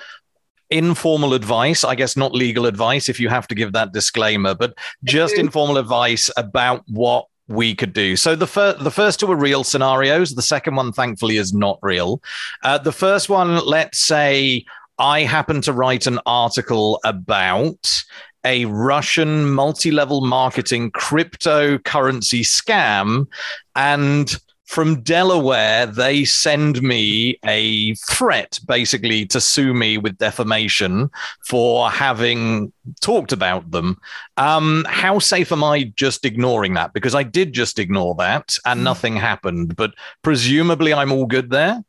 informal 0.68 1.32
advice, 1.32 1.84
I 1.84 1.94
guess 1.94 2.16
not 2.16 2.34
legal 2.34 2.66
advice 2.66 3.08
if 3.08 3.20
you 3.20 3.28
have 3.28 3.46
to 3.48 3.54
give 3.54 3.72
that 3.72 3.92
disclaimer, 3.92 4.56
but 4.56 4.76
just 5.04 5.38
informal 5.38 5.78
advice 5.78 6.28
about 6.36 6.82
what 6.88 7.26
we 7.46 7.72
could 7.72 7.92
do. 7.92 8.16
So 8.16 8.34
the 8.34 8.48
first 8.48 8.82
the 8.82 8.90
first 8.90 9.20
two 9.20 9.30
are 9.30 9.36
real 9.36 9.62
scenarios. 9.62 10.34
The 10.34 10.42
second 10.42 10.74
one, 10.74 10.92
thankfully, 10.92 11.36
is 11.36 11.54
not 11.54 11.78
real. 11.82 12.20
Uh, 12.64 12.78
the 12.78 12.92
first 12.92 13.28
one, 13.28 13.64
let's 13.64 14.00
say 14.00 14.64
I 14.98 15.22
happen 15.22 15.62
to 15.62 15.72
write 15.72 16.08
an 16.08 16.18
article 16.26 16.98
about 17.04 18.02
a 18.44 18.64
Russian 18.64 19.50
multi-level 19.50 20.22
marketing 20.22 20.90
cryptocurrency 20.90 22.40
scam, 22.40 23.28
and 23.76 24.36
from 24.68 25.00
Delaware, 25.00 25.86
they 25.86 26.26
send 26.26 26.82
me 26.82 27.38
a 27.46 27.94
threat 27.94 28.60
basically 28.68 29.24
to 29.24 29.40
sue 29.40 29.72
me 29.72 29.96
with 29.96 30.18
defamation 30.18 31.10
for 31.46 31.90
having 31.90 32.70
talked 33.00 33.32
about 33.32 33.70
them. 33.70 33.96
Um, 34.36 34.84
how 34.86 35.20
safe 35.20 35.52
am 35.52 35.64
I 35.64 35.84
just 35.96 36.26
ignoring 36.26 36.74
that? 36.74 36.92
Because 36.92 37.14
I 37.14 37.22
did 37.22 37.54
just 37.54 37.78
ignore 37.78 38.14
that 38.16 38.58
and 38.66 38.84
nothing 38.84 39.16
happened, 39.16 39.74
but 39.74 39.94
presumably 40.20 40.92
I'm 40.92 41.12
all 41.12 41.24
good 41.24 41.48
there. 41.48 41.82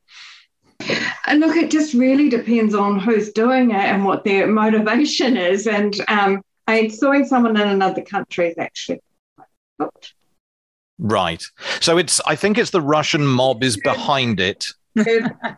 And 1.27 1.41
look, 1.41 1.57
it 1.57 1.71
just 1.71 1.93
really 1.93 2.29
depends 2.29 2.73
on 2.73 2.97
who's 2.97 3.33
doing 3.33 3.71
it 3.71 3.75
and 3.75 4.05
what 4.05 4.23
their 4.23 4.47
motivation 4.47 5.35
is. 5.35 5.67
And 5.67 5.93
um, 6.07 6.41
I 6.65 6.87
suing 6.87 7.25
someone 7.25 7.59
in 7.59 7.67
another 7.67 8.03
country 8.03 8.47
is 8.47 8.57
actually 8.57 9.01
good. 9.77 9.89
Right. 10.99 11.41
So 11.79 11.97
it's 11.97 12.19
I 12.27 12.35
think 12.35 12.57
it's 12.57 12.71
the 12.71 12.81
Russian 12.81 13.25
mob 13.25 13.63
is 13.63 13.77
behind 13.77 14.39
it. 14.39 14.65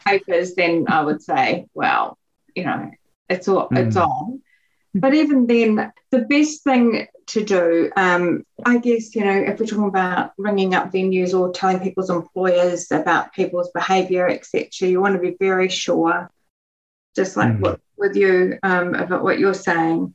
papers, 0.06 0.54
then 0.54 0.86
I 0.88 1.02
would 1.02 1.22
say, 1.22 1.68
well, 1.74 2.18
you 2.56 2.64
know, 2.64 2.92
it's 3.28 3.48
all 3.48 3.68
mm. 3.70 3.88
it's 3.88 3.96
on. 3.96 4.42
But 4.94 5.14
even 5.14 5.48
then, 5.48 5.92
the 6.12 6.20
best 6.20 6.64
thing 6.64 7.08
to 7.28 7.44
do, 7.46 7.92
um, 7.96 8.46
I 8.66 8.78
guess, 8.78 9.16
you 9.16 9.24
know, 9.24 9.32
if 9.32 9.60
we're 9.60 9.66
talking 9.66 9.88
about 9.88 10.34
ringing 10.38 10.76
up 10.76 10.92
venues 10.92 11.38
or 11.38 11.52
telling 11.54 11.80
people's 11.80 12.10
employers 12.10 12.92
about 12.92 13.34
people's 13.34 13.72
behaviour, 13.72 14.28
etc., 14.28 14.90
you 14.90 15.00
want 15.00 15.16
to 15.16 15.22
be 15.22 15.38
very 15.40 15.70
sure, 15.70 16.30
just 17.16 17.38
like 17.38 17.54
mm. 17.54 17.62
what, 17.62 17.80
with 17.98 18.16
you 18.16 18.60
um, 18.64 18.94
about 18.94 19.24
what 19.24 19.40
you're 19.40 19.54
saying, 19.54 20.14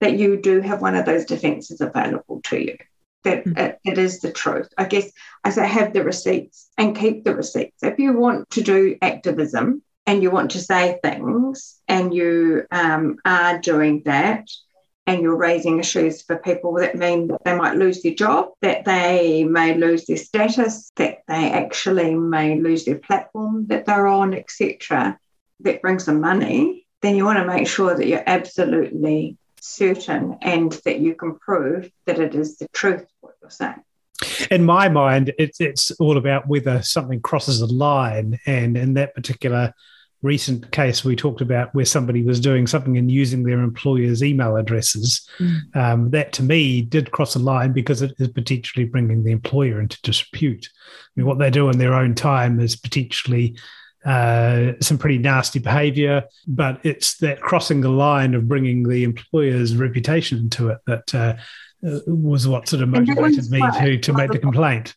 that 0.00 0.18
you 0.18 0.40
do 0.40 0.60
have 0.60 0.82
one 0.82 0.94
of 0.94 1.06
those 1.06 1.24
defences 1.24 1.80
available 1.80 2.40
to 2.44 2.62
you 2.62 2.76
that 3.24 3.44
mm. 3.44 3.58
it, 3.58 3.78
it 3.84 3.98
is 3.98 4.20
the 4.20 4.32
truth. 4.32 4.68
I 4.78 4.84
guess 4.84 5.10
I 5.44 5.50
say 5.50 5.66
have 5.66 5.92
the 5.92 6.04
receipts 6.04 6.68
and 6.78 6.96
keep 6.96 7.24
the 7.24 7.34
receipts. 7.34 7.82
If 7.82 7.98
you 7.98 8.12
want 8.12 8.50
to 8.50 8.62
do 8.62 8.96
activism 9.02 9.82
and 10.06 10.22
you 10.22 10.30
want 10.30 10.52
to 10.52 10.60
say 10.60 10.98
things 11.02 11.80
and 11.88 12.14
you 12.14 12.64
um, 12.70 13.18
are 13.24 13.58
doing 13.58 14.02
that 14.04 14.48
and 15.06 15.22
you're 15.22 15.36
raising 15.36 15.78
issues 15.78 16.22
for 16.22 16.36
people 16.36 16.74
that 16.74 16.94
mean 16.94 17.28
that 17.28 17.42
they 17.44 17.56
might 17.56 17.76
lose 17.76 18.02
their 18.02 18.14
job, 18.14 18.50
that 18.60 18.84
they 18.84 19.42
may 19.44 19.74
lose 19.74 20.04
their 20.04 20.18
status, 20.18 20.92
that 20.96 21.20
they 21.26 21.50
actually 21.50 22.14
may 22.14 22.60
lose 22.60 22.84
their 22.84 22.98
platform 22.98 23.66
that 23.68 23.86
they're 23.86 24.06
on, 24.06 24.34
etc., 24.34 25.18
that 25.60 25.82
brings 25.82 26.04
them 26.04 26.20
money, 26.20 26.86
then 27.00 27.16
you 27.16 27.24
want 27.24 27.38
to 27.38 27.46
make 27.46 27.66
sure 27.66 27.94
that 27.94 28.06
you're 28.06 28.22
absolutely 28.26 29.36
certain 29.60 30.38
and 30.42 30.72
that 30.84 31.00
you 31.00 31.14
can 31.14 31.38
prove 31.38 31.90
that 32.06 32.18
it 32.18 32.34
is 32.34 32.58
the 32.58 32.68
truth 32.68 33.06
what 33.20 33.34
you're 33.40 33.50
saying. 33.50 33.82
In 34.50 34.64
my 34.64 34.88
mind, 34.88 35.32
it's 35.38 35.60
it's 35.60 35.90
all 35.92 36.16
about 36.16 36.48
whether 36.48 36.82
something 36.82 37.20
crosses 37.20 37.60
a 37.60 37.66
line, 37.66 38.38
and 38.46 38.76
in 38.76 38.94
that 38.94 39.14
particular 39.14 39.72
recent 40.22 40.72
case 40.72 41.04
we 41.04 41.14
talked 41.14 41.40
about 41.40 41.72
where 41.76 41.84
somebody 41.84 42.24
was 42.24 42.40
doing 42.40 42.66
something 42.66 42.96
and 42.96 43.08
using 43.08 43.44
their 43.44 43.60
employer's 43.60 44.20
email 44.20 44.56
addresses 44.56 45.28
mm. 45.38 45.76
um, 45.76 46.10
that 46.10 46.32
to 46.32 46.42
me 46.42 46.82
did 46.82 47.12
cross 47.12 47.36
a 47.36 47.38
line 47.38 47.72
because 47.72 48.02
it 48.02 48.12
is 48.18 48.26
potentially 48.26 48.84
bringing 48.84 49.22
the 49.22 49.30
employer 49.30 49.80
into 49.80 49.96
dispute 50.02 50.68
I 51.18 51.20
mean, 51.20 51.26
what 51.26 51.38
they 51.38 51.50
do 51.50 51.68
in 51.68 51.78
their 51.78 51.94
own 51.94 52.14
time 52.14 52.60
is 52.60 52.76
potentially 52.76 53.56
uh, 54.08 54.72
some 54.80 54.96
pretty 54.96 55.18
nasty 55.18 55.58
behavior, 55.58 56.24
but 56.46 56.80
it's 56.82 57.18
that 57.18 57.42
crossing 57.42 57.82
the 57.82 57.90
line 57.90 58.34
of 58.34 58.48
bringing 58.48 58.82
the 58.82 59.04
employer's 59.04 59.76
reputation 59.76 60.38
into 60.38 60.68
it 60.68 60.78
that 60.86 61.14
uh, 61.14 61.34
was 62.06 62.48
what 62.48 62.66
sort 62.66 62.82
of 62.82 62.88
motivated 62.88 63.50
me 63.50 63.62
to, 63.78 63.98
to 63.98 64.12
make 64.14 64.30
the 64.30 64.38
complaint. 64.38 64.94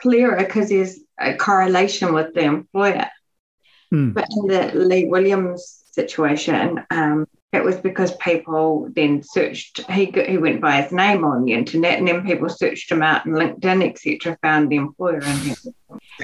Clearer 0.00 0.36
because 0.36 0.70
there's 0.70 0.98
a 1.20 1.36
correlation 1.36 2.12
with 2.12 2.34
the 2.34 2.42
employer. 2.42 3.08
Hmm. 3.90 4.10
But 4.10 4.26
in 4.36 4.48
the 4.48 4.72
Lee 4.74 5.04
Williams 5.04 5.84
situation, 5.92 6.84
um, 6.90 7.27
it 7.52 7.64
was 7.64 7.76
because 7.76 8.14
people 8.16 8.88
then 8.94 9.22
searched 9.22 9.80
he 9.90 10.06
he 10.26 10.36
went 10.38 10.60
by 10.60 10.82
his 10.82 10.92
name 10.92 11.24
on 11.24 11.44
the 11.44 11.52
internet 11.52 11.98
and 11.98 12.06
then 12.06 12.24
people 12.24 12.48
searched 12.48 12.90
him 12.90 13.02
out 13.02 13.24
in 13.26 13.32
linkedin 13.32 13.88
etc 13.88 14.36
found 14.42 14.70
the 14.70 14.76
employer 14.76 15.20
and 15.22 15.56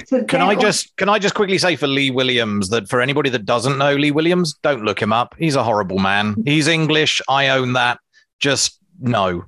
so 0.06 0.22
can 0.24 0.42
i 0.42 0.54
just 0.54 0.94
can 0.96 1.08
i 1.08 1.18
just 1.18 1.34
quickly 1.34 1.58
say 1.58 1.76
for 1.76 1.86
lee 1.86 2.10
williams 2.10 2.68
that 2.68 2.88
for 2.88 3.00
anybody 3.00 3.30
that 3.30 3.46
doesn't 3.46 3.78
know 3.78 3.94
lee 3.94 4.10
williams 4.10 4.54
don't 4.62 4.84
look 4.84 5.00
him 5.00 5.12
up. 5.12 5.34
He's 5.38 5.56
a 5.56 5.64
horrible 5.64 5.98
man. 5.98 6.36
He's 6.44 6.68
english. 6.68 7.20
I 7.28 7.48
own 7.48 7.74
that. 7.74 7.98
Just 8.40 8.78
no. 9.00 9.44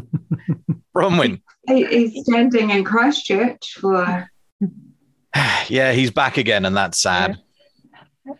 Bronwyn 0.94 1.40
he's 1.68 2.24
standing 2.24 2.70
in 2.70 2.84
christchurch 2.84 3.76
for 3.80 4.30
yeah 5.68 5.92
he's 5.92 6.10
back 6.10 6.36
again 6.36 6.64
and 6.64 6.76
that's 6.76 7.00
sad 7.00 7.38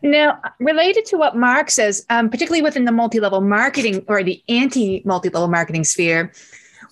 now, 0.02 0.40
related 0.58 1.04
to 1.06 1.18
what 1.18 1.36
Mark 1.36 1.70
says, 1.70 2.04
um, 2.10 2.28
particularly 2.30 2.62
within 2.62 2.84
the 2.84 2.92
multi 2.92 3.20
level 3.20 3.40
marketing 3.40 4.04
or 4.08 4.22
the 4.22 4.42
anti 4.48 5.02
multi 5.04 5.28
level 5.28 5.48
marketing 5.48 5.84
sphere, 5.84 6.32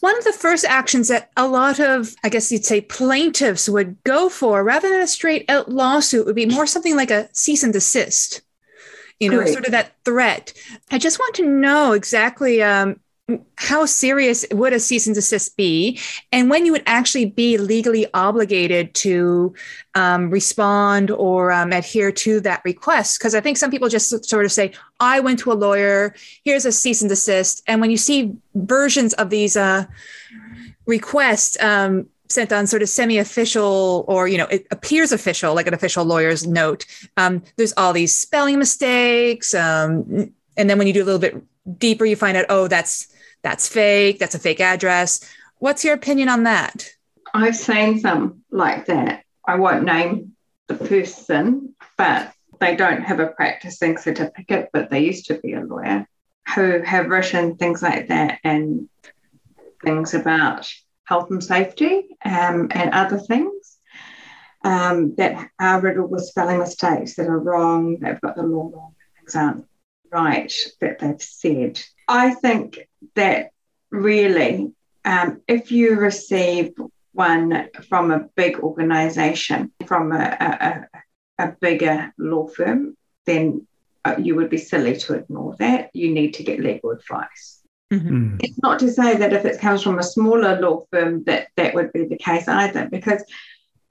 one 0.00 0.16
of 0.18 0.24
the 0.24 0.32
first 0.32 0.64
actions 0.64 1.08
that 1.08 1.30
a 1.36 1.48
lot 1.48 1.80
of, 1.80 2.14
I 2.22 2.28
guess 2.28 2.52
you'd 2.52 2.64
say, 2.64 2.80
plaintiffs 2.82 3.68
would 3.68 4.02
go 4.04 4.28
for 4.28 4.62
rather 4.62 4.88
than 4.88 5.00
a 5.00 5.06
straight 5.06 5.48
out 5.48 5.70
lawsuit 5.70 6.26
would 6.26 6.36
be 6.36 6.46
more 6.46 6.66
something 6.66 6.96
like 6.96 7.10
a 7.10 7.28
cease 7.32 7.62
and 7.62 7.72
desist, 7.72 8.42
you 9.18 9.30
know, 9.30 9.38
Great. 9.38 9.52
sort 9.52 9.64
of 9.64 9.72
that 9.72 9.96
threat. 10.04 10.52
I 10.90 10.98
just 10.98 11.18
want 11.18 11.36
to 11.36 11.46
know 11.46 11.92
exactly 11.92 12.62
um, 12.62 13.00
how 13.56 13.86
serious 13.86 14.44
would 14.52 14.74
a 14.74 14.80
cease 14.80 15.06
and 15.06 15.14
desist 15.14 15.56
be? 15.56 15.98
And 16.30 16.50
when 16.50 16.66
you 16.66 16.72
would 16.72 16.82
actually 16.86 17.24
be 17.24 17.56
legally 17.56 18.06
obligated 18.12 18.94
to 18.96 19.54
um, 19.94 20.28
respond 20.28 21.10
or 21.10 21.50
um, 21.50 21.72
adhere 21.72 22.12
to 22.12 22.40
that 22.40 22.60
request? 22.64 23.18
Because 23.18 23.34
i 23.34 23.40
think 23.40 23.56
some 23.56 23.70
people 23.70 23.88
just 23.88 24.24
sort 24.28 24.44
of 24.44 24.52
say 24.52 24.72
i 25.00 25.20
went 25.20 25.38
to 25.40 25.52
a 25.52 25.54
lawyer. 25.54 26.14
Here's 26.44 26.66
a 26.66 26.72
cease 26.72 27.00
and 27.00 27.08
desist. 27.08 27.62
And 27.66 27.80
when 27.80 27.90
you 27.90 27.96
see 27.96 28.32
versions 28.54 29.14
of 29.14 29.30
these 29.30 29.56
uh, 29.56 29.86
requests 30.84 31.60
um, 31.62 32.06
sent 32.28 32.52
on 32.52 32.66
sort 32.66 32.82
of 32.82 32.88
semi-official 32.90 34.04
or 34.06 34.28
you 34.28 34.36
know 34.36 34.46
it 34.46 34.66
appears 34.70 35.12
official 35.12 35.54
like 35.54 35.66
an 35.66 35.74
official 35.74 36.04
lawyer's 36.04 36.46
note 36.46 36.84
um, 37.16 37.42
there's 37.56 37.72
all 37.76 37.92
these 37.92 38.16
spelling 38.16 38.58
mistakes 38.58 39.54
um, 39.54 40.32
and 40.56 40.68
then 40.68 40.76
when 40.78 40.86
you 40.86 40.92
do 40.92 41.02
a 41.02 41.04
little 41.04 41.20
bit 41.20 41.36
deeper 41.78 42.04
you 42.04 42.16
find 42.16 42.36
out 42.36 42.46
oh 42.48 42.66
that's 42.66 43.13
that's 43.44 43.68
fake, 43.68 44.18
that's 44.18 44.34
a 44.34 44.38
fake 44.40 44.60
address. 44.60 45.20
What's 45.58 45.84
your 45.84 45.94
opinion 45.94 46.28
on 46.28 46.42
that? 46.42 46.90
I've 47.32 47.56
seen 47.56 48.00
some 48.00 48.42
like 48.50 48.86
that. 48.86 49.24
I 49.46 49.56
won't 49.56 49.84
name 49.84 50.32
the 50.66 50.74
person, 50.74 51.74
but 51.96 52.32
they 52.58 52.74
don't 52.74 53.02
have 53.02 53.20
a 53.20 53.28
practicing 53.28 53.98
certificate, 53.98 54.70
but 54.72 54.90
they 54.90 55.04
used 55.04 55.26
to 55.26 55.34
be 55.34 55.52
a 55.52 55.60
lawyer 55.60 56.08
who 56.54 56.80
have 56.80 57.08
written 57.08 57.56
things 57.56 57.82
like 57.82 58.08
that 58.08 58.38
and 58.42 58.88
things 59.84 60.14
about 60.14 60.72
health 61.04 61.30
and 61.30 61.44
safety 61.44 62.08
um, 62.24 62.68
and 62.70 62.90
other 62.92 63.18
things 63.18 63.76
um, 64.64 65.14
that 65.16 65.50
are 65.60 65.80
riddled 65.80 66.10
with 66.10 66.24
spelling 66.24 66.58
mistakes 66.58 67.16
that 67.16 67.26
are 67.26 67.38
wrong, 67.38 67.98
they've 68.00 68.20
got 68.20 68.36
the 68.36 68.42
law 68.42 68.70
wrong, 68.72 68.94
things 69.18 69.36
aren't 69.36 69.66
right 70.10 70.52
that 70.80 70.98
they've 70.98 71.20
said. 71.20 71.82
I 72.08 72.34
think 72.34 72.88
that 73.14 73.50
really, 73.90 74.72
um, 75.04 75.40
if 75.48 75.72
you 75.72 75.96
receive 75.96 76.72
one 77.12 77.68
from 77.88 78.10
a 78.10 78.26
big 78.34 78.58
organization, 78.58 79.72
from 79.86 80.12
a, 80.12 80.86
a, 81.38 81.44
a 81.44 81.52
bigger 81.60 82.12
law 82.18 82.46
firm, 82.46 82.96
then 83.26 83.66
uh, 84.04 84.16
you 84.18 84.34
would 84.34 84.50
be 84.50 84.58
silly 84.58 84.96
to 84.96 85.14
ignore 85.14 85.56
that. 85.58 85.90
You 85.94 86.12
need 86.12 86.34
to 86.34 86.42
get 86.42 86.60
legal 86.60 86.90
advice. 86.90 87.60
Mm-hmm. 87.92 88.08
Hmm. 88.08 88.36
It's 88.40 88.60
not 88.62 88.78
to 88.80 88.90
say 88.90 89.16
that 89.16 89.32
if 89.32 89.44
it 89.44 89.60
comes 89.60 89.82
from 89.82 89.98
a 89.98 90.02
smaller 90.02 90.60
law 90.60 90.84
firm 90.90 91.24
that 91.24 91.48
that 91.56 91.74
would 91.74 91.92
be 91.92 92.04
the 92.04 92.16
case 92.16 92.48
either, 92.48 92.88
because 92.90 93.22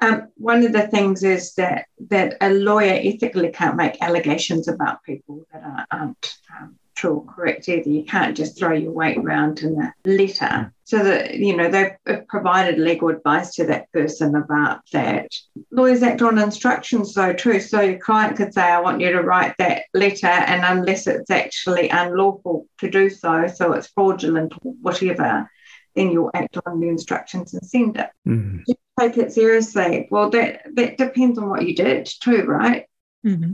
um, 0.01 0.28
one 0.36 0.66
of 0.66 0.74
the 0.74 0.88
things 0.88 1.24
is 1.24 1.53
that 1.55 1.86
that 2.09 2.36
a 2.41 2.49
lawyer 2.49 2.99
ethically 3.01 3.49
can't 3.49 3.78
make 3.78 4.01
allegations 4.01 4.68
about 4.68 5.03
people 5.03 5.45
that 5.53 5.64
are, 5.64 5.86
not 5.91 6.36
um, 6.59 6.76
true 7.03 7.17
or 7.17 7.33
correct 7.33 7.67
either. 7.69 7.89
You 7.89 8.03
can't 8.03 8.35
just 8.35 8.57
throw 8.57 8.73
your 8.73 8.91
weight 8.91 9.17
around 9.17 9.59
in 9.59 9.79
a 9.79 9.93
letter. 10.05 10.73
So 10.85 11.01
that 11.03 11.35
you 11.35 11.55
know 11.55 11.69
they've 11.69 12.27
provided 12.27 12.77
legal 12.77 13.09
advice 13.09 13.55
to 13.55 13.65
that 13.65 13.91
person 13.93 14.35
about 14.35 14.81
that. 14.91 15.31
Lawyers 15.71 16.03
act 16.03 16.21
on 16.21 16.37
instructions 16.37 17.13
though 17.13 17.33
too. 17.33 17.59
So 17.59 17.81
your 17.81 17.99
client 17.99 18.35
could 18.37 18.53
say, 18.53 18.61
"I 18.61 18.81
want 18.81 19.01
you 19.01 19.11
to 19.11 19.21
write 19.21 19.55
that 19.59 19.83
letter," 19.93 20.27
and 20.27 20.63
unless 20.65 21.07
it's 21.07 21.31
actually 21.31 21.89
unlawful 21.89 22.67
to 22.79 22.89
do 22.89 23.09
so, 23.09 23.47
so 23.47 23.73
it's 23.73 23.87
fraudulent 23.87 24.53
or 24.61 24.73
whatever, 24.81 25.49
then 25.95 26.11
you'll 26.11 26.31
act 26.33 26.57
on 26.65 26.79
the 26.79 26.89
instructions 26.89 27.53
and 27.53 27.65
send 27.65 27.97
it. 27.97 28.09
Mm 28.27 28.63
take 28.99 29.17
it 29.17 29.33
seriously. 29.33 30.07
Well, 30.11 30.29
that 30.31 30.61
that 30.75 30.97
depends 30.97 31.37
on 31.39 31.49
what 31.49 31.65
you 31.65 31.75
did 31.75 32.05
too, 32.05 32.43
right? 32.43 32.85
Mm-hmm. 33.25 33.53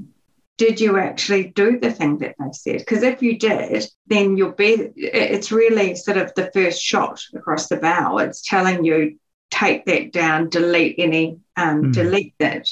Did 0.59 0.81
you 0.81 0.97
actually 0.97 1.45
do 1.45 1.79
the 1.79 1.91
thing 1.91 2.17
that 2.17 2.35
they 2.37 2.51
said? 2.51 2.79
Because 2.79 3.01
if 3.01 3.23
you 3.23 3.39
did, 3.39 3.87
then 4.07 4.35
you'll 4.35 4.51
be. 4.51 4.91
It's 4.97 5.53
really 5.53 5.95
sort 5.95 6.17
of 6.17 6.33
the 6.35 6.51
first 6.53 6.81
shot 6.81 7.23
across 7.33 7.69
the 7.69 7.77
bow. 7.77 8.17
It's 8.17 8.41
telling 8.41 8.83
you 8.83 9.17
take 9.49 9.85
that 9.85 10.11
down, 10.11 10.49
delete 10.49 10.95
any, 10.99 11.39
um, 11.55 11.85
mm. 11.85 11.93
delete 11.93 12.35
it, 12.41 12.69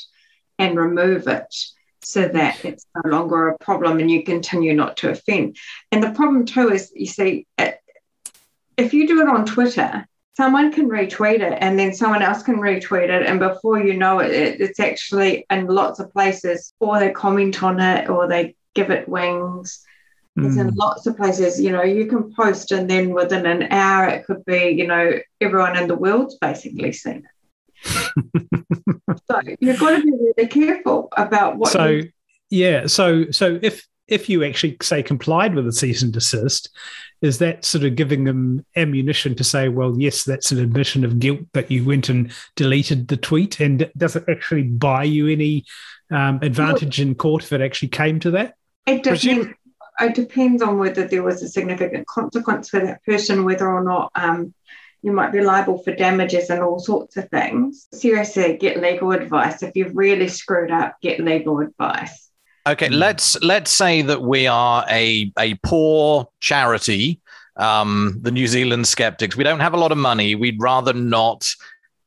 and 0.60 0.78
remove 0.78 1.30
it 1.30 1.56
so 2.02 2.28
that 2.28 2.66
it's 2.66 2.86
no 2.94 3.10
longer 3.10 3.48
a 3.48 3.58
problem 3.58 4.00
and 4.00 4.12
you 4.12 4.24
continue 4.24 4.74
not 4.74 4.98
to 4.98 5.10
offend. 5.10 5.56
And 5.92 6.04
the 6.04 6.12
problem 6.12 6.46
too 6.46 6.70
is, 6.70 6.92
you 6.94 7.08
see, 7.08 7.48
if 8.78 8.94
you 8.94 9.08
do 9.08 9.22
it 9.22 9.30
on 9.30 9.46
Twitter, 9.46 10.06
someone 10.38 10.72
can 10.72 10.88
retweet 10.88 11.40
it 11.40 11.58
and 11.62 11.80
then 11.80 11.92
someone 11.92 12.22
else 12.22 12.44
can 12.44 12.58
retweet 12.58 13.10
it 13.10 13.26
and 13.26 13.40
before 13.40 13.80
you 13.80 13.96
know 13.98 14.20
it, 14.20 14.32
it, 14.32 14.62
it's 14.62 14.80
actually 14.80 15.44
in 15.50 15.66
lots 15.66 16.00
of 16.00 16.14
places 16.14 16.74
or 16.80 17.00
they 17.00 17.12
comment 17.12 17.64
on 17.64 17.80
it 17.80 18.08
or 18.08 18.28
they 18.28 18.56
give 18.76 18.92
it 18.92 19.10
wings. 19.10 19.84
It's 20.40 20.56
in 20.56 20.70
hmm. 20.70 20.78
lots 20.78 21.08
of 21.08 21.18
places. 21.18 21.60
You 21.60 21.72
know 21.72 21.82
you 21.82 22.06
can 22.06 22.32
post 22.36 22.72
and 22.72 22.88
then 22.88 23.10
within 23.10 23.48
an 23.48 23.64
hour 23.72 24.08
it 24.08 24.28
could 24.28 24.46
be 24.46 24.70
you 24.80 24.86
know 24.86 25.18
everyone 25.42 25.76
in 25.76 25.88
the 25.88 25.96
world's 25.96 26.38
basically 26.38 26.94
seen 26.94 27.26
it. 27.26 28.14
So 29.30 29.42
you've 29.60 29.80
got 29.80 29.98
to 29.98 30.04
be 30.04 30.12
really 30.12 30.48
careful 30.48 31.10
about 31.18 31.58
what 31.58 31.72
so 31.72 32.02
yeah 32.50 32.88
so 32.88 33.32
so 33.32 33.60
if 33.62 33.86
if 34.08 34.30
you 34.30 34.44
actually 34.44 34.78
say 34.82 35.04
complied 35.04 35.54
with 35.54 35.68
a 35.68 35.72
cease 35.72 36.02
and 36.02 36.14
desist 36.14 36.70
is 37.22 37.40
that 37.40 37.66
sort 37.66 37.84
of 37.84 37.96
giving 37.96 38.24
them 38.24 38.66
ammunition 38.76 39.36
to 39.36 39.44
say, 39.44 39.70
well, 39.70 39.96
yes, 39.98 40.24
that's 40.24 40.52
an 40.52 40.60
admission 40.60 41.04
of 41.04 41.20
guilt 41.20 41.40
that 41.54 41.72
you 41.72 41.84
went 41.84 42.10
and 42.10 42.32
deleted 42.56 43.08
the 43.08 43.18
tweet? 43.18 43.60
And 43.60 43.90
does 43.98 44.16
it 44.16 44.26
actually 44.30 44.64
buy 44.64 45.04
you 45.04 45.28
any 45.28 45.66
um, 46.12 46.40
advantage 46.42 47.00
well, 47.00 47.08
in 47.08 47.16
court 47.16 47.44
if 47.44 47.54
it 47.54 47.62
actually 47.62 47.90
came 47.90 48.20
to 48.20 48.32
that? 48.32 48.56
It 48.86 49.04
depends, 49.04 49.50
it 50.00 50.16
depends 50.16 50.62
on 50.62 50.78
whether 50.78 51.08
there 51.08 51.24
was 51.24 51.42
a 51.42 51.48
significant 51.48 52.06
consequence 52.08 52.70
for 52.70 52.80
that 52.80 53.04
person, 53.04 53.46
whether 53.46 53.68
or 53.68 53.84
not 53.84 54.12
um, 54.14 54.54
you 55.02 55.12
might 55.12 55.32
be 55.32 55.42
liable 55.42 55.80
for 55.84 55.94
damages 55.94 56.50
and 56.50 56.62
all 56.62 56.80
sorts 56.80 57.18
of 57.18 57.30
things. 57.30 57.88
Seriously, 57.94 58.58
get 58.58 58.80
legal 58.80 59.12
advice. 59.12 59.64
If 59.64 59.76
you've 59.76 59.96
really 59.96 60.28
screwed 60.28 60.72
up, 60.72 60.98
get 61.02 61.20
legal 61.20 61.60
advice. 61.60 62.27
Okay, 62.68 62.90
mm. 62.90 62.98
let's 62.98 63.42
let's 63.42 63.72
say 63.72 64.02
that 64.02 64.22
we 64.22 64.46
are 64.46 64.86
a 64.90 65.32
a 65.40 65.56
poor 65.64 66.30
charity, 66.42 67.22
um, 67.56 68.20
the 68.22 68.32
New 68.32 68.46
Zealand 68.46 68.88
Skeptics. 68.88 69.38
We 69.38 69.46
don't 69.46 69.62
have 69.62 69.74
a 69.74 69.78
lot 69.78 69.94
of 69.94 69.98
money. 69.98 70.36
We'd 70.36 70.62
rather 70.62 70.92
not 70.92 71.48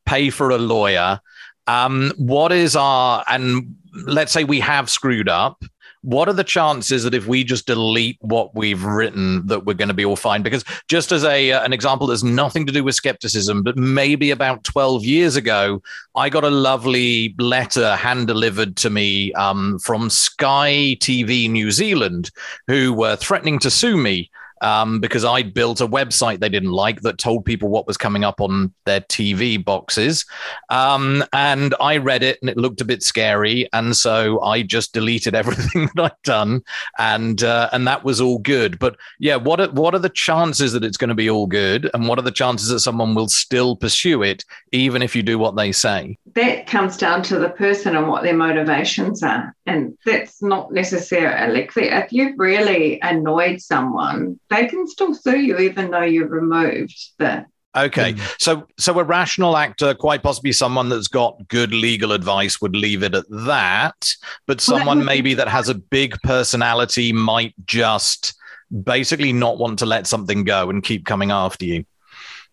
pay 0.04 0.28
for 0.28 0.50
a 0.50 0.58
lawyer. 0.58 1.20
Um, 1.66 2.12
what 2.18 2.52
is 2.52 2.76
our 2.76 3.24
and 3.26 3.76
let's 4.06 4.32
say 4.32 4.44
we 4.44 4.60
have 4.60 4.90
screwed 4.90 5.28
up 5.28 5.64
what 6.02 6.28
are 6.28 6.34
the 6.34 6.44
chances 6.44 7.04
that 7.04 7.14
if 7.14 7.26
we 7.26 7.44
just 7.44 7.66
delete 7.66 8.16
what 8.20 8.54
we've 8.54 8.84
written 8.84 9.46
that 9.46 9.66
we're 9.66 9.74
going 9.74 9.88
to 9.88 9.94
be 9.94 10.04
all 10.04 10.16
fine? 10.16 10.42
Because 10.42 10.64
just 10.88 11.12
as 11.12 11.24
a 11.24 11.52
uh, 11.52 11.64
an 11.64 11.72
example 11.72 12.06
there's 12.06 12.24
nothing 12.24 12.66
to 12.66 12.72
do 12.72 12.82
with 12.84 12.94
skepticism 12.94 13.62
but 13.62 13.76
maybe 13.76 14.30
about 14.30 14.64
12 14.64 15.04
years 15.04 15.36
ago 15.36 15.82
i 16.16 16.28
got 16.28 16.44
a 16.44 16.50
lovely 16.50 17.34
letter 17.38 17.96
hand 17.96 18.26
delivered 18.26 18.76
to 18.76 18.90
me 18.90 19.32
um, 19.34 19.78
from 19.78 20.10
sky 20.10 20.96
tv 21.00 21.50
new 21.50 21.70
zealand 21.70 22.30
who 22.66 22.92
were 22.92 23.16
threatening 23.16 23.58
to 23.58 23.70
sue 23.70 23.96
me 23.96 24.30
um, 24.60 25.00
because 25.00 25.24
I'd 25.24 25.54
built 25.54 25.80
a 25.80 25.86
website 25.86 26.40
they 26.40 26.48
didn't 26.48 26.72
like 26.72 27.00
that 27.02 27.18
told 27.18 27.44
people 27.44 27.68
what 27.68 27.86
was 27.86 27.96
coming 27.96 28.24
up 28.24 28.40
on 28.40 28.72
their 28.86 29.00
TV 29.00 29.62
boxes. 29.62 30.24
Um, 30.68 31.24
and 31.32 31.74
I 31.80 31.96
read 31.96 32.22
it 32.22 32.38
and 32.40 32.50
it 32.50 32.56
looked 32.56 32.80
a 32.80 32.84
bit 32.84 33.02
scary. 33.02 33.68
And 33.72 33.96
so 33.96 34.40
I 34.42 34.62
just 34.62 34.92
deleted 34.92 35.34
everything 35.40 35.88
that 35.94 36.04
I'd 36.04 36.22
done. 36.24 36.62
And, 36.98 37.42
uh, 37.42 37.68
and 37.72 37.86
that 37.86 38.04
was 38.04 38.20
all 38.20 38.38
good. 38.38 38.78
But 38.78 38.96
yeah, 39.18 39.36
what 39.36 39.60
are, 39.60 39.70
what 39.70 39.94
are 39.94 39.98
the 39.98 40.08
chances 40.08 40.72
that 40.72 40.84
it's 40.84 40.96
going 40.96 41.08
to 41.08 41.14
be 41.14 41.30
all 41.30 41.46
good? 41.46 41.90
And 41.94 42.08
what 42.08 42.18
are 42.18 42.22
the 42.22 42.30
chances 42.30 42.68
that 42.68 42.80
someone 42.80 43.14
will 43.14 43.28
still 43.28 43.76
pursue 43.76 44.22
it, 44.22 44.44
even 44.72 45.02
if 45.02 45.14
you 45.16 45.22
do 45.22 45.38
what 45.38 45.56
they 45.56 45.72
say? 45.72 46.18
That 46.34 46.66
comes 46.66 46.96
down 46.96 47.22
to 47.24 47.38
the 47.38 47.50
person 47.50 47.96
and 47.96 48.08
what 48.08 48.22
their 48.22 48.36
motivations 48.36 49.22
are. 49.22 49.54
And 49.66 49.96
that's 50.04 50.42
not 50.42 50.72
necessarily 50.72 51.64
clear. 51.66 51.92
If 51.98 52.12
you've 52.12 52.38
really 52.38 53.00
annoyed 53.02 53.60
someone, 53.60 54.38
they 54.48 54.66
can 54.66 54.86
still 54.86 55.14
sue 55.14 55.40
you 55.40 55.58
even 55.58 55.90
though 55.90 56.02
you've 56.02 56.30
removed 56.30 56.96
the 57.18 57.46
Okay, 57.76 58.16
so 58.36 58.66
so 58.80 58.98
a 58.98 59.04
rational 59.04 59.56
actor, 59.56 59.94
quite 59.94 60.24
possibly 60.24 60.50
someone 60.50 60.88
that's 60.88 61.06
got 61.06 61.46
good 61.46 61.72
legal 61.72 62.10
advice, 62.10 62.60
would 62.60 62.74
leave 62.74 63.04
it 63.04 63.14
at 63.14 63.26
that. 63.30 64.12
But 64.48 64.60
someone 64.60 65.04
maybe 65.04 65.34
that 65.34 65.46
has 65.46 65.68
a 65.68 65.74
big 65.76 66.16
personality 66.24 67.12
might 67.12 67.54
just 67.66 68.34
basically 68.82 69.32
not 69.32 69.58
want 69.58 69.78
to 69.80 69.86
let 69.86 70.08
something 70.08 70.42
go 70.42 70.68
and 70.68 70.82
keep 70.82 71.06
coming 71.06 71.30
after 71.30 71.64
you. 71.64 71.84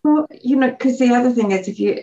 Well, 0.04 0.28
you 0.40 0.54
know, 0.54 0.70
because 0.70 1.00
the 1.00 1.12
other 1.12 1.32
thing 1.32 1.50
is, 1.50 1.66
if 1.66 1.80
you 1.80 2.00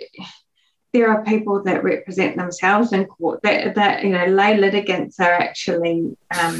there 0.96 1.10
are 1.12 1.24
people 1.34 1.56
that 1.64 1.84
represent 1.84 2.38
themselves 2.38 2.94
in 2.94 3.04
court, 3.06 3.42
that 3.44 3.76
that 3.76 4.04
you 4.04 4.12
know, 4.16 4.26
lay 4.42 4.58
litigants 4.58 5.20
are 5.20 5.34
actually 5.48 5.98
um, 6.40 6.56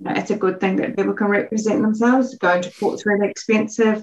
know, 0.00 0.12
it's 0.20 0.30
a 0.30 0.36
good 0.44 0.60
thing 0.60 0.76
that 0.76 0.96
people 0.96 1.12
can 1.12 1.28
represent 1.28 1.82
themselves. 1.82 2.34
Going 2.36 2.62
to 2.62 2.72
court's 2.80 3.06
really 3.06 3.28
expensive. 3.28 3.98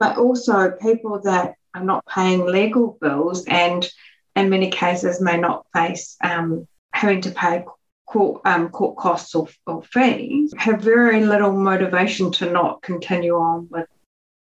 but 0.00 0.16
also 0.16 0.72
people 0.72 1.20
that 1.20 1.54
are 1.74 1.84
not 1.84 2.04
paying 2.06 2.46
legal 2.46 2.98
bills 3.00 3.44
and 3.46 3.88
in 4.34 4.48
many 4.48 4.70
cases 4.70 5.20
may 5.20 5.36
not 5.36 5.66
face 5.72 6.16
um, 6.24 6.66
having 6.92 7.20
to 7.20 7.30
pay 7.30 7.64
court, 8.06 8.40
um, 8.44 8.70
court 8.70 8.96
costs 8.96 9.34
or, 9.34 9.46
or 9.66 9.82
fees 9.82 10.52
have 10.56 10.80
very 10.80 11.24
little 11.24 11.52
motivation 11.52 12.32
to 12.32 12.50
not 12.50 12.82
continue 12.82 13.36
on 13.36 13.68
with 13.70 13.86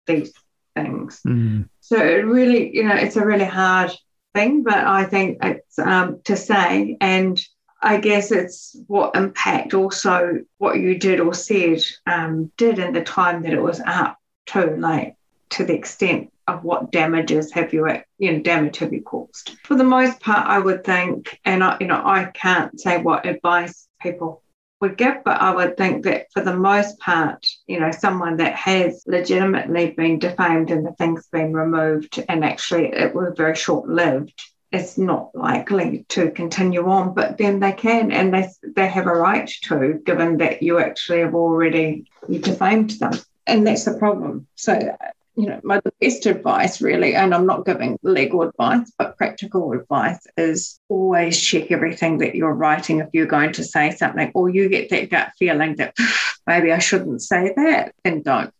these 0.06 0.32
things. 0.74 1.20
Mm. 1.26 1.68
So 1.80 1.96
it 1.96 2.26
really, 2.26 2.76
you 2.76 2.84
know, 2.84 2.96
it's 2.96 3.16
a 3.16 3.24
really 3.24 3.44
hard 3.44 3.92
thing, 4.34 4.62
but 4.62 4.74
I 4.74 5.04
think 5.04 5.38
it's 5.42 5.78
um, 5.78 6.20
to 6.24 6.36
say, 6.36 6.96
and 7.00 7.40
I 7.80 7.98
guess 7.98 8.32
it's 8.32 8.76
what 8.86 9.14
impact 9.14 9.74
also 9.74 10.40
what 10.58 10.78
you 10.78 10.98
did 10.98 11.20
or 11.20 11.34
said 11.34 11.80
um, 12.06 12.50
did 12.56 12.78
in 12.78 12.92
the 12.92 13.02
time 13.02 13.42
that 13.42 13.52
it 13.52 13.62
was 13.62 13.80
up 13.80 14.18
too, 14.46 14.76
like 14.78 15.16
to 15.50 15.64
the 15.64 15.74
extent 15.74 16.32
of 16.46 16.62
what 16.64 16.92
damages 16.92 17.52
have 17.52 17.72
you, 17.72 17.88
you 18.18 18.32
know, 18.32 18.40
damage 18.40 18.78
have 18.78 18.92
you 18.92 19.02
caused. 19.02 19.56
For 19.64 19.76
the 19.76 19.84
most 19.84 20.20
part, 20.20 20.46
I 20.46 20.58
would 20.58 20.84
think, 20.84 21.38
and 21.44 21.64
I, 21.64 21.76
you 21.80 21.86
know, 21.86 22.02
I 22.04 22.24
can't 22.34 22.78
say 22.78 23.00
what 23.00 23.26
advice 23.26 23.88
people 24.00 24.42
would 24.84 24.98
give, 24.98 25.24
but 25.24 25.40
I 25.40 25.54
would 25.54 25.78
think 25.78 26.04
that 26.04 26.26
for 26.32 26.42
the 26.42 26.54
most 26.54 26.98
part, 26.98 27.46
you 27.66 27.80
know, 27.80 27.90
someone 27.90 28.36
that 28.36 28.54
has 28.54 29.02
legitimately 29.06 29.92
been 29.92 30.18
defamed 30.18 30.70
and 30.70 30.84
the 30.84 30.92
thing's 30.92 31.26
been 31.28 31.54
removed 31.54 32.22
and 32.28 32.44
actually 32.44 32.88
it 32.88 33.14
was 33.14 33.32
very 33.34 33.56
short 33.56 33.88
lived, 33.88 34.38
it's 34.70 34.98
not 34.98 35.34
likely 35.34 36.04
to 36.10 36.30
continue 36.32 36.86
on, 36.86 37.14
but 37.14 37.38
then 37.38 37.60
they 37.60 37.72
can 37.72 38.12
and 38.12 38.34
they, 38.34 38.46
they 38.76 38.86
have 38.86 39.06
a 39.06 39.14
right 39.14 39.50
to, 39.62 40.02
given 40.04 40.36
that 40.36 40.62
you 40.62 40.78
actually 40.78 41.20
have 41.20 41.34
already 41.34 42.04
defamed 42.28 42.90
them. 42.90 43.14
And 43.46 43.66
that's 43.66 43.86
the 43.86 43.94
problem. 43.94 44.46
So 44.54 44.96
you 45.36 45.46
know, 45.46 45.60
my 45.64 45.80
best 46.00 46.26
advice 46.26 46.80
really, 46.80 47.14
and 47.14 47.34
I'm 47.34 47.46
not 47.46 47.66
giving 47.66 47.98
legal 48.02 48.42
advice, 48.42 48.92
but 48.98 49.16
practical 49.16 49.72
advice 49.72 50.26
is 50.36 50.78
always 50.88 51.40
check 51.40 51.70
everything 51.70 52.18
that 52.18 52.34
you're 52.34 52.54
writing 52.54 53.00
if 53.00 53.08
you're 53.12 53.26
going 53.26 53.52
to 53.54 53.64
say 53.64 53.90
something, 53.90 54.30
or 54.34 54.48
you 54.48 54.68
get 54.68 54.90
that 54.90 55.10
gut 55.10 55.32
feeling 55.38 55.76
that 55.76 55.94
maybe 56.46 56.72
I 56.72 56.78
shouldn't 56.78 57.22
say 57.22 57.52
that, 57.56 57.94
then 58.04 58.22
don't. 58.22 58.54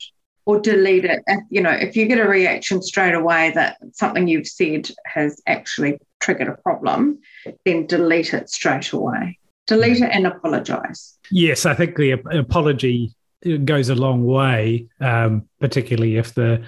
Or 0.46 0.60
delete 0.60 1.06
it. 1.06 1.22
If, 1.26 1.40
you 1.48 1.62
know, 1.62 1.70
if 1.70 1.96
you 1.96 2.06
get 2.06 2.18
a 2.18 2.28
reaction 2.28 2.82
straight 2.82 3.14
away 3.14 3.52
that 3.54 3.78
something 3.92 4.28
you've 4.28 4.46
said 4.46 4.90
has 5.06 5.40
actually 5.46 5.98
triggered 6.20 6.48
a 6.48 6.60
problem, 6.62 7.20
then 7.64 7.86
delete 7.86 8.34
it 8.34 8.50
straight 8.50 8.92
away. 8.92 9.38
Delete 9.66 10.02
it 10.02 10.10
and 10.12 10.26
apologize. 10.26 11.16
Yes, 11.30 11.64
I 11.64 11.72
think 11.72 11.96
the 11.96 12.10
apology 12.10 13.14
goes 13.64 13.88
a 13.88 13.94
long 13.94 14.24
way, 14.24 14.88
um, 15.00 15.48
particularly 15.60 16.16
if 16.16 16.34
the 16.34 16.64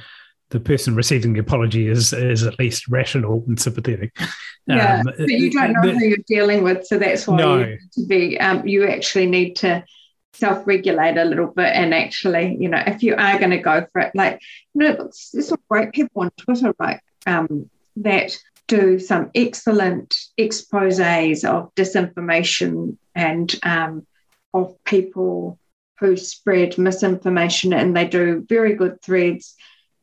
the 0.50 0.60
person 0.60 0.94
receiving 0.94 1.32
the 1.32 1.40
apology 1.40 1.88
is 1.88 2.12
is 2.12 2.44
at 2.44 2.58
least 2.58 2.88
rational 2.88 3.44
and 3.46 3.60
sympathetic. 3.60 4.16
Yeah, 4.68 4.96
um, 4.98 5.04
but 5.04 5.28
you 5.28 5.52
don't 5.52 5.74
know 5.74 5.82
the, 5.82 5.92
who 5.92 6.06
you're 6.06 6.18
dealing 6.26 6.64
with, 6.64 6.88
so 6.88 6.98
that's 6.98 7.28
why 7.28 7.36
no. 7.36 7.58
you 7.58 7.78
to 7.92 8.06
be. 8.08 8.36
Um, 8.40 8.66
you 8.66 8.88
actually 8.88 9.26
need 9.26 9.54
to 9.58 9.84
self-regulate 10.32 11.16
a 11.16 11.24
little 11.24 11.46
bit 11.46 11.72
and 11.72 11.94
actually, 11.94 12.56
you 12.58 12.68
know, 12.68 12.82
if 12.84 13.00
you 13.04 13.14
are 13.14 13.38
going 13.38 13.52
to 13.52 13.58
go 13.58 13.86
for 13.92 14.00
it, 14.00 14.10
like 14.16 14.40
you 14.74 14.80
know, 14.80 15.10
there's 15.32 15.46
some 15.46 15.60
great 15.70 15.92
people 15.92 16.22
on 16.22 16.30
Twitter, 16.36 16.74
right, 16.80 16.98
um, 17.26 17.70
that 17.94 18.36
do 18.66 18.98
some 18.98 19.30
excellent 19.34 20.16
exposes 20.36 21.44
of 21.44 21.72
disinformation 21.76 22.96
and 23.14 23.54
um, 23.62 24.06
of 24.52 24.74
people 24.84 25.58
who 25.98 26.16
spread 26.16 26.78
misinformation 26.78 27.72
and 27.72 27.96
they 27.96 28.06
do 28.06 28.44
very 28.48 28.74
good 28.74 29.00
threads. 29.02 29.54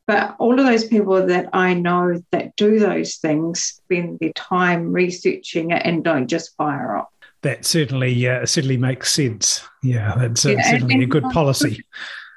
But 0.06 0.36
all 0.38 0.60
of 0.60 0.66
those 0.66 0.84
people 0.84 1.26
that 1.28 1.50
I 1.54 1.74
know 1.74 2.22
that 2.32 2.56
do 2.56 2.80
those 2.80 3.16
things 3.16 3.62
spend 3.62 4.20
their 4.20 4.34
time 4.34 4.92
researching 4.92 5.72
it 5.72 5.82
and 5.86 6.04
don't 6.04 6.28
just 6.28 6.56
fire 6.58 6.98
up. 6.98 7.14
That 7.42 7.66
certainly 7.66 8.28
uh, 8.28 8.46
certainly 8.46 8.78
makes 8.78 9.14
sense. 9.14 9.62
Yeah, 9.82 10.16
that's 10.18 10.46
uh, 10.46 10.52
yeah, 10.52 10.72
certainly 10.72 10.96
and, 10.96 11.04
a 11.04 11.08
good 11.08 11.24
policy. 11.26 11.84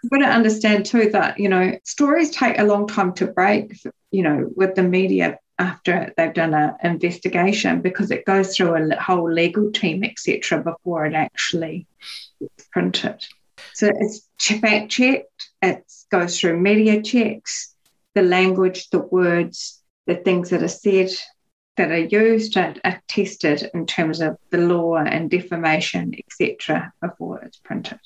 You've 0.03 0.11
got 0.11 0.19
to 0.19 0.33
understand 0.33 0.85
too 0.85 1.11
that 1.11 1.39
you 1.39 1.49
know 1.49 1.79
stories 1.85 2.31
take 2.31 2.59
a 2.59 2.65
long 2.65 2.87
time 2.87 3.13
to 3.15 3.27
break. 3.27 3.81
You 4.11 4.23
know, 4.23 4.51
with 4.57 4.75
the 4.75 4.83
media 4.83 5.39
after 5.59 6.13
they've 6.17 6.35
done 6.35 6.55
an 6.55 6.75
investigation 6.83 7.81
because 7.81 8.11
it 8.11 8.25
goes 8.25 8.55
through 8.55 8.75
a 8.75 9.01
whole 9.01 9.31
legal 9.31 9.71
team, 9.73 10.05
etc., 10.05 10.63
before 10.63 11.07
it 11.07 11.15
actually 11.15 11.87
gets 12.41 12.69
printed. 12.69 13.25
So 13.77 13.93
it's 13.95 14.27
fact 14.41 14.91
checked, 14.91 15.51
it 15.61 15.85
goes 16.11 16.41
through 16.41 16.59
media 16.59 17.03
checks, 17.03 17.75
the 18.15 18.23
language, 18.23 18.89
the 18.89 19.01
words, 19.01 19.83
the 20.07 20.15
things 20.15 20.49
that 20.49 20.63
are 20.63 20.69
said 20.69 21.11
that 21.77 21.91
are 21.91 21.99
used 21.99 22.57
are, 22.57 22.75
are 22.85 23.03
tested 23.07 23.71
in 23.75 23.85
terms 23.85 24.23
of 24.23 24.39
the 24.49 24.57
law 24.57 24.97
and 24.97 25.31
defamation, 25.31 26.15
etc., 26.17 26.91
before 27.03 27.43
it's 27.43 27.59
printed. 27.59 27.99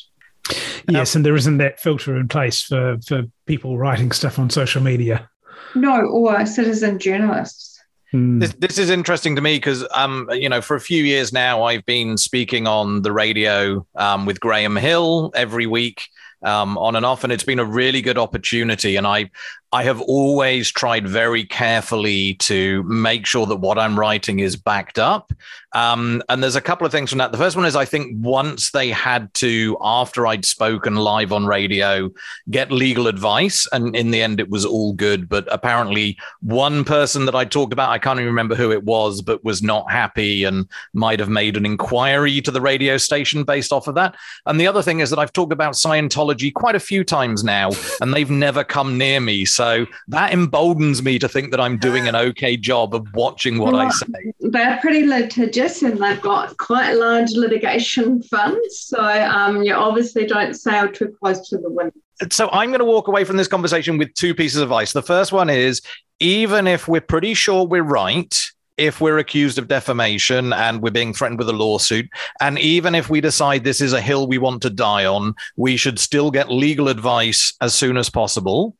Yes, 0.88 1.14
and 1.14 1.24
there 1.24 1.36
isn't 1.36 1.58
that 1.58 1.78
filter 1.78 2.16
in 2.16 2.26
place 2.26 2.62
for, 2.62 2.98
for 3.06 3.22
people 3.46 3.78
writing 3.78 4.10
stuff 4.10 4.40
on 4.40 4.50
social 4.50 4.82
media. 4.82 5.30
No, 5.76 6.00
or 6.00 6.46
citizen 6.46 6.98
journalists. 6.98 7.69
Hmm. 8.10 8.40
This, 8.40 8.54
this 8.54 8.78
is 8.78 8.90
interesting 8.90 9.36
to 9.36 9.42
me 9.42 9.56
because, 9.56 9.86
um, 9.94 10.28
you 10.32 10.48
know, 10.48 10.60
for 10.60 10.74
a 10.74 10.80
few 10.80 11.04
years 11.04 11.32
now, 11.32 11.62
I've 11.62 11.86
been 11.86 12.16
speaking 12.16 12.66
on 12.66 13.02
the 13.02 13.12
radio 13.12 13.86
um, 13.94 14.26
with 14.26 14.40
Graeme 14.40 14.76
Hill 14.76 15.30
every 15.34 15.66
week 15.66 16.08
um, 16.42 16.78
on 16.78 16.96
and 16.96 17.06
off, 17.06 17.24
and 17.24 17.32
it's 17.32 17.44
been 17.44 17.58
a 17.58 17.64
really 17.64 18.02
good 18.02 18.18
opportunity. 18.18 18.96
And 18.96 19.06
I, 19.06 19.30
I 19.72 19.84
have 19.84 20.00
always 20.00 20.70
tried 20.70 21.06
very 21.06 21.44
carefully 21.44 22.34
to 22.34 22.82
make 22.84 23.24
sure 23.24 23.46
that 23.46 23.56
what 23.56 23.78
I'm 23.78 23.98
writing 23.98 24.40
is 24.40 24.56
backed 24.56 24.98
up. 24.98 25.32
Um, 25.72 26.22
and 26.28 26.42
there's 26.42 26.56
a 26.56 26.60
couple 26.60 26.84
of 26.84 26.90
things 26.90 27.10
from 27.10 27.18
that. 27.18 27.30
The 27.30 27.38
first 27.38 27.56
one 27.56 27.64
is 27.64 27.76
I 27.76 27.84
think 27.84 28.16
once 28.18 28.72
they 28.72 28.90
had 28.90 29.32
to, 29.34 29.76
after 29.80 30.26
I'd 30.26 30.44
spoken 30.44 30.96
live 30.96 31.32
on 31.32 31.46
radio, 31.46 32.10
get 32.50 32.72
legal 32.72 33.06
advice. 33.06 33.68
And 33.72 33.94
in 33.94 34.10
the 34.10 34.20
end, 34.20 34.40
it 34.40 34.50
was 34.50 34.64
all 34.64 34.92
good. 34.92 35.28
But 35.28 35.46
apparently, 35.52 36.18
one 36.40 36.82
person 36.84 37.26
that 37.26 37.36
I 37.36 37.44
talked 37.44 37.72
about, 37.72 37.90
I 37.90 37.98
can't 37.98 38.18
even 38.18 38.26
remember 38.26 38.56
who 38.56 38.72
it 38.72 38.82
was, 38.82 39.22
but 39.22 39.44
was 39.44 39.62
not 39.62 39.88
happy 39.88 40.42
and 40.42 40.68
might 40.94 41.20
have 41.20 41.28
made 41.28 41.56
an 41.56 41.64
inquiry 41.64 42.40
to 42.40 42.50
the 42.50 42.60
radio 42.60 42.96
station 42.96 43.44
based 43.44 43.72
off 43.72 43.86
of 43.86 43.94
that. 43.94 44.16
And 44.46 44.58
the 44.60 44.66
other 44.66 44.82
thing 44.82 44.98
is 44.98 45.10
that 45.10 45.20
I've 45.20 45.32
talked 45.32 45.52
about 45.52 45.74
Scientology 45.74 46.29
quite 46.50 46.74
a 46.74 46.80
few 46.80 47.04
times 47.04 47.44
now, 47.44 47.70
and 48.00 48.14
they've 48.14 48.30
never 48.30 48.64
come 48.64 48.98
near 48.98 49.20
me. 49.20 49.44
So 49.44 49.86
that 50.08 50.32
emboldens 50.32 51.02
me 51.02 51.18
to 51.18 51.28
think 51.28 51.50
that 51.50 51.60
I'm 51.60 51.78
doing 51.78 52.08
an 52.08 52.16
okay 52.16 52.56
job 52.56 52.94
of 52.94 53.12
watching 53.14 53.58
what 53.58 53.72
well, 53.72 53.82
I 53.82 53.90
say. 53.90 54.32
They're 54.40 54.78
pretty 54.78 55.06
litigious 55.06 55.82
and 55.82 56.02
they've 56.02 56.20
got 56.20 56.56
quite 56.58 56.92
large 56.94 57.32
litigation 57.32 58.22
funds. 58.22 58.78
So 58.78 59.00
um, 59.00 59.62
you 59.62 59.74
obviously 59.74 60.26
don't 60.26 60.54
sail 60.54 60.90
too 60.90 61.14
close 61.20 61.48
to 61.48 61.58
the 61.58 61.70
wind. 61.70 61.92
So 62.30 62.48
I'm 62.52 62.70
going 62.70 62.80
to 62.80 62.84
walk 62.84 63.08
away 63.08 63.24
from 63.24 63.36
this 63.36 63.48
conversation 63.48 63.96
with 63.96 64.12
two 64.14 64.34
pieces 64.34 64.58
of 64.58 64.64
advice. 64.64 64.92
The 64.92 65.02
first 65.02 65.32
one 65.32 65.48
is 65.48 65.80
even 66.20 66.66
if 66.66 66.86
we're 66.86 67.00
pretty 67.00 67.34
sure 67.34 67.66
we're 67.66 67.82
right, 67.82 68.38
if 68.76 69.00
we're 69.00 69.18
accused 69.18 69.58
of 69.58 69.68
defamation 69.68 70.52
and 70.52 70.82
we're 70.82 70.90
being 70.90 71.12
threatened 71.12 71.38
with 71.38 71.48
a 71.48 71.52
lawsuit, 71.54 72.08
and 72.40 72.58
even 72.58 72.94
if 72.94 73.10
we 73.10 73.20
decide 73.20 73.64
this 73.64 73.80
is 73.80 73.92
a 73.92 74.00
hill 74.00 74.26
we 74.26 74.38
want 74.38 74.62
to 74.62 74.70
die 74.70 75.04
on, 75.04 75.34
we 75.56 75.76
should 75.76 75.98
still 75.98 76.30
get 76.30 76.50
legal 76.50 76.88
advice 76.88 77.54
as 77.60 77.74
soon 77.74 77.96
as 77.96 78.08
possible 78.08 78.76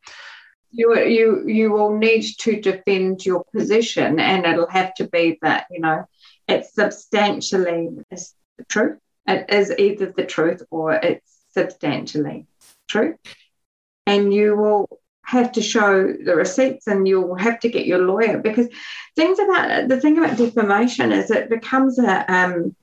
you 0.73 0.97
you 0.99 1.49
you 1.49 1.73
will 1.73 1.97
need 1.97 2.25
to 2.39 2.61
defend 2.61 3.25
your 3.27 3.45
position, 3.55 4.21
and 4.21 4.47
it'll 4.47 4.71
have 4.71 4.95
to 4.95 5.09
be 5.09 5.39
that 5.43 5.67
you 5.71 5.81
know 5.81 6.05
it's 6.49 6.75
substantially 6.75 7.89
is 8.11 8.35
the 8.59 8.65
truth. 8.65 8.99
It 9.27 9.51
is 9.51 9.73
either 9.77 10.13
the 10.17 10.25
truth 10.25 10.63
or 10.71 10.93
it's 10.93 11.39
substantially 11.53 12.47
true, 12.89 13.17
and 14.07 14.33
you 14.33 14.57
will 14.57 15.00
have 15.31 15.53
to 15.53 15.63
show 15.63 16.13
the 16.13 16.35
receipts 16.35 16.89
and 16.89 17.07
you'll 17.07 17.37
have 17.37 17.61
to 17.61 17.69
get 17.69 17.87
your 17.87 18.01
lawyer 18.01 18.39
because 18.39 18.69
things 19.15 19.39
about 19.39 19.87
the 19.89 20.01
thing 20.01 20.19
about 20.19 20.37
defamation 20.37 21.13
is 21.13 21.31
it 21.31 21.49
becomes 21.49 22.01
a 22.01 22.33
um, 22.33 22.75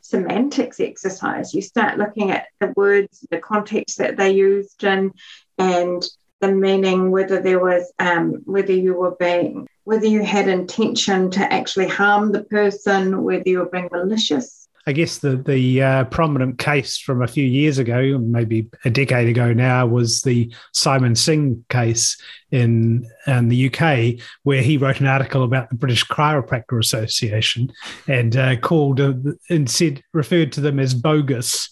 semantics 0.00 0.80
exercise. 0.80 1.54
You 1.54 1.62
start 1.62 1.96
looking 1.96 2.32
at 2.32 2.46
the 2.58 2.72
words, 2.76 3.24
the 3.30 3.38
context 3.38 3.98
that 3.98 4.16
they 4.16 4.32
used, 4.32 4.84
and 4.84 5.12
and 5.58 6.04
the 6.40 6.50
meaning, 6.50 7.12
whether 7.12 7.40
there 7.40 7.60
was, 7.60 7.92
um, 8.00 8.42
whether 8.44 8.72
you 8.72 8.94
were 8.94 9.14
being, 9.20 9.68
whether 9.84 10.06
you 10.06 10.22
had 10.24 10.48
intention 10.48 11.30
to 11.30 11.52
actually 11.52 11.88
harm 11.88 12.32
the 12.32 12.42
person, 12.42 13.22
whether 13.22 13.48
you 13.48 13.58
were 13.60 13.70
being 13.70 13.88
malicious. 13.92 14.63
I 14.86 14.92
guess 14.92 15.18
the 15.18 15.36
the 15.36 15.82
uh, 15.82 16.04
prominent 16.04 16.58
case 16.58 16.98
from 16.98 17.22
a 17.22 17.26
few 17.26 17.44
years 17.44 17.78
ago, 17.78 18.18
maybe 18.18 18.68
a 18.84 18.90
decade 18.90 19.28
ago 19.28 19.52
now, 19.52 19.86
was 19.86 20.20
the 20.20 20.52
Simon 20.72 21.14
Singh 21.14 21.64
case 21.70 22.20
in, 22.50 23.08
in 23.26 23.48
the 23.48 23.66
UK, 23.66 24.22
where 24.42 24.60
he 24.60 24.76
wrote 24.76 25.00
an 25.00 25.06
article 25.06 25.42
about 25.42 25.70
the 25.70 25.76
British 25.76 26.04
Chiropractor 26.06 26.78
Association 26.78 27.72
and 28.08 28.36
uh, 28.36 28.56
called 28.56 29.00
uh, 29.00 29.14
and 29.48 29.70
said 29.70 30.02
referred 30.12 30.52
to 30.52 30.60
them 30.60 30.78
as 30.78 30.92
bogus, 30.92 31.70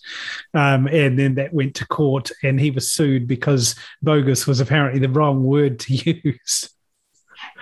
um, 0.55 0.87
and 0.87 1.19
then 1.19 1.35
that 1.35 1.53
went 1.53 1.75
to 1.77 1.87
court, 1.87 2.31
and 2.43 2.59
he 2.59 2.71
was 2.71 2.91
sued 2.91 3.29
because 3.29 3.75
bogus 4.01 4.47
was 4.47 4.61
apparently 4.61 5.01
the 5.01 5.09
wrong 5.09 5.45
word 5.45 5.79
to 5.81 5.95
use. 6.25 6.71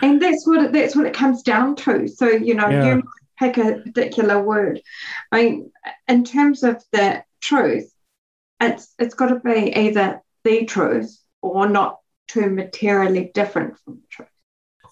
And 0.02 0.20
that's 0.22 0.46
what 0.46 0.64
it, 0.64 0.72
that's 0.72 0.94
what 0.94 1.06
it 1.06 1.14
comes 1.14 1.42
down 1.42 1.74
to. 1.76 2.06
So 2.06 2.28
you 2.28 2.54
know, 2.54 2.68
yeah. 2.68 2.96
you 2.96 3.02
pick 3.40 3.56
a 3.58 3.78
particular 3.78 4.40
word. 4.40 4.80
I 5.32 5.42
mean, 5.42 5.72
in 6.06 6.24
terms 6.24 6.62
of 6.62 6.84
the 6.92 7.24
truth, 7.40 7.90
it's 8.60 8.94
it's 8.98 9.14
got 9.14 9.28
to 9.28 9.40
be 9.40 9.74
either 9.74 10.22
the 10.44 10.66
truth 10.66 11.18
or 11.40 11.68
not 11.68 11.98
too 12.28 12.50
materially 12.50 13.30
different 13.34 13.78
from 13.78 13.94
the 13.94 14.06
truth. 14.10 14.28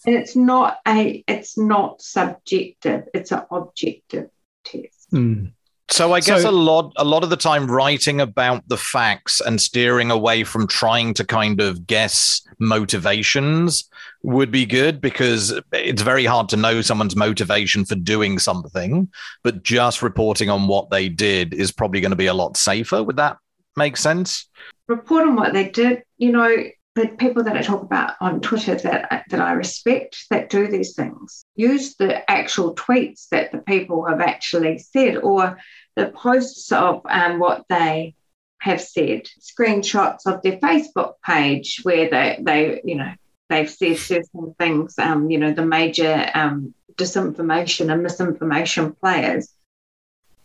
And 0.07 0.17
it's 0.17 0.35
not 0.35 0.79
a 0.87 1.23
it's 1.29 1.59
not 1.59 2.01
subjective, 2.01 3.05
it's 3.15 3.33
an 3.33 3.43
objective 3.51 4.31
test. 4.65 5.13
Mm. 5.13 5.53
So 5.91 6.13
I 6.13 6.21
guess 6.21 6.43
so, 6.43 6.51
a 6.51 6.53
lot 6.53 6.93
a 6.97 7.05
lot 7.05 7.25
of 7.25 7.31
the 7.31 7.37
time 7.37 7.71
writing 7.71 8.21
about 8.21 8.69
the 8.69 8.77
facts 8.77 9.41
and 9.41 9.61
steering 9.61 10.11
away 10.11 10.45
from 10.45 10.67
trying 10.67 11.15
to 11.15 11.25
kind 11.25 11.61
of 11.61 11.87
guess 11.87 12.43
motivations 12.59 13.89
would 14.23 14.51
be 14.51 14.67
good 14.67 15.01
because 15.01 15.59
it's 15.73 16.03
very 16.03 16.27
hard 16.27 16.49
to 16.51 16.57
know 16.57 16.83
someone's 16.83 17.17
motivation 17.17 17.85
for 17.85 17.95
doing 17.95 18.39
something, 18.39 19.09
but 19.43 19.63
just 19.63 20.03
reporting 20.03 20.51
on 20.51 20.67
what 20.67 20.91
they 20.91 21.09
did 21.09 21.55
is 21.55 21.73
probably 21.73 22.01
going 22.01 22.11
to 22.11 22.17
be 22.17 22.27
a 22.27 22.35
lot 22.35 22.57
safer. 22.57 23.03
Would 23.03 23.17
that 23.17 23.39
make 23.77 23.97
sense? 23.97 24.47
Report 24.89 25.27
on 25.27 25.37
what 25.37 25.55
they 25.55 25.71
did, 25.71 26.03
you 26.19 26.33
know, 26.33 26.65
the 26.99 27.09
people 27.09 27.45
that 27.45 27.57
I 27.57 27.63
talk 27.63 27.83
about 27.83 28.15
on 28.21 28.41
Twitter 28.41 28.75
that 28.75 29.25
that 29.31 29.41
I 29.41 29.53
respect 29.53 30.27
that 30.31 30.51
do 30.51 30.67
these 30.69 30.95
things 30.95 31.45
use 31.55 31.95
the 31.97 32.29
actual 32.31 32.75
tweets 32.75 33.29
that 33.31 33.53
the 33.53 33.59
people 33.59 34.05
have 34.07 34.21
actually 34.21 34.79
said 34.79 35.17
or 35.19 35.59
the 35.97 36.09
posts 36.09 36.73
of 36.73 37.03
um, 37.09 37.39
what 37.39 37.65
they 37.69 38.15
have 38.61 38.81
said, 38.81 39.29
screenshots 39.41 40.27
of 40.27 40.43
their 40.43 40.59
Facebook 40.59 41.15
page 41.25 41.81
where 41.85 42.11
they 42.11 42.39
they 42.43 42.81
you 42.85 42.97
know 42.97 43.13
they've 43.49 43.71
said 43.71 43.99
certain 43.99 44.55
things, 44.59 44.99
um, 44.99 45.31
you 45.31 45.39
know, 45.39 45.53
the 45.53 45.65
major 45.65 46.31
um, 46.35 46.75
disinformation 46.95 47.93
and 47.93 48.03
misinformation 48.03 48.93
players. 48.93 49.53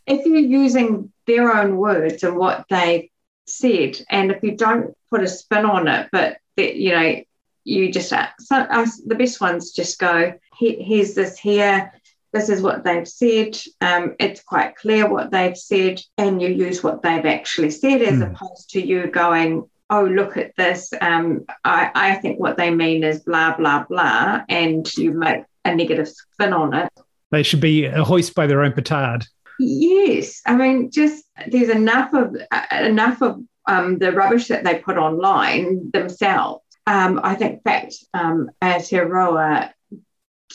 If 0.06 0.26
you're 0.26 0.38
using 0.38 1.12
their 1.28 1.56
own 1.56 1.78
words 1.78 2.24
and 2.24 2.38
what 2.38 2.66
they 2.70 3.12
said, 3.46 3.98
and 4.10 4.32
if 4.32 4.44
you 4.44 4.56
don't 4.56 4.96
put 5.10 5.24
a 5.24 5.28
spin 5.28 5.66
on 5.66 5.88
it, 5.88 6.10
but 6.12 6.38
that, 6.58 6.76
you 6.76 6.92
know, 6.92 7.22
you 7.66 7.92
just 7.92 8.12
uh, 8.12 8.28
so, 8.40 8.58
uh, 8.58 8.86
the 9.06 9.16
best 9.16 9.40
ones 9.40 9.72
just 9.72 9.98
go 9.98 10.34
here's 10.60 11.14
this 11.14 11.40
here 11.40 11.94
this 12.34 12.50
is 12.50 12.62
what 12.62 12.84
they've 12.84 13.08
said 13.08 13.58
um, 13.80 14.16
it's 14.20 14.44
quite 14.44 14.76
clear 14.76 15.10
what 15.10 15.32
they've 15.32 15.56
said 15.56 16.02
and 16.18 16.42
you 16.42 16.50
use 16.50 16.84
what 16.84 17.02
they've 17.02 17.26
actually 17.26 17.70
said 17.70 18.02
as 18.02 18.20
mm. 18.20 18.34
opposed 18.34 18.70
to 18.72 18.86
you 18.86 19.08
going 19.08 19.64
oh, 19.94 20.06
look 20.06 20.38
at 20.38 20.56
this. 20.56 20.92
Um, 21.02 21.46
I, 21.64 21.92
I 21.94 22.16
think 22.16 22.40
what 22.40 22.58
they 22.58 22.72
mean 22.72 23.04
is 23.04 23.20
blah, 23.22 23.56
blah, 23.56 23.84
blah. 23.84 24.42
And 24.50 24.92
you 24.96 25.12
make 25.12 25.44
a 25.66 25.76
negative 25.76 26.08
spin 26.08 26.54
on 26.54 26.74
it. 26.74 26.92
They 27.32 27.44
should 27.44 27.62
be 27.62 27.88
hoisted 27.88 28.36
by 28.36 28.48
their 28.48 28.64
own 28.64 28.74
petard. 28.74 29.26
Yes. 29.60 30.42
I 30.46 30.56
mean, 30.56 30.92
just 30.92 31.26
there's 31.48 31.70
enough 31.70 32.14
of 32.14 32.36
uh, 32.52 32.66
enough 32.72 33.22
of 33.22 33.42
um, 33.68 33.98
the 33.98 34.12
rubbish 34.12 34.48
that 34.48 34.64
they 34.64 34.80
put 34.80 34.98
online 34.98 35.92
themselves. 35.92 36.64
Um, 36.86 37.20
I 37.24 37.36
think 37.36 37.64
that 37.64 37.94
um, 38.14 38.52
Aotearoa 38.62 39.72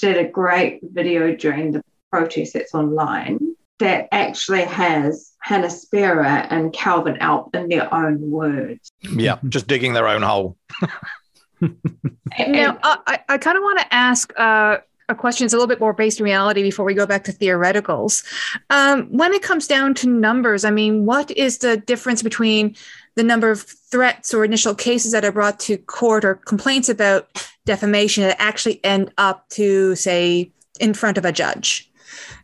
did 0.01 0.17
a 0.19 0.29
great 0.29 0.81
video 0.83 1.35
during 1.35 1.73
the 1.73 1.83
protest 2.11 2.55
that's 2.55 2.75
online 2.75 3.57
that 3.79 4.09
actually 4.13 4.65
has 4.65 5.33
Hannah 5.41 5.71
Spierer 5.71 6.47
and 6.51 6.73
Kelvin 6.73 7.17
Alp 7.19 7.55
in 7.55 7.69
their 7.69 7.93
own 7.95 8.31
words. 8.31 8.91
Yeah, 9.03 9.39
just 9.49 9.67
digging 9.67 9.93
their 9.93 10.09
own 10.09 10.23
hole. 10.23 10.57
now, 11.61 12.79
I, 12.83 13.21
I 13.29 13.39
kind 13.39 13.57
of 13.57 13.63
want 13.63 13.79
to 13.79 13.95
ask 13.95 14.33
uh, 14.39 14.79
a 15.09 15.15
question 15.15 15.45
that's 15.45 15.55
a 15.55 15.57
little 15.57 15.69
bit 15.69 15.81
more 15.81 15.93
based 15.93 16.19
in 16.19 16.25
reality 16.25 16.63
before 16.63 16.85
we 16.85 16.95
go 16.95 17.07
back 17.07 17.25
to 17.25 17.33
theoreticals. 17.33 18.25
Um, 18.71 19.05
when 19.05 19.33
it 19.33 19.43
comes 19.43 19.67
down 19.67 19.95
to 19.95 20.09
numbers, 20.09 20.65
I 20.65 20.71
mean, 20.71 21.07
what 21.07 21.31
is 21.31 21.59
the 21.59 21.77
difference 21.77 22.23
between 22.23 22.77
the 23.19 23.25
number 23.25 23.51
of 23.51 23.63
threats 23.63 24.33
or 24.33 24.45
initial 24.45 24.77
cases 24.77 25.11
that 25.11 25.25
are 25.25 25.33
brought 25.33 25.59
to 25.59 25.77
court 25.77 26.25
or 26.25 26.37
complaints 26.37 26.89
about 26.89 27.29
defamation 27.67 28.23
that 28.23 28.41
actually 28.41 28.83
end 28.85 29.13
up 29.19 29.49
to, 29.49 29.97
say, 29.97 30.53
in 30.79 30.95
front 30.95 31.19
of 31.19 31.25
a 31.25 31.33
judge? 31.33 31.91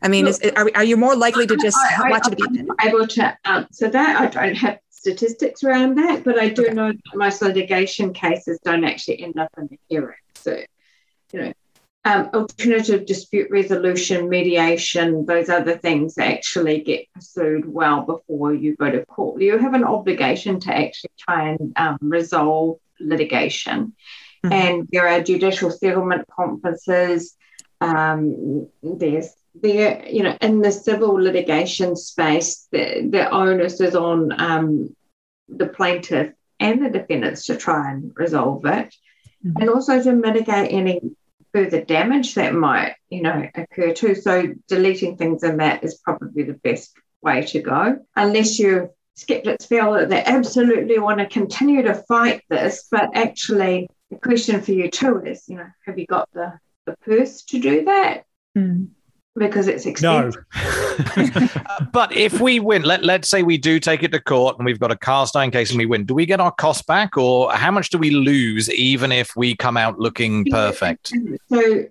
I 0.03 0.09
mean, 0.09 0.27
is, 0.27 0.41
are, 0.57 0.69
are 0.75 0.83
you 0.83 0.97
more 0.97 1.15
likely 1.15 1.47
to 1.47 1.57
just 1.57 1.79
I, 1.79 2.11
watch 2.11 2.25
I, 2.27 2.33
it 2.33 2.41
again? 2.41 2.69
I'm 2.81 2.89
able 2.89 3.07
to 3.07 3.39
answer 3.45 3.89
that. 3.89 4.21
I 4.21 4.27
don't 4.27 4.57
have 4.57 4.81
statistics 4.91 5.63
around 5.63 5.95
that, 5.95 6.25
but 6.25 6.41
I 6.41 6.49
do 6.49 6.65
okay. 6.65 6.75
know 6.75 6.89
that 6.89 7.15
most 7.15 7.41
litigation 7.41 8.13
cases 8.13 8.59
don't 8.65 8.85
actually 8.85 9.23
end 9.23 9.39
up 9.39 9.51
in 9.57 9.69
the 9.69 9.79
hearing. 9.89 10.17
So, 10.35 10.61
you 11.33 11.41
know, 11.41 11.53
um, 12.05 12.29
alternative 12.35 13.07
dispute 13.07 13.51
resolution, 13.51 14.29
mediation, 14.29 15.25
those 15.25 15.49
other 15.49 15.79
things 15.79 16.19
actually 16.19 16.83
get 16.83 17.11
pursued 17.15 17.67
well 17.67 18.03
before 18.03 18.53
you 18.53 18.77
go 18.77 18.91
to 18.91 19.07
court. 19.07 19.41
You 19.41 19.59
have 19.59 19.73
an 19.73 19.85
obligation 19.85 20.61
to 20.61 20.77
actually 20.77 21.13
try 21.19 21.49
and 21.49 21.73
um, 21.77 21.99
resolve 22.03 22.79
litigation. 23.01 23.95
Mm-hmm. 24.45 24.53
And 24.53 24.89
there 24.93 25.09
are 25.09 25.23
judicial 25.23 25.71
settlement 25.71 26.29
conferences. 26.29 27.37
Um, 27.81 28.69
there's 28.83 29.31
the 29.61 30.03
you 30.11 30.23
know 30.25 30.37
in 30.41 30.61
the 30.61 30.73
civil 30.73 31.15
litigation 31.15 31.97
space, 31.97 32.67
the, 32.71 33.07
the 33.09 33.31
onus 33.31 33.81
is 33.81 33.95
on 33.95 34.39
um, 34.39 34.95
the 35.49 35.67
plaintiff 35.67 36.33
and 36.61 36.85
the 36.85 36.91
defendants 36.91 37.47
to 37.47 37.57
try 37.57 37.93
and 37.93 38.13
resolve 38.17 38.67
it, 38.67 38.95
mm-hmm. 39.45 39.61
and 39.61 39.71
also 39.71 40.03
to 40.03 40.13
mitigate 40.13 40.71
any 40.71 41.01
further 41.55 41.83
damage 41.83 42.35
that 42.35 42.55
might 42.55 42.97
you 43.09 43.23
know 43.23 43.49
occur 43.55 43.95
too. 43.95 44.15
So 44.15 44.55
deleting 44.69 45.17
things 45.17 45.43
in 45.43 45.59
that 45.59 45.85
is 45.85 45.95
probably 45.95 46.43
the 46.43 46.55
best 46.55 46.95
way 47.23 47.43
to 47.47 47.63
go, 47.63 47.99
unless 48.17 48.59
you 48.59 48.91
skeptics 49.15 49.65
feel 49.65 49.93
that 49.93 50.09
they 50.09 50.23
absolutely 50.23 50.99
want 50.99 51.21
to 51.21 51.27
continue 51.27 51.83
to 51.83 51.95
fight 51.95 52.43
this, 52.51 52.89
but 52.91 53.11
actually 53.15 53.89
the 54.11 54.17
question 54.17 54.61
for 54.61 54.73
you 54.73 54.91
too 54.91 55.23
is, 55.25 55.45
you 55.49 55.57
know, 55.57 55.69
have 55.87 55.99
you 55.99 56.07
got 56.07 56.29
the 56.33 56.53
the 56.85 56.97
purse 57.05 57.45
to 57.45 57.61
do 57.61 57.85
that? 57.87 58.25
Mm 58.59 58.89
because 59.37 59.69
it's 59.69 59.87
expensive. 59.87 60.45
No. 60.55 60.61
Uh, 61.67 61.85
but 61.87 62.13
if 62.13 62.41
we 62.41 62.61
win, 62.61 62.83
let, 62.83 63.05
let's 63.05 63.29
say 63.29 63.43
we 63.43 63.59
do 63.59 63.81
take 63.81 64.05
it 64.05 64.13
to 64.13 64.21
court 64.21 64.57
and 64.59 64.65
we've 64.65 64.79
got 64.79 64.93
a 64.93 64.97
cast 64.97 65.35
iron 65.35 65.51
case 65.51 65.71
and 65.71 65.79
we 65.79 65.87
win, 65.87 66.05
do 66.05 66.15
we 66.15 66.25
get 66.25 66.39
our 66.39 66.53
cost 66.53 66.87
back 66.87 67.17
or 67.17 67.51
how 67.53 67.73
much 67.73 67.91
do 67.91 67.99
we 67.99 68.11
lose 68.11 68.71
even 68.71 69.11
if 69.11 69.35
we 69.35 69.57
come 69.57 69.77
out 69.77 69.99
looking 69.99 70.45
perfect? 70.45 71.13
So, 71.49 71.87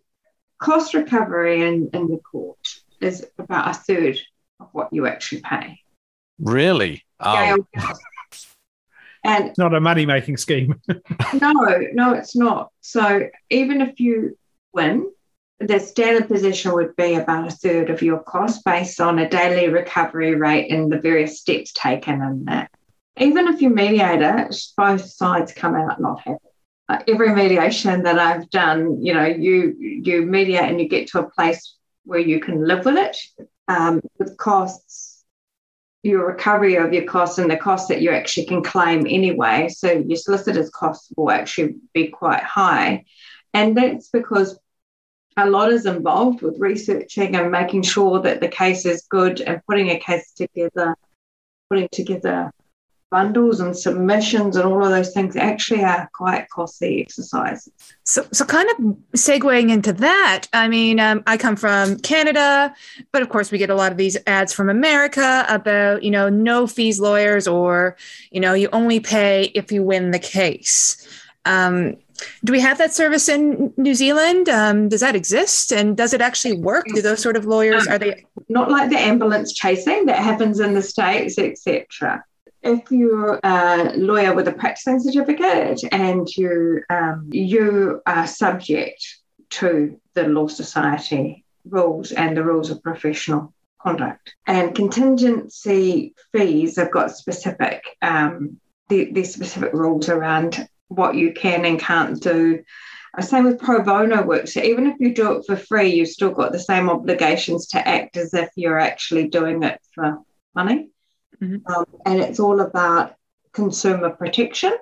cost 0.60 0.94
recovery 0.94 1.68
in, 1.68 1.90
in 1.94 2.08
the 2.08 2.20
court 2.20 2.58
is 3.02 3.26
about 3.38 3.72
a 3.72 3.74
third 3.74 4.22
of 4.62 4.70
what 4.72 4.94
you 4.94 5.06
actually 5.06 5.42
pay. 5.42 5.80
Really? 6.40 7.04
Oh. 7.20 7.58
And 9.26 9.48
it's 9.48 9.58
not 9.58 9.74
a 9.74 9.82
money 9.82 10.06
making 10.06 10.38
scheme. 10.38 10.82
no, 10.88 11.54
no, 11.94 12.14
it's 12.14 12.36
not. 12.36 12.72
So, 12.80 13.30
even 13.50 13.82
if 13.82 14.00
you 14.00 14.38
win, 14.74 15.12
the 15.60 15.80
standard 15.80 16.28
position 16.28 16.74
would 16.74 16.96
be 16.96 17.16
about 17.16 17.48
a 17.48 17.52
third 17.52 17.90
of 17.90 18.02
your 18.02 18.20
cost 18.20 18.64
based 18.66 19.00
on 19.00 19.20
a 19.20 19.30
daily 19.30 19.70
recovery 19.70 20.36
rate 20.36 20.72
and 20.72 20.92
the 20.92 21.00
various 21.00 21.40
steps 21.40 21.72
taken 21.74 22.22
in 22.22 22.46
that. 22.46 22.70
Even 23.18 23.48
if 23.48 23.62
you 23.62 23.70
mediate 23.70 24.22
it, 24.22 24.56
both 24.76 25.06
sides 25.06 25.54
come 25.54 25.76
out 25.76 26.02
not 26.02 26.22
happy. 26.22 26.40
Uh, 26.90 27.00
every 27.08 27.34
mediation 27.34 28.04
that 28.04 28.20
I've 28.20 28.50
done, 28.50 29.02
you 29.04 29.14
know, 29.14 29.26
you 29.26 29.76
you 29.80 30.24
mediate 30.24 30.70
and 30.70 30.82
you 30.82 30.90
get 30.90 31.08
to 31.10 31.20
a 31.20 31.30
place 31.30 31.78
where 32.04 32.20
you 32.20 32.40
can 32.40 32.68
live 32.68 32.86
with 32.86 32.98
it. 32.98 33.18
Um, 33.70 34.02
with 34.20 34.36
costs, 34.36 35.24
your 36.02 36.28
recovery 36.28 36.76
of 36.76 36.92
your 36.92 37.06
costs 37.06 37.38
and 37.38 37.50
the 37.50 37.56
costs 37.56 37.88
that 37.88 38.02
you 38.02 38.12
actually 38.12 38.48
can 38.48 38.62
claim 38.62 39.08
anyway. 39.08 39.70
So 39.70 39.92
your 39.92 40.18
solicitor's 40.18 40.70
costs 40.70 41.10
will 41.16 41.32
actually 41.32 41.76
be 41.94 42.08
quite 42.08 42.44
high. 42.44 43.06
And 43.54 43.78
that's 43.78 44.10
because 44.10 44.60
a 45.38 45.50
lot 45.50 45.72
is 45.72 45.86
involved 45.86 46.42
with 46.42 46.60
researching 46.60 47.36
and 47.36 47.52
making 47.52 47.84
sure 47.84 48.22
that 48.22 48.40
the 48.40 48.48
case 48.48 48.86
is 48.86 49.06
good 49.10 49.42
and 49.42 49.62
putting 49.68 49.90
a 49.90 50.00
case 50.00 50.32
together, 50.32 50.96
putting 51.70 51.90
together 51.92 52.52
bundles 53.14 53.60
and 53.60 53.78
submissions 53.78 54.56
and 54.56 54.66
all 54.66 54.84
of 54.84 54.90
those 54.90 55.14
things 55.14 55.36
actually 55.36 55.84
are 55.84 56.10
quite 56.16 56.50
costly 56.50 57.00
exercises. 57.00 57.72
So, 58.04 58.26
so 58.32 58.44
kind 58.44 58.68
of 58.72 58.78
segueing 59.16 59.70
into 59.70 59.94
that, 59.94 60.48
I 60.52 60.68
mean, 60.68 61.00
um, 61.00 61.22
I 61.28 61.38
come 61.38 61.56
from 61.56 62.00
Canada, 62.00 62.74
but 63.12 63.22
of 63.22 63.30
course 63.30 63.52
we 63.52 63.60
get 63.60 63.70
a 63.70 63.76
lot 63.76 63.92
of 63.92 64.00
these 64.00 64.18
ads 64.26 64.52
from 64.52 64.68
America 64.68 65.46
about, 65.48 66.02
you 66.02 66.10
know, 66.10 66.28
no 66.28 66.66
fees 66.66 67.00
lawyers 67.00 67.48
or, 67.48 67.98
you 68.32 68.40
know, 68.40 68.56
you 68.56 68.68
only 68.74 69.00
pay 69.00 69.52
if 69.54 69.72
you 69.72 69.84
win 69.84 70.10
the 70.10 70.18
case. 70.18 71.08
Um, 71.46 71.98
do 72.44 72.52
we 72.52 72.60
have 72.60 72.78
that 72.78 72.94
service 72.94 73.30
in 73.30 73.74
New 73.78 73.94
Zealand? 73.94 74.50
Um, 74.50 74.90
does 74.90 75.02
that 75.02 75.16
exist, 75.16 75.72
and 75.72 75.98
does 75.98 76.14
it 76.14 76.22
actually 76.22 76.58
work? 76.58 76.86
Do 76.94 77.02
those 77.02 77.22
sort 77.22 77.38
of 77.38 77.46
lawyers 77.46 77.88
are 77.88 78.00
they 78.00 78.26
not 78.50 78.70
like 78.70 78.90
the 78.90 79.00
ambulance 79.00 79.54
chasing 79.54 80.06
that 80.06 80.18
happens 80.18 80.60
in 80.60 80.74
the 80.74 80.82
states, 80.82 81.38
etc 81.38 82.24
if 82.64 82.90
you're 82.92 83.40
a 83.44 83.94
lawyer 83.96 84.34
with 84.34 84.48
a 84.48 84.54
practicing 84.54 85.00
certificate 85.00 85.82
and 85.92 86.28
you 86.36 86.82
um, 86.90 87.30
you 87.32 88.02
are 88.06 88.26
subject 88.26 89.06
to 89.50 90.00
the 90.14 90.24
Law 90.24 90.48
Society 90.48 91.44
rules 91.70 92.12
and 92.12 92.36
the 92.36 92.44
rules 92.44 92.70
of 92.70 92.82
professional 92.82 93.54
conduct, 93.82 94.36
and 94.48 94.74
contingency 94.74 96.16
fees 96.32 96.78
have 96.78 96.92
got 96.92 97.12
specific 97.12 97.84
um, 98.02 98.60
the, 98.90 99.24
specific 99.24 99.74
rules 99.74 100.08
around 100.10 100.68
what 100.96 101.16
you 101.16 101.34
can 101.34 101.66
and 101.66 101.80
can't 101.80 102.22
do. 102.22 102.64
Same 103.20 103.44
with 103.44 103.60
pro 103.60 103.84
bono 103.84 104.24
work. 104.24 104.48
So 104.48 104.62
even 104.62 104.88
if 104.88 104.96
you 105.00 105.14
do 105.14 105.34
it 105.34 105.46
for 105.46 105.56
free, 105.56 105.94
you've 105.94 106.08
still 106.08 106.32
got 106.32 106.52
the 106.52 106.60
same 106.60 106.90
obligations 106.90 107.68
to 107.68 107.88
act 107.88 108.18
as 108.18 108.34
if 108.34 108.50
you're 108.56 108.80
actually 108.80 109.28
doing 109.28 109.62
it 109.62 109.80
for 109.94 110.20
money. 110.56 110.90
Mm-hmm. 111.42 111.72
Um, 111.72 111.86
and 112.06 112.20
it's 112.20 112.40
all 112.40 112.62
about 112.62 113.16
consumer 113.52 114.10
protection. 114.10 114.76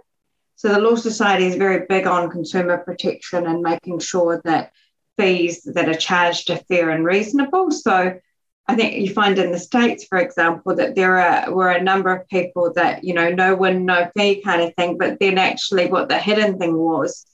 So 0.55 0.70
the 0.70 0.80
Law 0.80 0.95
Society 0.95 1.45
is 1.45 1.55
very 1.55 1.86
big 1.89 2.07
on 2.07 2.30
consumer 2.30 2.78
protection 2.78 3.47
and 3.47 3.62
making 3.62 3.99
sure 3.99 4.41
that 4.45 4.72
fees 5.18 5.64
that 5.64 5.89
are 5.89 5.93
charged 5.93 6.49
are 6.51 6.57
fair 6.70 6.89
and 6.91 7.03
reasonable. 7.03 7.72
So 7.72 8.20
I 8.68 8.76
think 8.76 8.95
you 8.95 9.14
find 9.14 9.38
in 9.38 9.51
the 9.51 9.59
States, 9.59 10.05
for 10.05 10.18
example, 10.18 10.76
that 10.76 10.95
there 10.95 11.18
are, 11.18 11.53
were 11.53 11.70
a 11.70 11.84
number 11.84 12.16
of 12.16 12.28
people 12.30 12.72
that, 12.76 13.03
you 13.03 13.14
know, 13.14 13.30
no 13.30 13.55
win, 13.55 13.86
no 13.86 14.09
fee 14.16 14.41
kind 14.41 14.62
of 14.62 14.74
thing. 14.76 14.97
But 14.97 15.20
then 15.20 15.38
actually, 15.38 15.88
what 15.88 16.09
the 16.09 16.20
hidden 16.20 16.57
thing 16.57 16.78
was, 16.78 17.26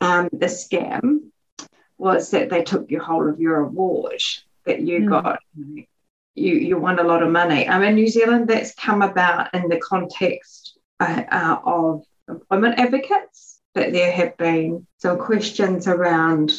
um, 0.00 0.28
the 0.32 0.46
scam, 0.46 1.30
was 1.98 2.30
that 2.30 2.48
they 2.48 2.64
took 2.64 2.90
your 2.90 3.02
whole 3.02 3.28
of 3.28 3.38
your 3.38 3.56
award 3.56 4.22
that 4.64 4.80
you 4.80 5.00
mm. 5.00 5.08
got 5.10 5.40
you 6.34 6.54
you 6.54 6.78
won 6.78 6.98
a 6.98 7.04
lot 7.04 7.22
of 7.22 7.30
money. 7.30 7.68
I 7.68 7.78
mean, 7.78 7.94
New 7.94 8.08
Zealand 8.08 8.48
that's 8.48 8.74
come 8.74 9.02
about 9.02 9.52
in 9.54 9.68
the 9.68 9.78
context 9.78 10.78
uh, 10.98 11.22
uh, 11.30 11.58
of 11.64 12.04
employment 12.28 12.78
advocates. 12.78 13.60
That 13.74 13.92
there 13.92 14.10
have 14.10 14.36
been 14.36 14.84
some 14.98 15.16
questions 15.18 15.86
around 15.86 16.52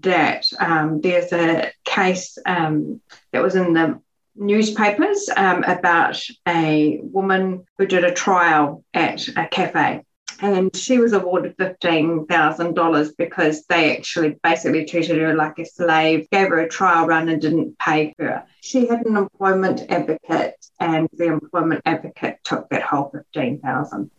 that. 0.00 0.46
Um, 0.58 1.00
there's 1.00 1.32
a 1.32 1.72
case 1.84 2.38
um, 2.46 3.00
that 3.32 3.42
was 3.42 3.54
in 3.54 3.72
the 3.72 4.00
newspapers 4.34 5.28
um, 5.36 5.62
about 5.64 6.22
a 6.48 7.00
woman 7.02 7.64
who 7.78 7.86
did 7.86 8.04
a 8.04 8.12
trial 8.12 8.84
at 8.94 9.28
a 9.28 9.46
cafe 9.46 10.02
and 10.42 10.74
she 10.74 10.98
was 10.98 11.12
awarded 11.12 11.56
$15,000 11.56 13.16
because 13.16 13.64
they 13.66 13.96
actually 13.96 14.36
basically 14.42 14.84
treated 14.84 15.18
her 15.18 15.34
like 15.34 15.58
a 15.60 15.64
slave, 15.64 16.28
gave 16.30 16.48
her 16.48 16.58
a 16.58 16.68
trial 16.68 17.06
run 17.06 17.28
and 17.28 17.40
didn't 17.40 17.78
pay 17.78 18.12
her. 18.18 18.44
She 18.60 18.88
had 18.88 19.06
an 19.06 19.16
employment 19.16 19.82
advocate 19.88 20.56
and 20.80 21.08
the 21.12 21.26
employment 21.26 21.82
advocate 21.86 22.38
took 22.42 22.68
that 22.70 22.82
whole 22.82 23.12
15000 23.32 24.10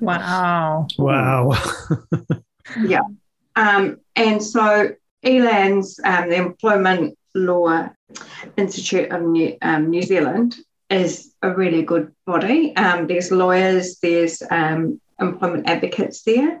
Wow. 0.00 0.86
Wow. 0.98 1.52
yeah. 2.82 3.00
Um, 3.54 3.98
and 4.14 4.42
so 4.42 4.94
ELANZ, 5.24 6.00
um, 6.04 6.28
the 6.28 6.36
Employment 6.36 7.18
Law 7.34 7.88
Institute 8.56 9.10
of 9.10 9.22
New, 9.22 9.56
um, 9.62 9.90
New 9.90 10.02
Zealand, 10.02 10.56
is 10.90 11.32
a 11.42 11.50
really 11.50 11.82
good 11.82 12.12
body. 12.26 12.74
Um, 12.76 13.06
there's 13.06 13.30
lawyers, 13.30 13.98
there's 14.00 14.42
um, 14.50 15.00
employment 15.20 15.68
advocates 15.68 16.22
there. 16.22 16.60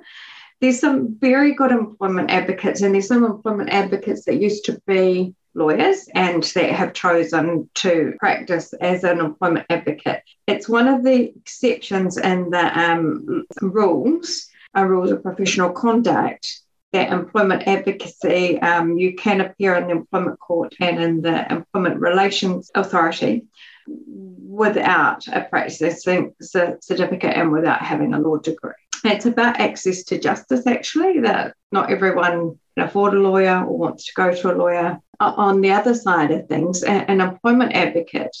There's 0.60 0.80
some 0.80 1.16
very 1.20 1.54
good 1.54 1.70
employment 1.70 2.30
advocates, 2.30 2.80
and 2.80 2.94
there's 2.94 3.08
some 3.08 3.24
employment 3.24 3.70
advocates 3.70 4.24
that 4.24 4.40
used 4.40 4.64
to 4.64 4.80
be 4.86 5.34
lawyers 5.54 6.08
and 6.14 6.42
that 6.42 6.70
have 6.72 6.92
chosen 6.92 7.68
to 7.74 8.14
practice 8.18 8.72
as 8.74 9.04
an 9.04 9.20
employment 9.20 9.66
advocate. 9.70 10.22
It's 10.46 10.68
one 10.68 10.88
of 10.88 11.02
the 11.02 11.32
exceptions 11.36 12.16
in 12.18 12.50
the 12.50 12.78
um, 12.78 13.46
rules, 13.60 14.48
uh, 14.76 14.84
rules 14.84 15.10
of 15.10 15.22
professional 15.22 15.70
conduct, 15.70 16.60
employment 17.00 17.66
advocacy, 17.66 18.60
um, 18.60 18.98
you 18.98 19.14
can 19.14 19.40
appear 19.40 19.74
in 19.74 19.86
the 19.86 19.92
employment 19.92 20.38
court 20.38 20.74
and 20.80 21.02
in 21.02 21.22
the 21.22 21.50
employment 21.52 22.00
relations 22.00 22.70
authority 22.74 23.44
without 23.86 25.26
a 25.28 25.42
practicing 25.42 26.34
certificate 26.40 27.36
and 27.36 27.52
without 27.52 27.80
having 27.80 28.14
a 28.14 28.18
law 28.18 28.36
degree. 28.36 28.72
It's 29.04 29.26
about 29.26 29.60
access 29.60 30.02
to 30.04 30.18
justice, 30.18 30.66
actually, 30.66 31.20
that 31.20 31.54
not 31.70 31.90
everyone 31.90 32.58
can 32.76 32.88
afford 32.88 33.14
a 33.14 33.20
lawyer 33.20 33.64
or 33.64 33.78
wants 33.78 34.06
to 34.06 34.12
go 34.14 34.34
to 34.34 34.52
a 34.52 34.56
lawyer. 34.56 34.98
On 35.20 35.60
the 35.60 35.72
other 35.72 35.94
side 35.94 36.30
of 36.30 36.48
things, 36.48 36.82
an 36.82 37.20
employment 37.20 37.74
advocate 37.74 38.36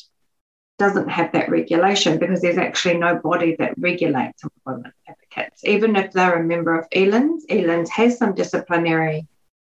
doesn't 0.78 1.08
have 1.08 1.32
that 1.32 1.50
regulation 1.50 2.18
because 2.18 2.40
there's 2.40 2.58
actually 2.58 2.98
no 2.98 3.16
body 3.16 3.56
that 3.58 3.74
regulates 3.78 4.42
employment 4.42 4.94
advocates. 5.08 5.62
Even 5.64 5.96
if 5.96 6.12
they're 6.12 6.40
a 6.40 6.44
member 6.44 6.78
of 6.78 6.88
ELANZ, 6.90 7.46
ELANZ 7.48 7.88
has 7.88 8.18
some 8.18 8.34
disciplinary 8.34 9.26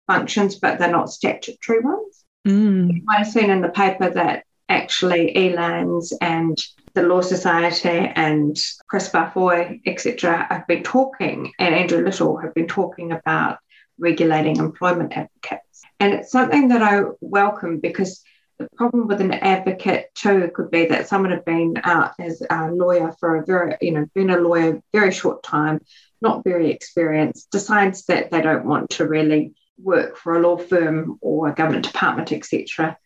functions, 0.07 0.57
but 0.57 0.79
they're 0.79 0.91
not 0.91 1.11
statutory 1.11 1.81
ones. 1.81 2.25
Mm. 2.47 2.95
You 2.95 3.03
might 3.05 3.19
have 3.19 3.29
seen 3.29 3.51
in 3.51 3.61
the 3.61 3.69
paper 3.69 4.11
that 4.11 4.45
actually 4.69 5.33
ELANZ 5.35 6.13
and 6.21 6.59
the 6.95 7.03
Law 7.03 7.21
Society 7.21 8.11
and 8.15 8.57
Chris 8.89 9.11
Bafoy, 9.11 9.81
etc., 9.85 10.47
have 10.49 10.67
been 10.67 10.83
talking, 10.83 11.53
and 11.59 11.75
Andrew 11.75 12.03
Little 12.03 12.39
have 12.39 12.55
been 12.55 12.69
talking 12.69 13.13
about 13.13 13.59
regulating 13.99 14.57
employment 14.57 15.13
advocates. 15.17 15.83
And 16.01 16.15
it's 16.15 16.31
something 16.33 16.69
that 16.69 16.83
I 16.83 17.03
welcome 17.21 17.81
because 17.81 18.23
the 18.59 18.69
problem 18.77 19.07
with 19.07 19.21
an 19.21 19.33
advocate 19.33 20.11
too 20.15 20.51
could 20.55 20.71
be 20.71 20.87
that 20.87 21.09
someone 21.09 21.31
had 21.31 21.45
been 21.45 21.75
out 21.85 22.13
as 22.19 22.43
a 22.49 22.71
lawyer 22.71 23.15
for 23.21 23.37
a 23.37 23.45
very, 23.45 23.77
you 23.81 23.93
know, 23.93 24.07
been 24.15 24.31
a 24.31 24.39
lawyer 24.39 24.81
very 24.93 25.13
short 25.13 25.43
time, 25.43 25.81
not 26.21 26.45
very 26.45 26.71
experienced, 26.71 27.51
decides 27.51 28.07
that 28.07 28.31
they 28.31 28.41
don't 28.41 28.65
want 28.65 28.91
to 28.91 29.07
really 29.07 29.55
work 29.79 30.17
for 30.17 30.37
a 30.37 30.41
law 30.41 30.57
firm 30.57 31.19
or 31.21 31.49
a 31.49 31.55
government 31.55 31.85
department, 31.85 32.33
etc 32.33 32.97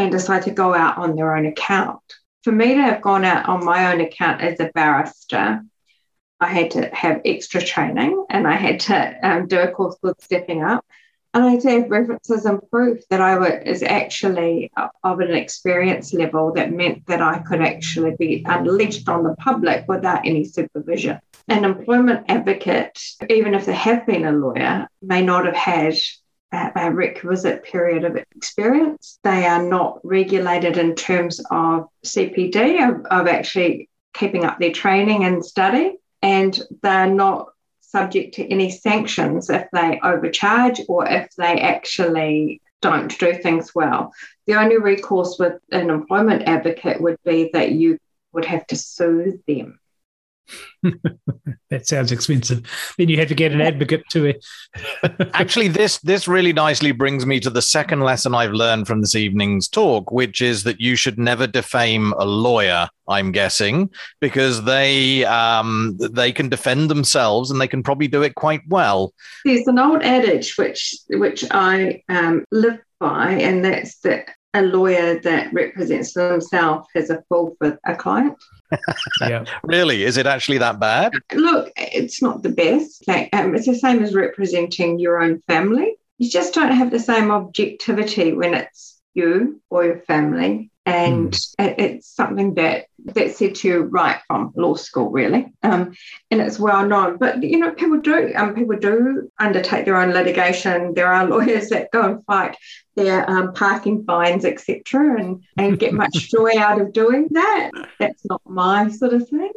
and 0.00 0.10
decide 0.10 0.42
to 0.44 0.50
go 0.50 0.74
out 0.74 0.96
on 0.96 1.14
their 1.14 1.36
own 1.36 1.46
account. 1.46 2.00
For 2.42 2.52
me 2.52 2.74
to 2.74 2.80
have 2.80 3.02
gone 3.02 3.24
out 3.24 3.48
on 3.48 3.64
my 3.64 3.92
own 3.92 4.00
account 4.00 4.40
as 4.40 4.58
a 4.58 4.70
barrister, 4.74 5.62
I 6.40 6.46
had 6.46 6.70
to 6.72 6.88
have 6.94 7.20
extra 7.26 7.60
training 7.60 8.24
and 8.30 8.48
I 8.48 8.54
had 8.54 8.80
to 8.80 9.18
um, 9.22 9.46
do 9.46 9.60
a 9.60 9.70
course 9.70 9.98
called 10.00 10.20
Stepping 10.22 10.64
Up. 10.64 10.84
And 11.32 11.44
I 11.44 11.56
to 11.58 11.70
have 11.70 11.90
references 11.90 12.44
and 12.44 12.60
proof 12.70 13.06
that 13.08 13.20
I 13.20 13.38
was 13.38 13.82
actually 13.82 14.72
of 15.04 15.20
an 15.20 15.32
experience 15.32 16.12
level 16.12 16.52
that 16.54 16.72
meant 16.72 17.06
that 17.06 17.22
I 17.22 17.38
could 17.38 17.62
actually 17.62 18.16
be 18.18 18.44
unleashed 18.44 19.08
on 19.08 19.22
the 19.22 19.36
public 19.36 19.84
without 19.86 20.26
any 20.26 20.44
supervision. 20.44 21.20
An 21.46 21.64
employment 21.64 22.26
advocate, 22.28 23.00
even 23.28 23.54
if 23.54 23.66
they 23.66 23.74
have 23.74 24.06
been 24.06 24.24
a 24.24 24.32
lawyer, 24.32 24.88
may 25.02 25.22
not 25.22 25.46
have 25.46 25.56
had 25.56 25.94
a 26.52 26.90
requisite 26.92 27.62
period 27.62 28.04
of 28.04 28.16
experience. 28.16 29.20
They 29.22 29.46
are 29.46 29.62
not 29.62 30.00
regulated 30.02 30.78
in 30.78 30.96
terms 30.96 31.40
of 31.50 31.86
CPD, 32.04 32.88
of, 32.88 33.06
of 33.06 33.28
actually 33.28 33.88
keeping 34.14 34.44
up 34.44 34.58
their 34.58 34.72
training 34.72 35.24
and 35.24 35.44
study, 35.44 35.96
and 36.22 36.60
they're 36.82 37.06
not 37.06 37.50
subject 37.90 38.34
to 38.34 38.46
any 38.48 38.70
sanctions 38.70 39.50
if 39.50 39.66
they 39.72 40.00
overcharge 40.02 40.80
or 40.88 41.06
if 41.06 41.28
they 41.36 41.60
actually 41.60 42.60
don't 42.80 43.18
do 43.18 43.34
things 43.34 43.74
well. 43.74 44.12
The 44.46 44.54
only 44.54 44.78
recourse 44.78 45.36
with 45.38 45.54
an 45.70 45.90
employment 45.90 46.42
advocate 46.46 47.00
would 47.00 47.18
be 47.24 47.50
that 47.52 47.72
you 47.72 47.98
would 48.32 48.44
have 48.44 48.66
to 48.68 48.76
sue 48.76 49.42
them 49.46 49.79
that 51.70 51.86
sounds 51.86 52.12
expensive. 52.12 52.64
Then 52.98 53.08
you 53.08 53.18
have 53.18 53.28
to 53.28 53.34
get 53.34 53.52
an 53.52 53.60
advocate 53.60 54.02
to 54.10 54.26
it. 54.26 54.44
Actually, 55.34 55.68
this 55.68 55.98
this 55.98 56.26
really 56.26 56.52
nicely 56.52 56.92
brings 56.92 57.26
me 57.26 57.40
to 57.40 57.50
the 57.50 57.62
second 57.62 58.00
lesson 58.00 58.34
I've 58.34 58.52
learned 58.52 58.86
from 58.86 59.00
this 59.00 59.14
evening's 59.14 59.68
talk, 59.68 60.10
which 60.10 60.40
is 60.40 60.62
that 60.64 60.80
you 60.80 60.96
should 60.96 61.18
never 61.18 61.46
defame 61.46 62.12
a 62.18 62.24
lawyer. 62.24 62.88
I'm 63.08 63.32
guessing 63.32 63.90
because 64.20 64.64
they 64.64 65.24
um, 65.24 65.98
they 65.98 66.30
can 66.30 66.48
defend 66.48 66.88
themselves 66.88 67.50
and 67.50 67.60
they 67.60 67.66
can 67.66 67.82
probably 67.82 68.06
do 68.06 68.22
it 68.22 68.36
quite 68.36 68.62
well. 68.68 69.12
There's 69.44 69.66
an 69.66 69.78
old 69.80 70.02
adage 70.02 70.56
which 70.56 70.94
which 71.08 71.44
I 71.50 72.02
um, 72.08 72.44
live 72.52 72.78
by, 73.00 73.32
and 73.32 73.64
that's 73.64 73.98
that 74.00 74.30
a 74.54 74.62
lawyer 74.62 75.20
that 75.20 75.52
represents 75.52 76.14
themselves 76.14 76.88
has 76.94 77.10
a 77.10 77.22
fall 77.28 77.56
for 77.58 77.78
a 77.86 77.94
client. 77.94 78.36
yeah. 79.20 79.44
Really? 79.62 80.04
Is 80.04 80.16
it 80.16 80.26
actually 80.26 80.58
that 80.58 80.80
bad? 80.80 81.12
Look, 81.32 81.72
it's 81.76 82.20
not 82.22 82.42
the 82.42 82.50
best. 82.50 83.08
Um, 83.08 83.54
it's 83.54 83.66
the 83.66 83.74
same 83.74 84.02
as 84.02 84.14
representing 84.14 84.98
your 84.98 85.22
own 85.22 85.40
family. 85.42 85.96
You 86.18 86.28
just 86.28 86.54
don't 86.54 86.72
have 86.72 86.90
the 86.90 86.98
same 86.98 87.30
objectivity 87.30 88.32
when 88.32 88.54
it's 88.54 89.00
you 89.14 89.60
or 89.70 89.84
your 89.84 90.00
family 90.00 90.69
and 90.86 91.32
mm. 91.32 91.74
it's 91.78 92.08
something 92.08 92.54
that 92.54 92.86
that's 93.04 93.38
said 93.38 93.54
to 93.54 93.68
you 93.68 93.82
right 93.82 94.20
from 94.26 94.52
law 94.56 94.74
school, 94.74 95.10
really, 95.10 95.52
um, 95.62 95.94
and 96.30 96.40
it's 96.40 96.58
well 96.58 96.86
known. 96.86 97.18
But 97.18 97.42
you 97.42 97.58
know, 97.58 97.72
people 97.72 98.00
do 98.00 98.32
um, 98.34 98.54
people 98.54 98.76
do 98.76 99.30
undertake 99.38 99.84
their 99.84 99.96
own 99.96 100.12
litigation. 100.12 100.94
There 100.94 101.12
are 101.12 101.26
lawyers 101.28 101.68
that 101.68 101.90
go 101.92 102.02
and 102.02 102.24
fight 102.24 102.56
their 102.96 103.28
um, 103.28 103.52
parking 103.52 104.04
fines, 104.04 104.44
etc., 104.44 105.20
and 105.20 105.42
and 105.56 105.78
get 105.78 105.92
much 105.92 106.12
joy 106.30 106.52
out 106.58 106.80
of 106.80 106.92
doing 106.92 107.28
that. 107.32 107.70
That's 107.98 108.24
not 108.24 108.42
my 108.44 108.88
sort 108.88 109.12
of 109.12 109.28
thing. 109.28 109.52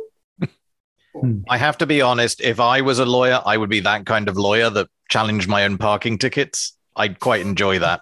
Hmm. 1.19 1.39
I 1.47 1.57
have 1.57 1.77
to 1.77 1.85
be 1.85 2.01
honest. 2.01 2.41
If 2.41 2.59
I 2.59 2.81
was 2.81 2.99
a 2.99 3.05
lawyer, 3.05 3.41
I 3.45 3.55
would 3.55 3.69
be 3.69 3.81
that 3.81 4.05
kind 4.05 4.27
of 4.27 4.37
lawyer 4.37 4.69
that 4.71 4.87
challenged 5.09 5.47
my 5.47 5.63
own 5.63 5.77
parking 5.77 6.17
tickets. 6.17 6.75
I'd 6.95 7.19
quite 7.19 7.41
enjoy 7.41 7.79
that 7.79 8.01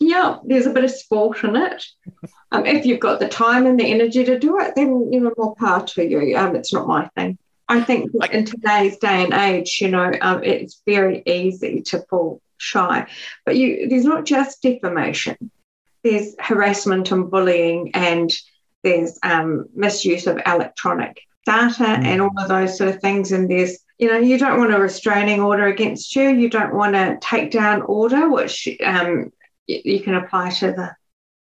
yeah, 0.00 0.38
there's 0.44 0.66
a 0.66 0.72
bit 0.72 0.84
of 0.84 0.90
sport 0.90 1.44
in 1.44 1.56
it. 1.56 1.84
Um, 2.52 2.66
if 2.66 2.86
you've 2.86 3.00
got 3.00 3.20
the 3.20 3.28
time 3.28 3.66
and 3.66 3.78
the 3.78 3.90
energy 3.90 4.24
to 4.24 4.38
do 4.38 4.60
it, 4.60 4.74
then 4.76 5.12
you 5.12 5.20
know 5.20 5.32
more 5.36 5.54
power 5.56 5.84
to 5.86 6.08
you. 6.08 6.36
Um, 6.36 6.54
it's 6.54 6.72
not 6.72 6.86
my 6.86 7.08
thing. 7.16 7.38
I 7.68 7.80
think 7.80 8.12
in 8.30 8.44
today's 8.44 8.98
day 8.98 9.24
and 9.24 9.32
age, 9.32 9.78
you 9.80 9.88
know, 9.88 10.12
um, 10.20 10.44
it's 10.44 10.82
very 10.86 11.22
easy 11.26 11.80
to 11.82 12.04
fall 12.10 12.40
shy. 12.58 13.06
But 13.46 13.56
you, 13.56 13.88
there's 13.88 14.04
not 14.04 14.24
just 14.24 14.62
defamation. 14.62 15.50
There's 16.02 16.34
harassment 16.38 17.10
and 17.10 17.30
bullying, 17.30 17.92
and 17.94 18.30
there's 18.82 19.18
um, 19.22 19.66
misuse 19.74 20.26
of 20.26 20.40
electronic 20.46 21.22
data 21.46 21.84
mm. 21.84 22.04
and 22.04 22.20
all 22.20 22.38
of 22.38 22.48
those 22.48 22.76
sort 22.76 22.90
of 22.90 23.00
things. 23.00 23.32
And 23.32 23.50
there's, 23.50 23.78
you 23.98 24.08
know, 24.08 24.18
you 24.18 24.38
don't 24.38 24.58
want 24.58 24.74
a 24.74 24.78
restraining 24.78 25.40
order 25.40 25.66
against 25.66 26.14
you. 26.14 26.28
You 26.28 26.50
don't 26.50 26.74
want 26.74 26.94
a 26.94 27.18
takedown 27.22 27.88
order, 27.88 28.28
which 28.28 28.68
um, 28.84 29.32
you 29.66 30.00
can 30.00 30.14
apply 30.14 30.50
to 30.50 30.72
the 30.72 30.94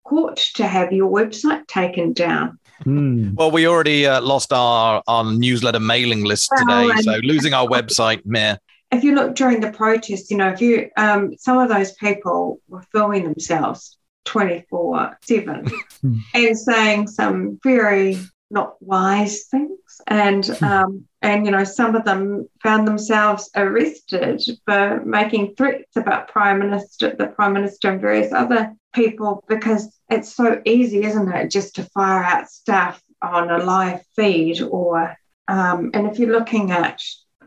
court 0.04 0.38
to 0.56 0.68
have 0.68 0.92
your 0.92 1.10
website 1.10 1.68
taken 1.68 2.14
down. 2.14 2.60
Hmm. 2.84 3.34
Well, 3.36 3.52
we 3.52 3.68
already 3.68 4.06
uh, 4.06 4.22
lost 4.22 4.52
our, 4.52 5.02
our 5.08 5.24
newsletter 5.24 5.80
mailing 5.80 6.24
list 6.24 6.52
today, 6.58 6.88
well, 6.88 7.02
so 7.02 7.16
losing 7.24 7.54
our 7.54 7.68
website, 7.68 8.26
meh. 8.26 8.58
If 8.92 9.04
you 9.04 9.16
look 9.16 9.36
during 9.36 9.60
the 9.60 9.72
protest, 9.72 10.30
you 10.30 10.38
know, 10.38 10.50
if 10.50 10.62
you 10.62 10.90
um, 10.98 11.36
some 11.38 11.58
of 11.58 11.70
those 11.70 11.94
people 11.94 12.60
were 12.68 12.84
filming 12.92 13.24
themselves 13.24 13.98
24 14.26 15.18
7 15.24 15.66
hmm. 16.02 16.18
and 16.34 16.58
saying 16.58 17.08
some 17.08 17.60
very 17.64 18.20
not 18.52 18.76
wise 18.82 19.46
things 19.46 19.73
and 20.08 20.46
hmm. 20.46 20.64
um, 20.64 21.06
and 21.22 21.46
you 21.46 21.52
know 21.52 21.64
some 21.64 21.96
of 21.96 22.06
them 22.06 22.48
found 22.62 22.88
themselves 22.88 23.50
arrested 23.56 24.42
for 24.66 25.04
making 25.06 25.56
threats 25.56 25.96
about 25.96 26.28
prime 26.28 26.60
minister 26.60 27.16
the 27.18 27.28
prime 27.28 27.54
minister 27.54 27.92
and 27.92 28.02
various 28.02 28.32
other 28.32 28.74
people 28.94 29.44
because 29.48 30.00
it's 30.10 30.36
so 30.36 30.62
easy 30.66 31.04
isn't 31.04 31.32
it 31.32 31.50
just 31.50 31.76
to 31.76 31.84
fire 31.86 32.24
out 32.24 32.50
stuff 32.50 33.02
on 33.22 33.50
a 33.50 33.64
live 33.64 34.02
feed 34.16 34.62
or 34.62 35.16
um, 35.48 35.92
and 35.94 36.08
if 36.08 36.20
you're 36.20 36.32
looking 36.32 36.72
at 36.72 37.02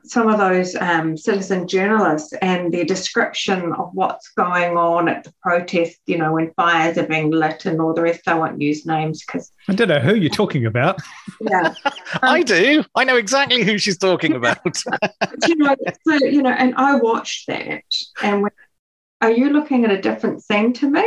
some 0.06 0.28
of 0.28 0.38
those 0.38 0.74
um, 0.76 1.16
citizen 1.16 1.66
journalists 1.66 2.32
and 2.40 2.72
their 2.72 2.84
description 2.84 3.72
of 3.72 3.90
what's 3.92 4.28
going 4.30 4.76
on 4.76 5.08
at 5.08 5.24
the 5.24 5.34
protest, 5.42 5.98
you 6.06 6.18
know, 6.18 6.32
when 6.32 6.52
fires 6.54 6.96
are 6.98 7.06
being 7.06 7.30
lit 7.30 7.66
and 7.66 7.80
all 7.80 7.94
the 7.94 8.02
rest. 8.02 8.26
I 8.26 8.34
won't 8.34 8.60
use 8.60 8.86
names 8.86 9.24
because 9.24 9.52
I 9.68 9.74
don't 9.74 9.88
know 9.88 10.00
who 10.00 10.14
you're 10.14 10.30
talking 10.30 10.66
about. 10.66 11.00
Yeah, 11.40 11.74
um, 11.84 11.92
I 12.22 12.42
do. 12.42 12.84
I 12.94 13.04
know 13.04 13.16
exactly 13.16 13.62
who 13.62 13.78
she's 13.78 13.98
talking 13.98 14.34
about. 14.34 14.58
you 15.46 15.56
know, 15.56 15.76
so 16.06 16.14
you 16.24 16.42
know, 16.42 16.50
and 16.50 16.74
I 16.76 16.96
watched 16.96 17.46
that, 17.48 17.84
and 18.22 18.42
when, 18.42 18.52
are 19.20 19.30
you 19.30 19.50
looking 19.50 19.84
at 19.84 19.90
a 19.90 20.00
different 20.00 20.42
thing 20.44 20.72
to 20.74 20.90
me? 20.90 21.04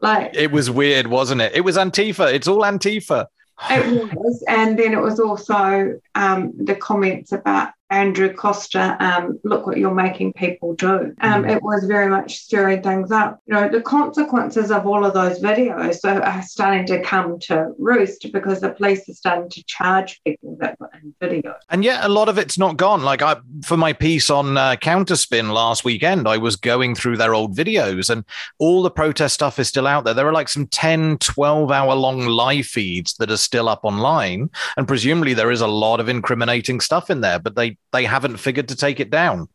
Like 0.00 0.34
it 0.34 0.52
was 0.52 0.70
weird, 0.70 1.06
wasn't 1.06 1.40
it? 1.40 1.54
It 1.54 1.62
was 1.62 1.76
Antifa. 1.76 2.32
It's 2.32 2.48
all 2.48 2.60
Antifa. 2.60 3.26
It 3.70 4.12
was, 4.14 4.44
and 4.48 4.78
then 4.78 4.92
it 4.92 5.00
was 5.00 5.18
also 5.18 5.98
um, 6.14 6.52
the 6.62 6.74
comments 6.74 7.32
about 7.32 7.70
Andrew 7.90 8.32
Coster, 8.32 8.96
um, 8.98 9.38
look 9.44 9.66
what 9.66 9.76
you're 9.76 9.94
making 9.94 10.32
people 10.32 10.74
do. 10.74 11.14
Um, 11.20 11.44
mm. 11.44 11.54
It 11.54 11.62
was 11.62 11.84
very 11.84 12.08
much 12.08 12.38
stirring 12.38 12.82
things 12.82 13.12
up. 13.12 13.40
You 13.46 13.54
know, 13.54 13.68
the 13.68 13.80
consequences 13.80 14.72
of 14.72 14.86
all 14.86 15.04
of 15.04 15.14
those 15.14 15.40
videos 15.40 16.04
are 16.04 16.42
starting 16.42 16.86
to 16.86 17.00
come 17.02 17.38
to 17.40 17.72
roost 17.78 18.32
because 18.32 18.60
the 18.60 18.70
police 18.70 19.08
are 19.08 19.14
starting 19.14 19.48
to 19.50 19.64
charge 19.64 20.20
people 20.24 20.56
that 20.60 20.78
were 20.80 20.90
in 21.00 21.14
videos. 21.20 21.58
And 21.70 21.84
yet, 21.84 22.04
a 22.04 22.08
lot 22.08 22.28
of 22.28 22.38
it's 22.38 22.58
not 22.58 22.76
gone. 22.76 23.02
Like 23.02 23.22
I, 23.22 23.36
for 23.64 23.76
my 23.76 23.92
piece 23.92 24.30
on 24.30 24.56
uh, 24.56 24.76
Counterspin 24.76 25.52
last 25.52 25.84
weekend, 25.84 26.26
I 26.26 26.38
was 26.38 26.56
going 26.56 26.96
through 26.96 27.18
their 27.18 27.34
old 27.34 27.56
videos, 27.56 28.10
and 28.10 28.24
all 28.58 28.82
the 28.82 28.90
protest 28.90 29.34
stuff 29.34 29.60
is 29.60 29.68
still 29.68 29.86
out 29.86 30.04
there. 30.04 30.14
There 30.14 30.28
are 30.28 30.32
like 30.32 30.48
some 30.48 30.66
10, 30.66 31.18
12 31.18 31.70
hour 31.70 31.94
long 31.94 32.26
live 32.26 32.66
feeds 32.66 33.14
that 33.14 33.30
are 33.30 33.36
still 33.36 33.68
up 33.68 33.84
online, 33.84 34.50
and 34.76 34.88
presumably 34.88 35.34
there 35.34 35.52
is 35.52 35.60
a 35.60 35.68
lot 35.68 36.00
of 36.00 36.08
incriminating 36.08 36.80
stuff 36.80 37.10
in 37.10 37.20
there, 37.20 37.38
but 37.38 37.54
they 37.54 37.75
they 37.92 38.04
haven't 38.04 38.38
figured 38.38 38.68
to 38.68 38.76
take 38.76 39.00
it 39.00 39.10
down. 39.10 39.48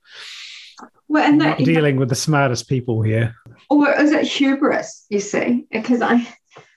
Well, 1.07 1.29
and 1.29 1.41
that, 1.41 1.57
dealing 1.57 1.97
with 1.97 2.09
the 2.09 2.15
smartest 2.15 2.69
people 2.69 3.01
here. 3.01 3.35
Or 3.69 3.91
is 3.91 4.11
it 4.11 4.25
hubris? 4.25 5.05
You 5.09 5.19
see, 5.19 5.65
because 5.69 6.01
I, 6.01 6.25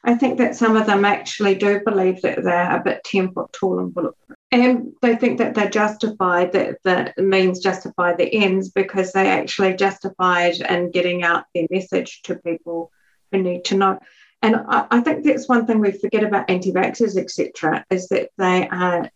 I 0.02 0.16
think 0.16 0.38
that 0.38 0.56
some 0.56 0.76
of 0.76 0.86
them 0.86 1.04
actually 1.04 1.54
do 1.54 1.80
believe 1.84 2.20
that 2.22 2.42
they're 2.42 2.76
a 2.76 2.82
bit 2.82 3.04
ten 3.04 3.32
foot 3.32 3.52
tall 3.52 3.78
and 3.78 3.94
bulletproof, 3.94 4.36
and 4.50 4.92
they 5.02 5.14
think 5.14 5.38
that 5.38 5.54
they're 5.54 5.70
justified 5.70 6.52
that 6.52 6.78
the 6.82 7.12
means 7.22 7.60
justify 7.60 8.14
the 8.14 8.32
ends 8.34 8.70
because 8.70 9.12
they 9.12 9.30
actually 9.30 9.74
justified 9.74 10.56
in 10.56 10.90
getting 10.90 11.22
out 11.22 11.44
their 11.54 11.68
message 11.70 12.22
to 12.22 12.34
people 12.34 12.90
who 13.30 13.40
need 13.40 13.64
to 13.66 13.76
know. 13.76 14.00
And 14.42 14.56
I, 14.56 14.86
I 14.90 15.00
think 15.00 15.24
that's 15.24 15.48
one 15.48 15.66
thing 15.66 15.80
we 15.80 15.92
forget 15.92 16.24
about 16.24 16.50
anti-vaxxers, 16.50 17.16
etc., 17.16 17.84
is 17.88 18.08
that 18.08 18.30
they 18.36 18.68
are 18.68 19.10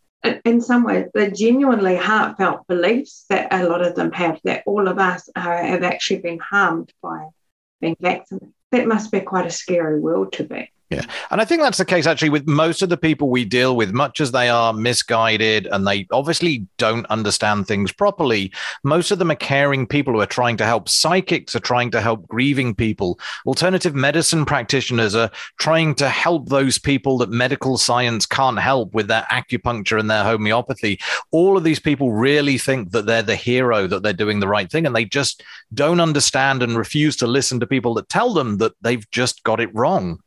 in 0.45 0.61
some 0.61 0.85
ways, 0.85 1.07
the 1.15 1.31
genuinely 1.31 1.97
heartfelt 1.97 2.67
beliefs 2.67 3.25
that 3.29 3.53
a 3.53 3.69
lot 3.69 3.83
of 3.83 3.95
them 3.95 4.13
have 4.13 4.41
that 4.45 4.65
all 4.67 4.89
of 4.89 4.99
us 4.99 5.29
are, 5.37 5.63
have 5.63 5.83
actually 5.83 6.21
been 6.21 6.39
harmed 6.39 6.93
by 7.03 7.29
being 7.81 7.97
vaccinated. 8.01 8.53
That 8.73 8.87
must 8.87 9.13
be 9.13 9.21
quite 9.21 9.47
a 9.47 9.51
scary 9.51 10.01
world 10.01 10.33
to 10.35 10.45
be. 10.45 10.71
Yeah. 10.91 11.05
And 11.31 11.39
I 11.39 11.45
think 11.45 11.61
that's 11.61 11.77
the 11.77 11.85
case 11.85 12.07
actually 12.07 12.31
with 12.31 12.49
most 12.49 12.81
of 12.81 12.89
the 12.89 12.97
people 12.97 13.29
we 13.29 13.45
deal 13.45 13.77
with, 13.77 13.93
much 13.93 14.23
as 14.23 14.33
they 14.33 14.49
are 14.49 14.73
misguided 14.73 15.67
and 15.67 15.87
they 15.87 16.07
obviously 16.11 16.67
don't 16.79 17.05
understand 17.07 17.67
things 17.67 17.93
properly. 17.93 18.51
Most 18.85 19.11
of 19.11 19.19
them 19.19 19.31
are 19.31 19.37
caring 19.37 19.87
people 19.87 20.15
who 20.15 20.21
are 20.21 20.27
trying 20.27 20.57
to 20.57 20.65
help. 20.65 20.89
Psychics 20.89 21.55
are 21.55 21.61
trying 21.61 21.91
to 21.91 22.01
help 22.01 22.27
grieving 22.27 22.75
people. 22.75 23.21
Alternative 23.45 23.95
medicine 23.95 24.47
practitioners 24.47 25.15
are 25.15 25.31
trying 25.59 25.95
to 25.97 26.09
help 26.09 26.49
those 26.49 26.79
people 26.79 27.19
that 27.19 27.29
medical 27.29 27.77
science 27.77 28.25
can't 28.25 28.59
help 28.59 28.95
with 28.95 29.09
their 29.09 29.27
acupuncture 29.31 30.01
and 30.01 30.11
their 30.11 30.25
homeopathy. 30.25 30.99
All 31.33 31.59
of 31.59 31.65
these 31.65 31.81
people 31.81 32.13
really 32.13 32.57
think 32.57 32.93
that 32.93 33.05
they're 33.05 33.21
the 33.21 33.37
hero, 33.37 33.87
that 33.89 34.03
they're 34.03 34.15
doing 34.15 34.41
the 34.41 34.49
right 34.49 34.71
thing, 34.71 34.87
and 34.87 34.97
they 34.97 35.05
just 35.05 35.43
don't 35.75 36.01
understand 36.01 36.63
and 36.63 36.79
refuse 36.79 37.15
to 37.17 37.27
listen 37.27 37.61
to 37.61 37.67
people 37.67 37.93
that 37.95 38.09
tell 38.09 38.33
them 38.33 38.57
that 38.57 38.73
they've 38.81 39.09
just 39.11 39.43
got 39.43 39.61
it 39.61 39.75
wrong 39.75 40.23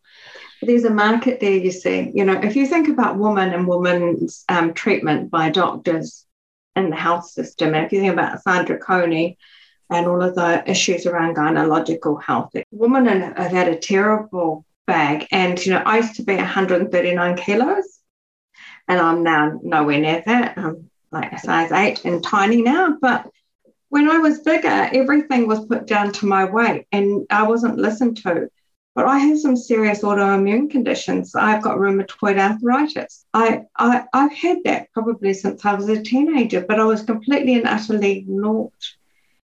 there's 0.61 0.85
a 0.85 0.91
market 0.91 1.39
there, 1.39 1.57
you 1.57 1.71
see. 1.71 2.11
You 2.13 2.25
know, 2.25 2.39
if 2.39 2.55
you 2.55 2.67
think 2.67 2.87
about 2.87 3.17
women 3.17 3.53
and 3.53 3.67
women's 3.67 4.43
um, 4.49 4.73
treatment 4.73 5.31
by 5.31 5.49
doctors 5.49 6.25
in 6.75 6.89
the 6.89 6.95
health 6.95 7.25
system, 7.25 7.73
if 7.73 7.91
you 7.91 7.99
think 7.99 8.13
about 8.13 8.41
Sandra 8.41 8.77
Coney 8.77 9.37
and 9.89 10.07
all 10.07 10.21
of 10.21 10.35
the 10.35 10.63
issues 10.69 11.05
around 11.05 11.35
gynecological 11.35 12.21
health, 12.21 12.51
women 12.71 13.05
have 13.05 13.51
had 13.51 13.67
a 13.67 13.77
terrible 13.77 14.65
bag. 14.85 15.27
And, 15.31 15.63
you 15.65 15.73
know, 15.73 15.83
I 15.85 15.97
used 15.97 16.15
to 16.15 16.23
be 16.23 16.35
139 16.35 17.37
kilos, 17.37 17.99
and 18.87 18.99
I'm 18.99 19.23
now 19.23 19.59
nowhere 19.63 19.99
near 19.99 20.23
that. 20.25 20.57
I'm 20.57 20.89
like 21.11 21.33
a 21.33 21.39
size 21.39 21.71
eight 21.71 22.05
and 22.05 22.23
tiny 22.23 22.61
now. 22.61 22.97
But 23.01 23.29
when 23.89 24.09
I 24.09 24.19
was 24.19 24.39
bigger, 24.39 24.89
everything 24.93 25.47
was 25.47 25.65
put 25.65 25.87
down 25.87 26.13
to 26.13 26.25
my 26.25 26.45
weight, 26.45 26.87
and 26.91 27.25
I 27.29 27.43
wasn't 27.43 27.77
listened 27.77 28.17
to. 28.23 28.49
But 28.93 29.05
I 29.05 29.19
have 29.19 29.39
some 29.39 29.55
serious 29.55 30.01
autoimmune 30.01 30.69
conditions. 30.69 31.33
I've 31.33 31.63
got 31.63 31.77
rheumatoid 31.77 32.37
arthritis. 32.37 33.25
I, 33.33 33.61
I, 33.77 34.03
I've 34.11 34.33
had 34.33 34.57
that 34.65 34.91
probably 34.93 35.33
since 35.33 35.63
I 35.65 35.75
was 35.75 35.87
a 35.87 36.01
teenager, 36.01 36.65
but 36.67 36.79
I 36.79 36.83
was 36.83 37.01
completely 37.03 37.55
and 37.55 37.67
utterly 37.67 38.17
ignored. 38.17 38.73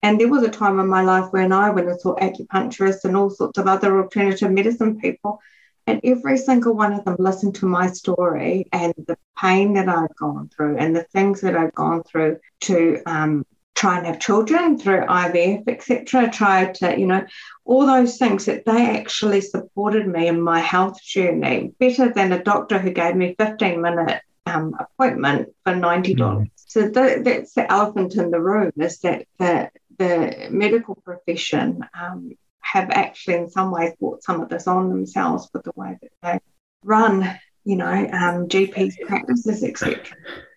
And 0.03 0.21
there 0.21 0.29
was 0.29 0.45
a 0.45 0.51
time 0.51 0.79
in 0.79 0.87
my 0.87 1.03
life 1.03 1.33
when 1.33 1.51
I 1.51 1.71
went 1.71 1.89
and 1.89 2.01
saw 2.01 2.15
acupuncturists 2.17 3.05
and 3.05 3.17
all 3.17 3.31
sorts 3.31 3.59
of 3.59 3.67
other 3.67 4.01
alternative 4.01 4.51
medicine 4.51 5.01
people. 5.01 5.41
And 5.87 6.01
every 6.05 6.39
single 6.39 6.75
one 6.75 6.93
of 6.93 7.05
them 7.05 7.17
listened 7.19 7.57
to 7.57 7.67
my 7.67 7.89
story 7.89 8.69
and 8.73 8.95
the 8.97 9.19
pain 9.39 9.75
that 9.75 9.89
I'd 9.89 10.15
gone 10.17 10.49
through 10.49 10.77
and 10.79 10.95
the 10.95 11.05
things 11.05 11.41
that 11.41 11.57
I'd 11.57 11.75
gone 11.75 12.03
through 12.05 12.39
to 12.63 13.03
um, 13.07 13.45
try 13.75 13.99
and 13.99 14.07
have 14.07 14.21
children 14.21 14.79
through 14.79 15.07
IVF, 15.07 15.69
etc. 15.69 16.31
Try 16.31 16.73
to, 16.73 16.99
you 16.99 17.07
know, 17.07 17.25
all 17.65 17.87
those 17.87 18.17
things 18.19 18.45
that 18.47 18.65
they 18.65 18.97
actually 18.97 19.41
supported 19.41 20.07
me 20.07 20.29
in 20.29 20.41
my 20.41 20.61
health 20.61 21.03
journey 21.03 21.73
better 21.79 22.13
than 22.13 22.33
a 22.33 22.43
doctor 22.43 22.79
who 22.79 22.91
gave 22.91 23.17
me 23.17 23.35
15 23.39 23.81
minute 23.81 24.23
um, 24.47 24.75
appointment 24.79 25.49
for 25.65 25.73
$90. 25.73 26.17
Mm. 26.17 26.51
So 26.57 26.89
that's 26.89 27.55
the 27.55 27.71
elephant 27.71 28.17
in 28.17 28.31
the 28.31 28.41
room 28.41 28.73
is 28.77 28.99
that 29.01 29.27
the, 29.39 29.71
the 29.99 30.49
medical 30.51 30.97
profession 30.97 31.85
um, 31.99 32.33
have 32.61 32.91
actually 32.91 33.35
in 33.35 33.51
some 33.51 33.71
ways 33.71 33.93
brought 34.01 34.23
some 34.23 34.41
of 34.41 34.49
this 34.49 34.67
on 34.67 34.89
themselves 34.89 35.49
with 35.53 35.63
the 35.63 35.73
way 35.77 35.99
that 36.03 36.11
they 36.23 36.41
run, 36.83 37.39
you 37.65 37.77
know, 37.77 37.87
um, 37.87 38.49
GPs 38.49 38.95
practices, 39.07 39.63
etc. 39.63 40.17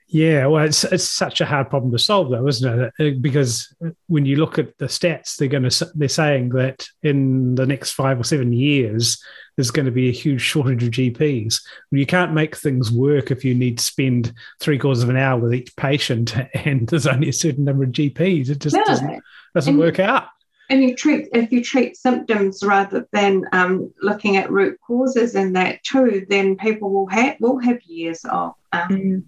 Yeah, 0.09 0.45
well, 0.45 0.63
it's 0.63 0.85
it's 0.85 1.03
such 1.03 1.41
a 1.41 1.45
hard 1.45 1.69
problem 1.69 1.91
to 1.91 1.99
solve, 1.99 2.29
though, 2.29 2.47
isn't 2.47 2.79
it? 2.79 2.93
Uh, 2.97 3.19
because 3.19 3.75
when 4.07 4.25
you 4.25 4.37
look 4.37 4.57
at 4.57 4.77
the 4.77 4.85
stats, 4.85 5.35
they're 5.35 5.49
going 5.49 5.69
to 5.69 5.91
they're 5.95 6.07
saying 6.07 6.49
that 6.49 6.87
in 7.03 7.55
the 7.55 7.65
next 7.65 7.91
five 7.91 8.17
or 8.17 8.23
seven 8.23 8.53
years, 8.53 9.21
there's 9.57 9.71
going 9.71 9.85
to 9.85 9.91
be 9.91 10.07
a 10.07 10.13
huge 10.13 10.41
shortage 10.41 10.83
of 10.83 10.91
GPs. 10.91 11.61
You 11.91 12.05
can't 12.05 12.33
make 12.33 12.55
things 12.55 12.89
work 12.89 13.31
if 13.31 13.43
you 13.43 13.53
need 13.53 13.79
to 13.79 13.83
spend 13.83 14.31
three 14.61 14.79
quarters 14.79 15.03
of 15.03 15.09
an 15.09 15.17
hour 15.17 15.37
with 15.37 15.53
each 15.53 15.75
patient, 15.75 16.33
and 16.53 16.87
there's 16.87 17.07
only 17.07 17.27
a 17.29 17.33
certain 17.33 17.65
number 17.65 17.83
of 17.83 17.89
GPs. 17.89 18.49
It 18.49 18.59
just 18.59 18.77
yeah. 18.77 18.83
doesn't 18.85 19.23
doesn't 19.55 19.73
and, 19.73 19.79
work 19.79 19.99
out. 19.99 20.27
And 20.69 20.83
you 20.83 20.95
treat 20.95 21.27
if 21.33 21.51
you 21.51 21.61
treat 21.61 21.97
symptoms 21.97 22.63
rather 22.63 23.05
than 23.11 23.43
um, 23.51 23.93
looking 24.01 24.37
at 24.37 24.51
root 24.51 24.79
causes 24.87 25.35
and 25.35 25.53
that 25.57 25.83
too, 25.83 26.25
then 26.29 26.55
people 26.55 26.93
will 26.93 27.07
have 27.07 27.35
will 27.41 27.59
have 27.59 27.81
years 27.81 28.23
of. 28.23 28.53
Um, 28.71 28.89
mm 28.89 29.23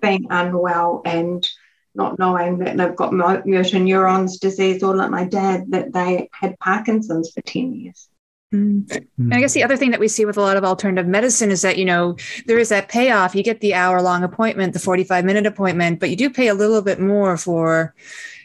being 0.00 0.26
unwell 0.30 1.02
and 1.04 1.48
not 1.94 2.18
knowing 2.18 2.58
that 2.58 2.76
they've 2.76 2.96
got 2.96 3.12
motor 3.12 3.78
neurons 3.78 4.38
disease, 4.38 4.82
or 4.82 4.94
like 4.94 5.10
my 5.10 5.24
dad, 5.24 5.64
that 5.70 5.92
they 5.92 6.28
had 6.32 6.58
Parkinson's 6.58 7.30
for 7.30 7.40
10 7.42 7.74
years. 7.74 8.08
Mm. 8.54 9.06
And 9.18 9.34
I 9.34 9.40
guess 9.40 9.52
the 9.52 9.64
other 9.64 9.76
thing 9.76 9.90
that 9.90 10.00
we 10.00 10.08
see 10.08 10.24
with 10.24 10.38
a 10.38 10.40
lot 10.40 10.56
of 10.56 10.64
alternative 10.64 11.06
medicine 11.06 11.50
is 11.50 11.62
that, 11.62 11.76
you 11.76 11.84
know, 11.84 12.16
there 12.46 12.58
is 12.58 12.70
that 12.70 12.88
payoff. 12.88 13.34
You 13.34 13.42
get 13.42 13.60
the 13.60 13.74
hour 13.74 14.00
long 14.00 14.24
appointment, 14.24 14.72
the 14.72 14.78
45 14.78 15.24
minute 15.24 15.44
appointment, 15.44 16.00
but 16.00 16.08
you 16.08 16.16
do 16.16 16.30
pay 16.30 16.48
a 16.48 16.54
little 16.54 16.80
bit 16.80 16.98
more 16.98 17.36
for 17.36 17.94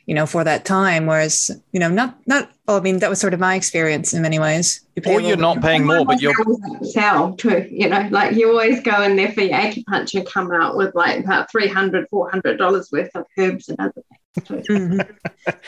you 0.06 0.14
know, 0.14 0.26
for 0.26 0.44
that 0.44 0.66
time. 0.66 1.06
Whereas, 1.06 1.52
you 1.72 1.80
know, 1.80 1.90
not 1.90 2.18
not. 2.28 2.50
Well, 2.68 2.78
I 2.78 2.80
mean, 2.80 3.00
that 3.00 3.10
was 3.10 3.20
sort 3.20 3.34
of 3.34 3.40
my 3.40 3.56
experience 3.56 4.14
in 4.14 4.22
many 4.22 4.40
ways. 4.40 4.82
You 4.96 5.04
or 5.12 5.20
you're 5.20 5.38
not 5.38 5.62
paying 5.62 5.86
more, 5.86 6.06
but 6.06 6.22
you're 6.22 6.34
sell 6.82 7.36
too. 7.36 7.68
You 7.70 7.90
know, 7.90 8.08
like 8.12 8.36
you 8.36 8.50
always 8.50 8.82
go 8.82 9.02
in 9.04 9.16
there 9.16 9.32
for 9.32 9.42
your 9.42 9.58
acupuncture, 9.58 10.26
come 10.26 10.52
out 10.52 10.78
with 10.78 10.96
like 10.96 11.24
about 11.24 11.52
300 11.52 12.08
400 12.10 12.58
dollars 12.58 12.90
worth 12.92 13.12
of 13.16 13.26
herbs 13.38 13.70
and 13.70 13.80
other 13.80 13.92
things. 13.94 14.23
Mm-hmm. 14.40 14.98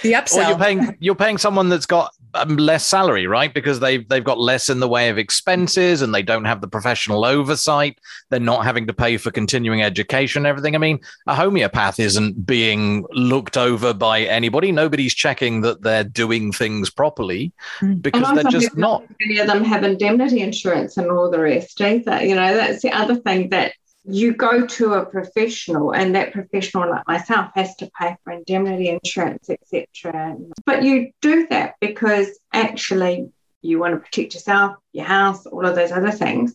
The 0.01 0.13
upsell. 0.13 0.45
Or 0.45 0.49
you're 0.49 0.57
paying 0.57 0.97
you're 0.99 1.15
paying 1.15 1.37
someone 1.37 1.69
that's 1.69 1.85
got 1.85 2.11
um, 2.33 2.57
less 2.57 2.85
salary, 2.85 3.27
right? 3.27 3.53
Because 3.53 3.79
they've 3.79 4.07
they've 4.07 4.23
got 4.23 4.39
less 4.39 4.69
in 4.69 4.79
the 4.79 4.87
way 4.87 5.09
of 5.09 5.17
expenses, 5.17 6.01
and 6.01 6.13
they 6.13 6.23
don't 6.23 6.45
have 6.45 6.61
the 6.61 6.67
professional 6.67 7.25
oversight. 7.25 7.99
They're 8.29 8.39
not 8.39 8.63
having 8.63 8.87
to 8.87 8.93
pay 8.93 9.17
for 9.17 9.31
continuing 9.31 9.83
education, 9.83 10.45
everything. 10.45 10.75
I 10.75 10.79
mean, 10.79 10.99
a 11.27 11.35
homeopath 11.35 11.99
isn't 11.99 12.45
being 12.45 13.05
looked 13.11 13.57
over 13.57 13.93
by 13.93 14.21
anybody. 14.21 14.71
Nobody's 14.71 15.13
checking 15.13 15.61
that 15.61 15.81
they're 15.81 16.03
doing 16.03 16.51
things 16.51 16.89
properly 16.89 17.51
mm. 17.79 18.01
because 18.01 18.33
they're 18.33 18.51
just 18.51 18.75
not. 18.77 19.03
Many 19.19 19.39
of 19.39 19.47
them 19.47 19.63
have 19.63 19.83
indemnity 19.83 20.41
insurance 20.41 20.97
and 20.97 21.11
all 21.11 21.29
the 21.29 21.39
rest 21.39 21.79
either. 21.81 22.23
You 22.23 22.35
know, 22.35 22.55
that's 22.55 22.81
the 22.81 22.91
other 22.91 23.15
thing 23.15 23.49
that 23.49 23.73
you 24.07 24.33
go 24.33 24.65
to 24.65 24.93
a 24.93 25.05
professional 25.05 25.91
and 25.93 26.15
that 26.15 26.31
professional 26.31 26.89
like 26.89 27.07
myself 27.07 27.49
has 27.55 27.75
to 27.75 27.89
pay 27.99 28.15
for 28.23 28.33
indemnity 28.33 28.89
insurance 28.89 29.49
etc 29.49 30.35
but 30.65 30.83
you 30.83 31.11
do 31.21 31.47
that 31.49 31.75
because 31.79 32.39
actually 32.53 33.29
you 33.65 33.79
want 33.79 33.93
to 33.93 33.99
protect 33.99 34.33
yourself 34.33 34.75
your 34.93 35.05
house 35.05 35.45
all 35.45 35.65
of 35.65 35.75
those 35.75 35.91
other 35.91 36.11
things. 36.11 36.53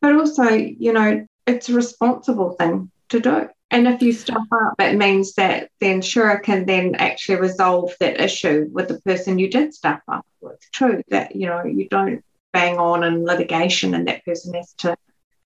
But 0.00 0.14
also 0.14 0.44
you 0.44 0.92
know 0.92 1.26
it's 1.46 1.68
a 1.68 1.74
responsible 1.74 2.52
thing 2.52 2.90
to 3.10 3.20
do. 3.20 3.48
And 3.72 3.86
if 3.86 4.02
you 4.02 4.12
stuff 4.12 4.46
up 4.52 4.74
it 4.78 4.96
means 4.96 5.34
that 5.34 5.70
the 5.80 5.88
insurer 5.90 6.38
can 6.38 6.66
then 6.66 6.96
actually 6.96 7.40
resolve 7.40 7.92
that 8.00 8.20
issue 8.20 8.68
with 8.72 8.88
the 8.88 9.00
person 9.00 9.38
you 9.38 9.48
did 9.48 9.74
stuff 9.74 10.00
up 10.08 10.26
with. 10.40 10.60
True 10.72 11.02
that 11.08 11.36
you 11.36 11.46
know 11.46 11.64
you 11.64 11.88
don't 11.88 12.24
bang 12.52 12.78
on 12.78 13.04
in 13.04 13.24
litigation 13.24 13.94
and 13.94 14.08
that 14.08 14.24
person 14.24 14.54
has 14.54 14.72
to 14.78 14.96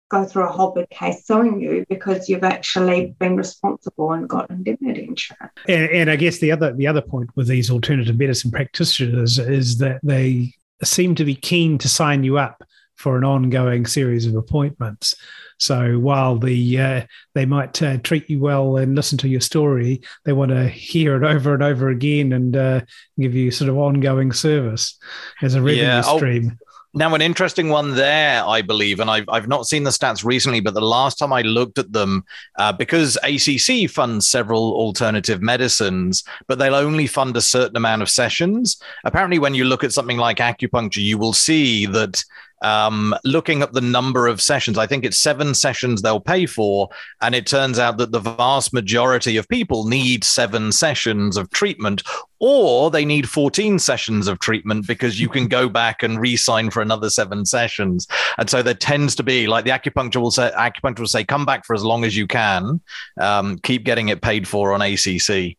go 0.09 0.25
through 0.25 0.43
a 0.43 0.51
whole 0.51 0.71
big 0.71 0.89
case 0.89 1.25
suing 1.25 1.61
you 1.61 1.85
because 1.87 2.27
you've 2.27 2.43
actually 2.43 3.15
been 3.19 3.35
responsible 3.35 4.11
and 4.11 4.27
got 4.27 4.49
indemnity 4.49 5.03
insurance. 5.03 5.53
And, 5.67 5.89
and 5.91 6.09
I 6.09 6.15
guess 6.15 6.39
the 6.39 6.51
other 6.51 6.73
the 6.73 6.87
other 6.87 7.01
point 7.01 7.29
with 7.35 7.47
these 7.47 7.69
alternative 7.69 8.17
medicine 8.17 8.51
practitioners 8.51 9.37
is 9.39 9.77
that 9.77 9.99
they 10.03 10.53
seem 10.83 11.15
to 11.15 11.25
be 11.25 11.35
keen 11.35 11.77
to 11.77 11.89
sign 11.89 12.23
you 12.23 12.37
up 12.37 12.63
for 12.95 13.17
an 13.17 13.23
ongoing 13.23 13.85
series 13.85 14.25
of 14.25 14.35
appointments. 14.35 15.15
So 15.57 15.99
while 15.99 16.37
the 16.37 16.79
uh, 16.79 17.01
they 17.33 17.45
might 17.45 17.81
uh, 17.81 17.97
treat 17.97 18.29
you 18.29 18.39
well 18.39 18.77
and 18.77 18.95
listen 18.95 19.17
to 19.19 19.29
your 19.29 19.41
story, 19.41 20.01
they 20.25 20.33
want 20.33 20.51
to 20.51 20.67
hear 20.67 21.15
it 21.15 21.23
over 21.23 21.53
and 21.53 21.63
over 21.63 21.89
again 21.89 22.33
and 22.33 22.55
uh, 22.55 22.81
give 23.19 23.35
you 23.35 23.51
sort 23.51 23.69
of 23.69 23.77
ongoing 23.77 24.31
service 24.31 24.97
as 25.41 25.55
a 25.55 25.61
revenue 25.61 25.83
yeah, 25.83 26.01
stream. 26.01 26.57
Now, 26.95 27.13
an 27.13 27.21
interesting 27.21 27.69
one 27.69 27.93
there, 27.93 28.43
I 28.43 28.63
believe, 28.63 28.99
and 28.99 29.11
I've, 29.11 29.29
I've 29.29 29.47
not 29.47 29.67
seen 29.67 29.83
the 29.83 29.91
stats 29.91 30.25
recently, 30.25 30.59
but 30.59 30.73
the 30.73 30.81
last 30.81 31.19
time 31.19 31.31
I 31.31 31.43
looked 31.43 31.77
at 31.77 31.93
them, 31.93 32.25
uh, 32.57 32.73
because 32.73 33.15
ACC 33.17 33.87
funds 33.87 34.27
several 34.27 34.73
alternative 34.73 35.39
medicines, 35.39 36.23
but 36.47 36.57
they'll 36.57 36.73
only 36.73 37.05
fund 37.05 37.37
a 37.37 37.41
certain 37.41 37.77
amount 37.77 38.01
of 38.01 38.09
sessions. 38.09 38.81
Apparently, 39.03 39.37
when 39.37 39.53
you 39.53 39.65
look 39.65 39.83
at 39.83 39.93
something 39.93 40.17
like 40.17 40.37
acupuncture, 40.37 41.03
you 41.03 41.19
will 41.19 41.33
see 41.33 41.85
that 41.85 42.23
um, 42.61 43.15
looking 43.23 43.61
at 43.61 43.73
the 43.73 43.81
number 43.81 44.27
of 44.27 44.41
sessions, 44.41 44.77
I 44.77 44.87
think 44.87 45.05
it's 45.05 45.17
seven 45.17 45.53
sessions 45.53 46.01
they'll 46.01 46.19
pay 46.19 46.45
for. 46.45 46.89
And 47.21 47.35
it 47.35 47.47
turns 47.47 47.79
out 47.79 47.97
that 47.97 48.11
the 48.11 48.19
vast 48.19 48.73
majority 48.73 49.37
of 49.37 49.47
people 49.47 49.87
need 49.87 50.23
seven 50.23 50.71
sessions 50.71 51.37
of 51.37 51.49
treatment, 51.51 52.03
or 52.39 52.91
they 52.91 53.05
need 53.05 53.29
14 53.29 53.79
sessions 53.79 54.27
of 54.27 54.39
treatment 54.39 54.87
because 54.87 55.19
you 55.19 55.29
can 55.29 55.47
go 55.47 55.69
back 55.69 56.03
and 56.03 56.19
re 56.19 56.35
sign 56.35 56.69
for 56.69 56.81
another 56.81 57.09
seven 57.09 57.45
sessions. 57.45 58.07
And 58.37 58.49
so 58.49 58.61
there 58.61 58.73
tends 58.73 59.15
to 59.15 59.23
be 59.23 59.47
like 59.47 59.65
the 59.65 59.71
acupuncture 59.71 60.21
will 60.21 60.31
say, 60.31 60.51
acupuncture 60.57 60.99
will 60.99 61.07
say, 61.07 61.23
come 61.23 61.45
back 61.45 61.65
for 61.65 61.73
as 61.73 61.83
long 61.83 62.03
as 62.03 62.15
you 62.15 62.27
can, 62.27 62.81
um, 63.19 63.57
keep 63.59 63.83
getting 63.83 64.09
it 64.09 64.21
paid 64.21 64.47
for 64.47 64.73
on 64.73 64.81
ACC. 64.81 65.57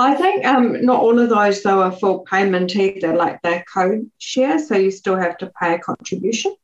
I 0.00 0.14
think 0.14 0.44
um, 0.46 0.84
not 0.84 1.00
all 1.00 1.18
of 1.18 1.28
those 1.28 1.62
though 1.62 1.82
are 1.82 1.92
full 1.92 2.20
payment 2.20 2.74
either, 2.74 3.14
like 3.14 3.40
they're 3.42 3.64
co-share, 3.72 4.58
so 4.58 4.76
you 4.76 4.90
still 4.90 5.16
have 5.16 5.36
to 5.38 5.52
pay 5.60 5.74
a 5.74 5.78
contribution. 5.78 6.54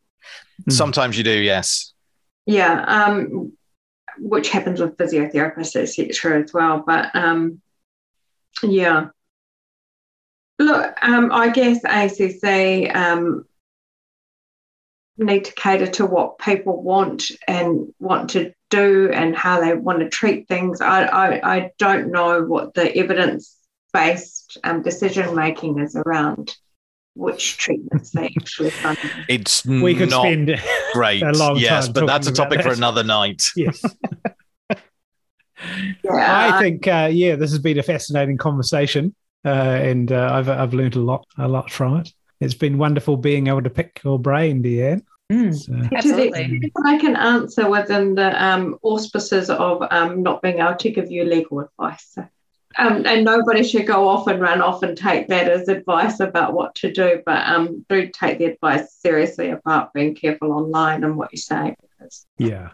Hmm. 0.65 0.71
Sometimes 0.71 1.19
you 1.19 1.25
do, 1.25 1.39
yes. 1.39 1.93
Yeah, 2.47 2.85
um, 2.87 3.53
which 4.19 4.49
happens 4.51 4.81
with 4.81 4.97
physiotherapists, 4.97 5.77
etc. 5.77 6.43
as 6.43 6.53
well. 6.55 6.83
But 6.87 7.15
um, 7.15 7.61
yeah, 8.63 9.09
look, 10.59 10.97
um, 11.03 11.31
I 11.33 11.51
guess 11.51 11.83
ACC 11.85 12.95
um, 12.97 13.45
need 15.19 15.45
to 15.47 15.53
cater 15.55 15.87
to 15.87 16.07
what 16.07 16.39
people 16.39 16.83
want 16.83 17.31
and 17.49 17.93
want 17.99 18.31
to 18.31 18.53
do 18.71 19.11
and 19.13 19.37
how 19.37 19.61
they 19.61 19.75
want 19.75 20.01
to 20.01 20.09
treat 20.09 20.49
things. 20.49 20.81
I, 20.81 21.05
I, 21.05 21.57
I 21.57 21.71
don't 21.79 22.11
know 22.11 22.43
what 22.43 22.75
the 22.75 22.95
evidence 22.97 23.57
based 23.93 24.59
um, 24.65 24.83
decision 24.83 25.35
making 25.35 25.79
is 25.79 25.97
around 25.97 26.55
which 27.15 27.57
treatments 27.57 28.11
they 28.11 28.27
actually 28.39 28.71
fund. 28.71 28.99
It's 29.29 29.65
we 29.65 29.95
could 29.95 30.11
spend 30.11 30.61
great. 30.93 31.23
A 31.23 31.33
long 31.33 31.57
yes, 31.57 31.89
but 31.89 32.07
that's 32.07 32.27
a 32.27 32.33
topic 32.33 32.63
for 32.63 32.73
another 32.73 33.03
night. 33.03 33.43
Yes. 33.57 33.83
yeah. 36.05 36.53
I 36.55 36.61
think 36.61 36.87
uh, 36.87 37.09
yeah, 37.11 37.37
this 37.37 37.51
has 37.51 37.59
been 37.59 37.79
a 37.79 37.83
fascinating 37.83 38.37
conversation, 38.37 39.15
uh, 39.47 39.49
and 39.49 40.13
uh, 40.13 40.29
I've 40.31 40.51
I've 40.51 40.75
learned 40.75 40.97
a 40.97 41.01
lot 41.01 41.27
a 41.39 41.49
lot 41.49 41.71
from 41.71 41.97
it. 42.01 42.13
It's 42.41 42.55
been 42.55 42.79
wonderful 42.79 43.17
being 43.17 43.47
able 43.47 43.63
to 43.63 43.71
pick 43.71 44.01
your 44.05 44.19
brain, 44.19 44.63
Deanne. 44.63 45.03
Mm, 45.33 45.55
so. 45.55 45.97
Absolutely. 45.97 46.71
I 46.85 46.99
can 46.99 47.17
answer 47.17 47.69
within 47.69 48.15
the 48.15 48.45
um, 48.45 48.79
auspices 48.83 49.51
of 49.51 49.83
um, 49.91 50.23
not 50.23 50.43
being 50.43 50.61
able 50.61 50.77
to 50.77 50.91
give 50.91 51.11
you 51.11 51.25
legal 51.25 51.61
advice. 51.61 52.07
So, 52.15 52.29
um, 52.79 53.07
and 53.07 53.25
nobody 53.25 53.65
should 53.65 53.87
go 53.87 54.07
off 54.07 54.27
and 54.27 54.41
run 54.41 54.61
off 54.61 54.83
and 54.83 54.97
take 54.97 55.29
that 55.29 55.49
as 55.49 55.69
advice 55.69 56.21
about 56.21 56.53
what 56.53 56.75
to 56.77 56.93
do, 56.93 57.23
but 57.25 57.47
um, 57.49 57.85
do 57.89 58.09
take 58.09 58.39
the 58.39 58.45
advice 58.45 58.95
seriously 58.95 59.51
about 59.51 59.93
being 59.95 60.15
careful 60.15 60.53
online 60.53 61.03
and 61.03 61.17
what 61.17 61.33
you 61.33 61.39
say. 61.39 61.75
Because... 61.99 62.27
Yeah. 62.39 62.71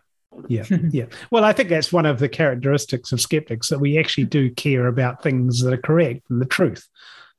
Yeah, 0.48 0.64
yeah. 0.90 1.04
Well, 1.30 1.44
I 1.44 1.52
think 1.52 1.68
that's 1.68 1.92
one 1.92 2.06
of 2.06 2.18
the 2.18 2.28
characteristics 2.28 3.12
of 3.12 3.20
skeptics 3.20 3.68
that 3.68 3.80
we 3.80 3.98
actually 3.98 4.24
do 4.24 4.50
care 4.50 4.86
about 4.86 5.22
things 5.22 5.60
that 5.60 5.74
are 5.74 5.78
correct 5.78 6.22
and 6.30 6.40
the 6.40 6.46
truth. 6.46 6.88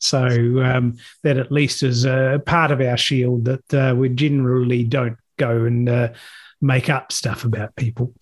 So 0.04 0.26
um, 0.62 0.98
that 1.24 1.38
at 1.38 1.52
least 1.52 1.82
is 1.82 2.06
a 2.06 2.42
part 2.46 2.72
of 2.72 2.82
our 2.82 2.98
shield 2.98 3.46
that 3.46 3.74
uh, 3.74 3.96
we 3.96 4.10
generally 4.10 4.84
don't 4.84 5.18
go 5.38 5.64
and 5.64 5.88
uh, 5.88 6.10
make 6.62 6.90
up 6.90 7.14
stuff 7.14 7.46
about 7.46 7.76
people. 7.78 8.14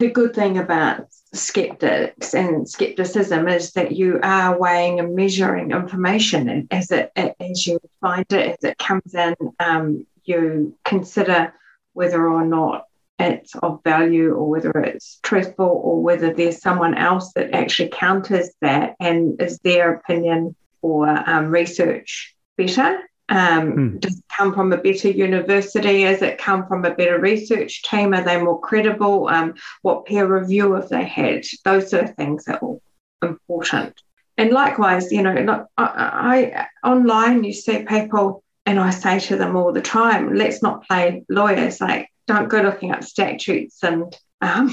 The 0.00 0.10
good 0.10 0.34
thing 0.34 0.58
about 0.58 1.06
skeptics 1.32 2.34
and 2.34 2.68
skepticism 2.68 3.46
is 3.46 3.70
that 3.72 3.92
you 3.92 4.18
are 4.24 4.58
weighing 4.58 4.98
and 4.98 5.14
measuring 5.14 5.70
information 5.70 6.66
as 6.72 6.90
it 6.90 7.12
as 7.16 7.66
you 7.66 7.78
find 8.00 8.26
it 8.32 8.58
as 8.58 8.64
it 8.64 8.78
comes 8.78 9.14
in. 9.14 9.36
Um, 9.60 10.06
you 10.24 10.76
consider 10.84 11.54
whether 11.92 12.28
or 12.28 12.44
not 12.44 12.86
it's 13.20 13.54
of 13.56 13.84
value 13.84 14.32
or 14.32 14.48
whether 14.48 14.70
it's 14.70 15.20
truthful 15.22 15.80
or 15.84 16.02
whether 16.02 16.32
there's 16.32 16.60
someone 16.60 16.94
else 16.94 17.32
that 17.34 17.52
actually 17.52 17.90
counters 17.90 18.50
that 18.62 18.96
and 18.98 19.40
is 19.40 19.58
their 19.58 19.94
opinion 19.94 20.56
or 20.82 21.08
um, 21.08 21.46
research 21.46 22.34
better 22.56 23.00
um, 23.30 23.72
mm. 23.72 24.00
Does 24.00 24.18
it 24.18 24.24
come 24.28 24.52
from 24.52 24.72
a 24.72 24.76
better 24.76 25.08
university? 25.08 26.02
Has 26.02 26.20
it 26.20 26.38
come 26.38 26.66
from 26.66 26.84
a 26.84 26.94
better 26.94 27.18
research 27.18 27.84
team? 27.84 28.12
Are 28.12 28.24
they 28.24 28.42
more 28.42 28.60
credible? 28.60 29.28
Um, 29.28 29.54
what 29.82 30.04
peer 30.04 30.26
review 30.26 30.72
have 30.72 30.88
they 30.88 31.04
had? 31.04 31.44
Those 31.64 31.90
sort 31.90 32.04
of 32.04 32.16
things 32.16 32.48
are 32.48 32.58
all 32.58 32.82
important. 33.22 34.02
And 34.36 34.50
likewise, 34.50 35.12
you 35.12 35.22
know, 35.22 35.34
look, 35.34 35.68
I, 35.78 36.66
I 36.82 36.88
online 36.88 37.44
you 37.44 37.52
see 37.52 37.84
people, 37.84 38.42
and 38.66 38.80
I 38.80 38.90
say 38.90 39.20
to 39.20 39.36
them 39.36 39.54
all 39.54 39.72
the 39.72 39.80
time, 39.80 40.34
let's 40.34 40.60
not 40.60 40.86
play 40.88 41.24
lawyers. 41.28 41.80
Like, 41.80 42.08
don't 42.26 42.48
go 42.48 42.60
looking 42.62 42.90
up 42.90 43.04
statutes 43.04 43.82
and 43.84 44.12
um, 44.40 44.72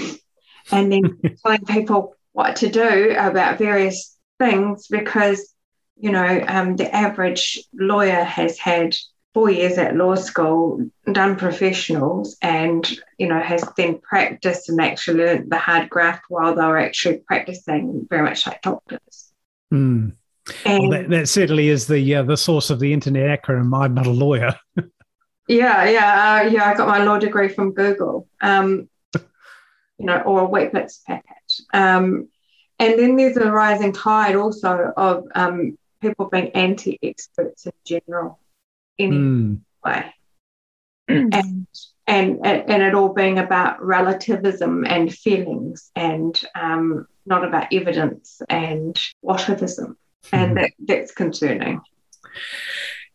and 0.72 0.92
then 0.92 1.20
telling 1.46 1.66
people 1.66 2.16
what 2.32 2.56
to 2.58 2.70
do 2.70 3.16
about 3.18 3.60
various 3.60 4.18
things 4.40 4.88
because 4.88 5.54
you 6.00 6.12
know, 6.12 6.44
um, 6.48 6.76
the 6.76 6.94
average 6.94 7.60
lawyer 7.74 8.24
has 8.24 8.58
had 8.58 8.96
four 9.34 9.50
years 9.50 9.78
at 9.78 9.96
law 9.96 10.16
school, 10.16 10.90
done 11.12 11.36
professionals, 11.36 12.38
and 12.42 12.90
you 13.18 13.28
know 13.28 13.40
has 13.40 13.64
then 13.78 14.00
practiced 14.00 14.70
and 14.70 14.82
actually 14.82 15.24
learned 15.24 15.52
the 15.52 15.58
hard 15.58 15.90
graft 15.90 16.24
while 16.30 16.56
they 16.56 16.66
were 16.66 16.80
actually 16.80 17.20
practicing, 17.28 18.08
very 18.10 18.24
much 18.24 18.48
like 18.48 18.62
doctors. 18.62 19.32
Mm. 19.74 20.14
well, 20.66 20.90
that, 20.90 21.10
that, 21.10 21.30
certainly 21.30 21.70
is 21.70 21.88
the 21.88 22.16
uh, 22.16 22.24
the 22.24 22.38
source 22.38 22.70
of 22.70 22.80
the 22.80 22.94
internet 22.94 23.42
acronym. 23.42 23.78
I'm 23.80 23.94
not 23.94 24.08
a 24.08 24.12
lawyer. 24.12 24.56
yeah, 25.48 25.88
yeah, 25.90 26.42
uh, 26.46 26.50
yeah. 26.50 26.70
I 26.70 26.76
got 26.76 26.88
my 26.88 27.04
law 27.04 27.20
degree 27.20 27.50
from 27.50 27.74
Google, 27.74 28.28
um, 28.42 28.90
you 29.14 30.06
know, 30.06 30.20
or 30.22 30.42
a 30.42 30.48
Weet-Bix 30.48 31.04
packet. 31.06 31.54
Um, 31.74 32.30
and 32.80 33.00
then 33.00 33.16
there's 33.16 33.38
a 33.38 33.52
rising 33.52 33.94
tide 33.94 34.36
also 34.36 34.94
of 34.96 35.26
um, 35.36 35.78
people 36.02 36.30
being 36.30 36.50
anti 36.50 36.98
experts 37.02 37.66
in 37.66 37.74
general, 37.86 38.40
anyway. 39.00 40.14
Mm. 41.10 41.30
and 41.34 41.68
and 42.08 42.46
and 42.46 42.84
it 42.84 42.94
all 42.94 43.14
being 43.14 43.40
about 43.40 43.82
relativism 43.84 44.86
and 44.86 45.14
feelings 45.14 45.92
and 45.96 46.42
um, 46.56 47.08
not 47.26 47.46
about 47.46 47.74
evidence 47.74 48.42
and 48.50 49.00
whatevism, 49.22 49.98
and 50.32 50.52
hmm. 50.52 50.56
that, 50.56 50.72
that's 50.80 51.14
concerning. 51.14 51.82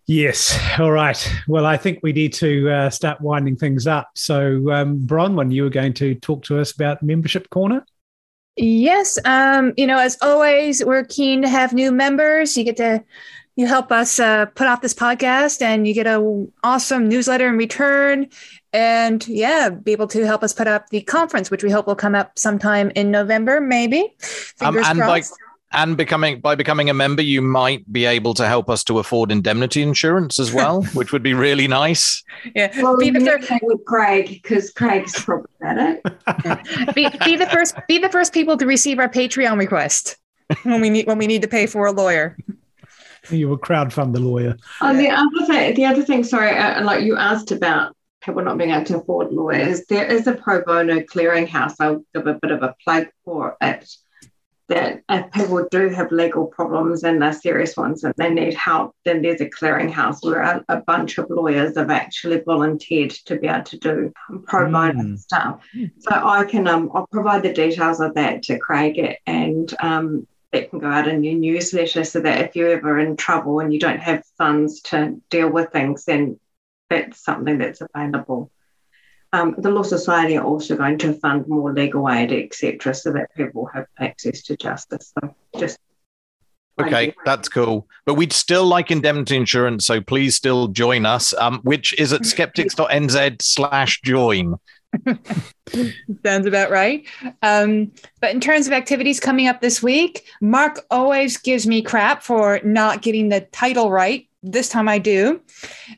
Yes. 0.07 0.59
All 0.79 0.91
right. 0.91 1.33
Well, 1.47 1.65
I 1.65 1.77
think 1.77 2.01
we 2.03 2.13
need 2.13 2.33
to 2.35 2.69
uh, 2.71 2.91
start 2.91 3.21
winding 3.21 3.57
things 3.57 3.87
up. 3.87 4.11
So, 4.17 4.71
um, 4.73 4.99
Bronwyn, 4.99 5.53
you 5.53 5.63
were 5.63 5.71
going 5.71 5.95
to 5.95 6.15
talk 6.17 6.43
to 6.45 6.59
us 6.59 6.73
about 6.73 7.03
Membership 7.03 7.49
Corner. 7.51 7.85
Yes. 8.57 9.19
Um, 9.25 9.73
you 9.77 9.87
know, 9.87 9.99
as 9.99 10.19
always, 10.21 10.85
we're 10.85 11.05
keen 11.05 11.43
to 11.43 11.49
have 11.49 11.73
new 11.73 11.91
members. 11.91 12.57
You 12.57 12.65
get 12.65 12.77
to 12.79 13.03
you 13.57 13.67
help 13.67 13.93
us 13.93 14.19
uh, 14.19 14.47
put 14.47 14.67
off 14.67 14.81
this 14.81 14.95
podcast 14.95 15.61
and 15.61 15.87
you 15.87 15.95
get 15.95 16.07
an 16.07 16.51
awesome 16.65 17.09
newsletter 17.09 17.49
in 17.49 17.57
return 17.57 18.29
and 18.73 19.29
yeah 19.29 19.69
be 19.69 19.93
able 19.93 20.07
to 20.07 20.25
help 20.25 20.43
us 20.43 20.53
put 20.53 20.67
up 20.67 20.89
the 20.89 21.03
conference 21.03 21.51
which 21.51 21.63
we 21.63 21.71
hope 21.71 21.87
will 21.87 21.95
come 21.95 22.15
up 22.15 22.39
sometime 22.39 22.91
in 22.95 23.11
november 23.11 23.61
maybe 23.61 24.15
um, 24.63 24.77
and 24.79 24.99
crossed. 24.99 25.31
by 25.31 25.52
and 25.73 25.97
becoming 25.97 26.41
by 26.41 26.55
becoming 26.55 26.91
a 26.91 26.95
member 26.95 27.23
you 27.23 27.43
might 27.43 27.91
be 27.93 28.05
able 28.05 28.35
to 28.35 28.47
help 28.47 28.69
us 28.69 28.85
to 28.85 28.99
afford 28.99 29.33
indemnity 29.33 29.83
insurance 29.83 30.39
as 30.39 30.53
well 30.53 30.83
which 30.95 31.13
would 31.13 31.23
be 31.23 31.35
really 31.35 31.69
nice. 31.69 32.23
Yeah. 32.55 32.73
Well, 32.83 32.97
be 32.97 33.11
the 33.11 33.21
first 33.21 33.51
with 33.63 33.85
craig 33.85 34.41
because 34.43 34.71
craig's 34.71 35.13
problematic. 35.23 36.03
Be, 36.95 37.09
be 37.25 37.37
the 37.37 37.49
first 37.51 37.75
be 37.89 37.99
the 37.99 38.09
first 38.09 38.33
people 38.33 38.57
to 38.57 38.67
receive 38.67 38.99
our 38.99 39.09
patreon 39.09 39.59
request 39.59 40.17
when 40.63 40.81
we 40.81 40.91
need 40.91 41.07
when 41.07 41.19
we 41.19 41.27
need 41.27 41.43
to 41.43 41.49
pay 41.49 41.67
for 41.67 41.87
a 41.87 41.93
lawyer. 41.93 42.37
You 43.31 43.49
will 43.49 43.59
crowdfund 43.59 44.13
the 44.13 44.21
lawyer. 44.21 44.57
Oh, 44.81 44.97
the 44.97 45.09
other 45.09 45.47
thing 45.47 45.75
the 45.75 45.85
other 45.85 46.03
thing 46.03 46.25
sorry 46.25 46.57
uh, 46.57 46.83
like 46.85 47.05
you 47.05 47.17
asked 47.17 47.53
about 47.53 47.97
people 48.23 48.43
not 48.43 48.59
being 48.59 48.71
able 48.71 48.85
to 48.85 48.99
afford 48.99 49.33
lawyers. 49.33 49.85
There 49.87 50.07
is 50.07 50.27
a 50.27 50.35
pro 50.35 50.63
bono 50.65 51.01
clearinghouse 51.01 51.75
i'll 51.81 52.05
give 52.15 52.27
a 52.27 52.35
bit 52.35 52.51
of 52.51 52.63
a 52.63 52.75
plug 52.85 53.09
for 53.25 53.57
it 53.61 53.89
that 54.73 55.03
if 55.09 55.31
people 55.33 55.67
do 55.71 55.89
have 55.91 56.11
legal 56.11 56.47
problems 56.47 57.05
and 57.05 57.21
they're 57.21 57.33
serious 57.33 57.77
ones 57.77 58.05
and 58.05 58.15
they 58.17 58.31
need 58.31 58.55
help, 58.55 58.95
then 59.05 59.23
there's 59.23 59.41
a 59.41 59.49
clearinghouse 59.49 60.23
where 60.23 60.41
a, 60.41 60.65
a 60.69 60.77
bunch 60.81 61.19
of 61.19 61.29
lawyers 61.29 61.77
have 61.77 61.91
actually 61.91 62.41
volunteered 62.41 63.11
to 63.11 63.37
be 63.37 63.47
able 63.49 63.65
to 63.65 63.79
do 63.79 64.13
pro 64.47 64.71
bono 64.71 65.03
mm. 65.03 65.19
stuff. 65.19 65.63
So 65.99 66.11
I 66.11 66.45
can 66.45 66.67
um, 66.67 66.91
I'll 66.95 67.07
provide 67.07 67.43
the 67.43 67.53
details 67.53 68.01
of 68.01 68.15
that 68.15 68.43
to 68.45 68.59
Craig 68.59 69.17
and 69.27 69.73
um, 69.81 70.27
it 70.53 70.71
can 70.71 70.79
go 70.79 70.87
out 70.87 71.09
in 71.09 71.25
your 71.25 71.35
newsletter 71.35 72.05
so 72.05 72.21
that 72.21 72.41
if 72.41 72.57
you're 72.57 72.73
ever 72.73 72.99
in 72.99 73.17
trouble 73.17 73.61
and 73.61 73.73
you 73.73 73.81
don't 73.81 74.01
have 74.01 74.25
funds 74.39 74.81
to 74.83 75.21
deal 75.31 75.51
with 75.51 75.71
things, 75.73 76.05
then 76.05 76.39
that's 76.89 77.25
something 77.25 77.59
that's 77.59 77.81
available. 77.81 78.51
Um, 79.35 79.55
the 79.57 79.71
Law 79.71 79.83
Society 79.83 80.37
are 80.37 80.45
also 80.45 80.77
going 80.77 80.99
to 80.99 81.15
fund 81.15 81.49
more 81.49 81.73
legal 81.73 82.09
aid, 82.11 82.33
etc., 82.33 82.95
so 82.95 83.13
that 83.13 83.35
people 83.35 83.67
have 83.73 83.87
access 83.99 84.43
to 84.43 84.57
justice. 84.57 85.13
So 85.19 85.35
just 85.59 85.79
Okay, 86.81 87.15
that's 87.25 87.49
cool. 87.49 87.87
But 88.07 88.15
we'd 88.15 88.33
still 88.33 88.65
like 88.65 88.91
indemnity 88.91 89.37
insurance, 89.37 89.87
so 89.87 90.01
please 90.01 90.35
still 90.35 90.69
join 90.69 91.05
us, 91.05 91.35
um, 91.35 91.61
which 91.63 91.93
is 91.99 92.13
at 92.13 92.25
skeptics.nz 92.25 93.43
slash 93.43 94.01
join. 94.03 94.57
Sounds 96.25 96.47
about 96.47 96.71
right. 96.71 97.07
Um, 97.43 97.93
but 98.21 98.31
in 98.31 98.41
terms 98.41 98.67
of 98.67 98.73
activities 98.73 99.21
coming 99.21 99.47
up 99.49 99.61
this 99.61 99.83
week, 99.83 100.27
Mark 100.41 100.85
always 100.91 101.37
gives 101.37 101.67
me 101.67 101.83
crap 101.83 102.23
for 102.23 102.61
not 102.65 103.03
getting 103.03 103.29
the 103.29 103.43
title 103.53 103.91
right 103.91 104.29
this 104.43 104.69
time 104.69 104.89
I 104.89 104.99
do. 104.99 105.41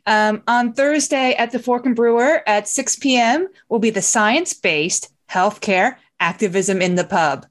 Um, 0.07 0.43
on 0.47 0.73
Thursday 0.75 1.35
at 1.35 1.51
the 1.51 1.59
Fork 1.59 1.87
and 1.87 1.97
Brewer 1.97 2.43
at 2.47 2.69
6 2.69 2.97
p.m. 2.97 3.49
will 3.69 3.79
be 3.79 3.91
the 3.91 4.03
science 4.03 4.53
based 4.53 5.13
healthcare 5.31 5.97
activism 6.21 6.83
in 6.83 6.95
the 6.95 7.05
pub 7.05 7.47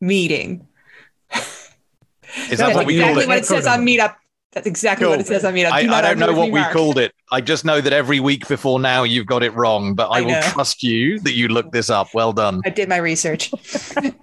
meeting. 0.00 0.66
Is 2.50 2.58
that 2.58 2.74
what 2.74 2.88
exactly 2.88 3.26
what 3.26 3.38
it 3.38 3.46
says 3.46 3.66
on 3.66 3.84
Meetup. 3.84 4.16
That's 4.56 4.66
exactly 4.66 5.04
cool. 5.04 5.10
what 5.10 5.20
it 5.20 5.26
says 5.26 5.44
I 5.44 5.52
mean, 5.52 5.66
I, 5.66 5.80
I 5.80 6.00
don't 6.00 6.18
know 6.18 6.32
what 6.32 6.50
we 6.50 6.62
called 6.72 6.96
it. 6.96 7.12
I 7.30 7.42
just 7.42 7.66
know 7.66 7.82
that 7.82 7.92
every 7.92 8.20
week 8.20 8.48
before 8.48 8.80
now 8.80 9.02
you've 9.02 9.26
got 9.26 9.42
it 9.42 9.52
wrong, 9.52 9.94
but 9.94 10.08
I, 10.08 10.20
I 10.20 10.22
will 10.22 10.40
trust 10.44 10.82
you 10.82 11.20
that 11.20 11.34
you 11.34 11.48
looked 11.48 11.72
this 11.72 11.90
up. 11.90 12.14
Well 12.14 12.32
done. 12.32 12.62
I 12.64 12.70
did 12.70 12.88
my 12.88 12.96
research. 12.96 13.52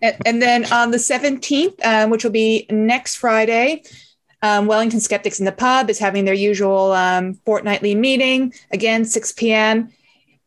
and, 0.01 0.17
and, 0.25 0.41
then 0.41 0.65
on 0.73 0.89
the 0.89 0.97
17th, 0.97 1.85
um, 1.85 2.09
which 2.09 2.23
will 2.23 2.31
be 2.31 2.65
next 2.71 3.17
Friday, 3.17 3.83
um, 4.41 4.65
Wellington 4.65 4.99
Skeptics 4.99 5.37
in 5.37 5.45
the 5.45 5.51
Pub 5.51 5.91
is 5.91 5.99
having 5.99 6.25
their 6.25 6.33
usual 6.33 6.93
um, 6.93 7.35
fortnightly 7.45 7.93
meeting, 7.93 8.55
again, 8.71 9.05
6 9.05 9.33
p.m., 9.33 9.89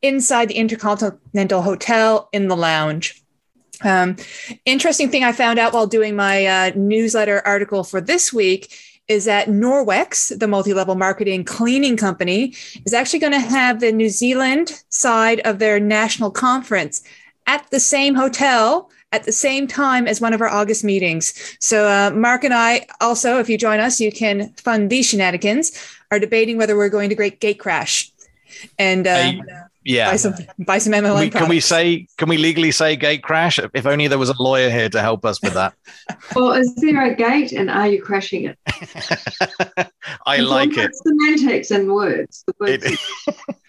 inside 0.03 0.49
the 0.49 0.57
Intercontinental 0.57 1.63
Hotel 1.63 2.29
in 2.33 2.49
the 2.49 2.57
lounge. 2.57 3.23
Um, 3.85 4.17
interesting 4.65 5.13
thing 5.13 5.23
I 5.23 5.31
found 5.31 5.61
out 5.61 5.73
while 5.73 5.87
doing 5.87 6.17
my 6.17 6.45
uh, 6.45 6.73
newsletter 6.75 7.41
article 7.47 7.85
for 7.85 8.01
this 8.01 8.33
week 8.33 8.75
is 9.09 9.25
that 9.25 9.49
Norwex, 9.49 10.37
the 10.39 10.49
multi 10.49 10.75
level 10.75 10.95
marketing 10.95 11.45
cleaning 11.45 11.97
company, 11.97 12.55
is 12.85 12.93
actually 12.93 13.21
going 13.21 13.33
to 13.33 13.41
have 13.41 13.81
the 13.81 13.93
New 13.93 14.09
Zealand 14.09 14.83
side 14.89 15.41
of 15.41 15.59
their 15.59 15.79
national 15.79 16.31
conference 16.31 17.03
at 17.47 17.69
the 17.71 17.81
same 17.81 18.15
hotel 18.15 18.91
at 19.13 19.25
the 19.25 19.33
same 19.33 19.67
time 19.67 20.07
as 20.07 20.21
one 20.21 20.35
of 20.35 20.41
our 20.41 20.49
August 20.49 20.85
meetings. 20.85 21.57
So, 21.61 21.87
uh, 21.89 22.11
Mark 22.11 22.45
and 22.45 22.53
I 22.53 22.87
also, 23.01 23.39
if 23.39 23.49
you 23.49 23.57
join 23.57 23.81
us, 23.81 24.01
you 24.01 24.11
can 24.11 24.53
fund 24.55 24.91
these 24.91 25.07
shenanigans, 25.09 25.73
are 26.11 26.19
debating 26.19 26.59
whether 26.59 26.77
we're 26.77 26.89
going 26.89 27.09
to 27.09 27.15
Great 27.15 27.41
Gate 27.41 27.59
Crash. 27.59 28.11
And 28.79 29.07
uh, 29.07 29.33
yeah, 29.87 30.11
buy 30.11 30.17
some, 30.17 30.35
buy 30.59 30.79
some 30.79 30.93
MLM. 30.93 31.21
We, 31.21 31.31
can 31.31 31.49
we 31.49 31.61
say, 31.61 32.09
can 32.19 32.29
we 32.29 32.37
legally 32.37 32.73
say 32.73 32.97
gate 32.97 33.23
crash? 33.23 33.61
If 33.73 33.87
only 33.87 34.09
there 34.09 34.19
was 34.19 34.31
a 34.31 34.43
lawyer 34.43 34.69
here 34.69 34.89
to 34.89 35.01
help 35.01 35.25
us 35.25 35.41
with 35.41 35.55
that. 35.55 35.75
well, 36.35 36.53
is 36.53 36.75
there 36.77 37.05
a 37.05 37.15
gate 37.15 37.53
and 37.53 37.71
are 37.71 37.87
you 37.87 38.03
crashing 38.03 38.45
it? 38.45 38.59
I 40.27 40.39
like 40.39 40.77
it. 40.77 40.91
Semantics 40.95 41.71
and 41.71 41.89
words. 41.93 42.43
The 42.47 42.55
words 42.59 42.85
it 42.85 43.57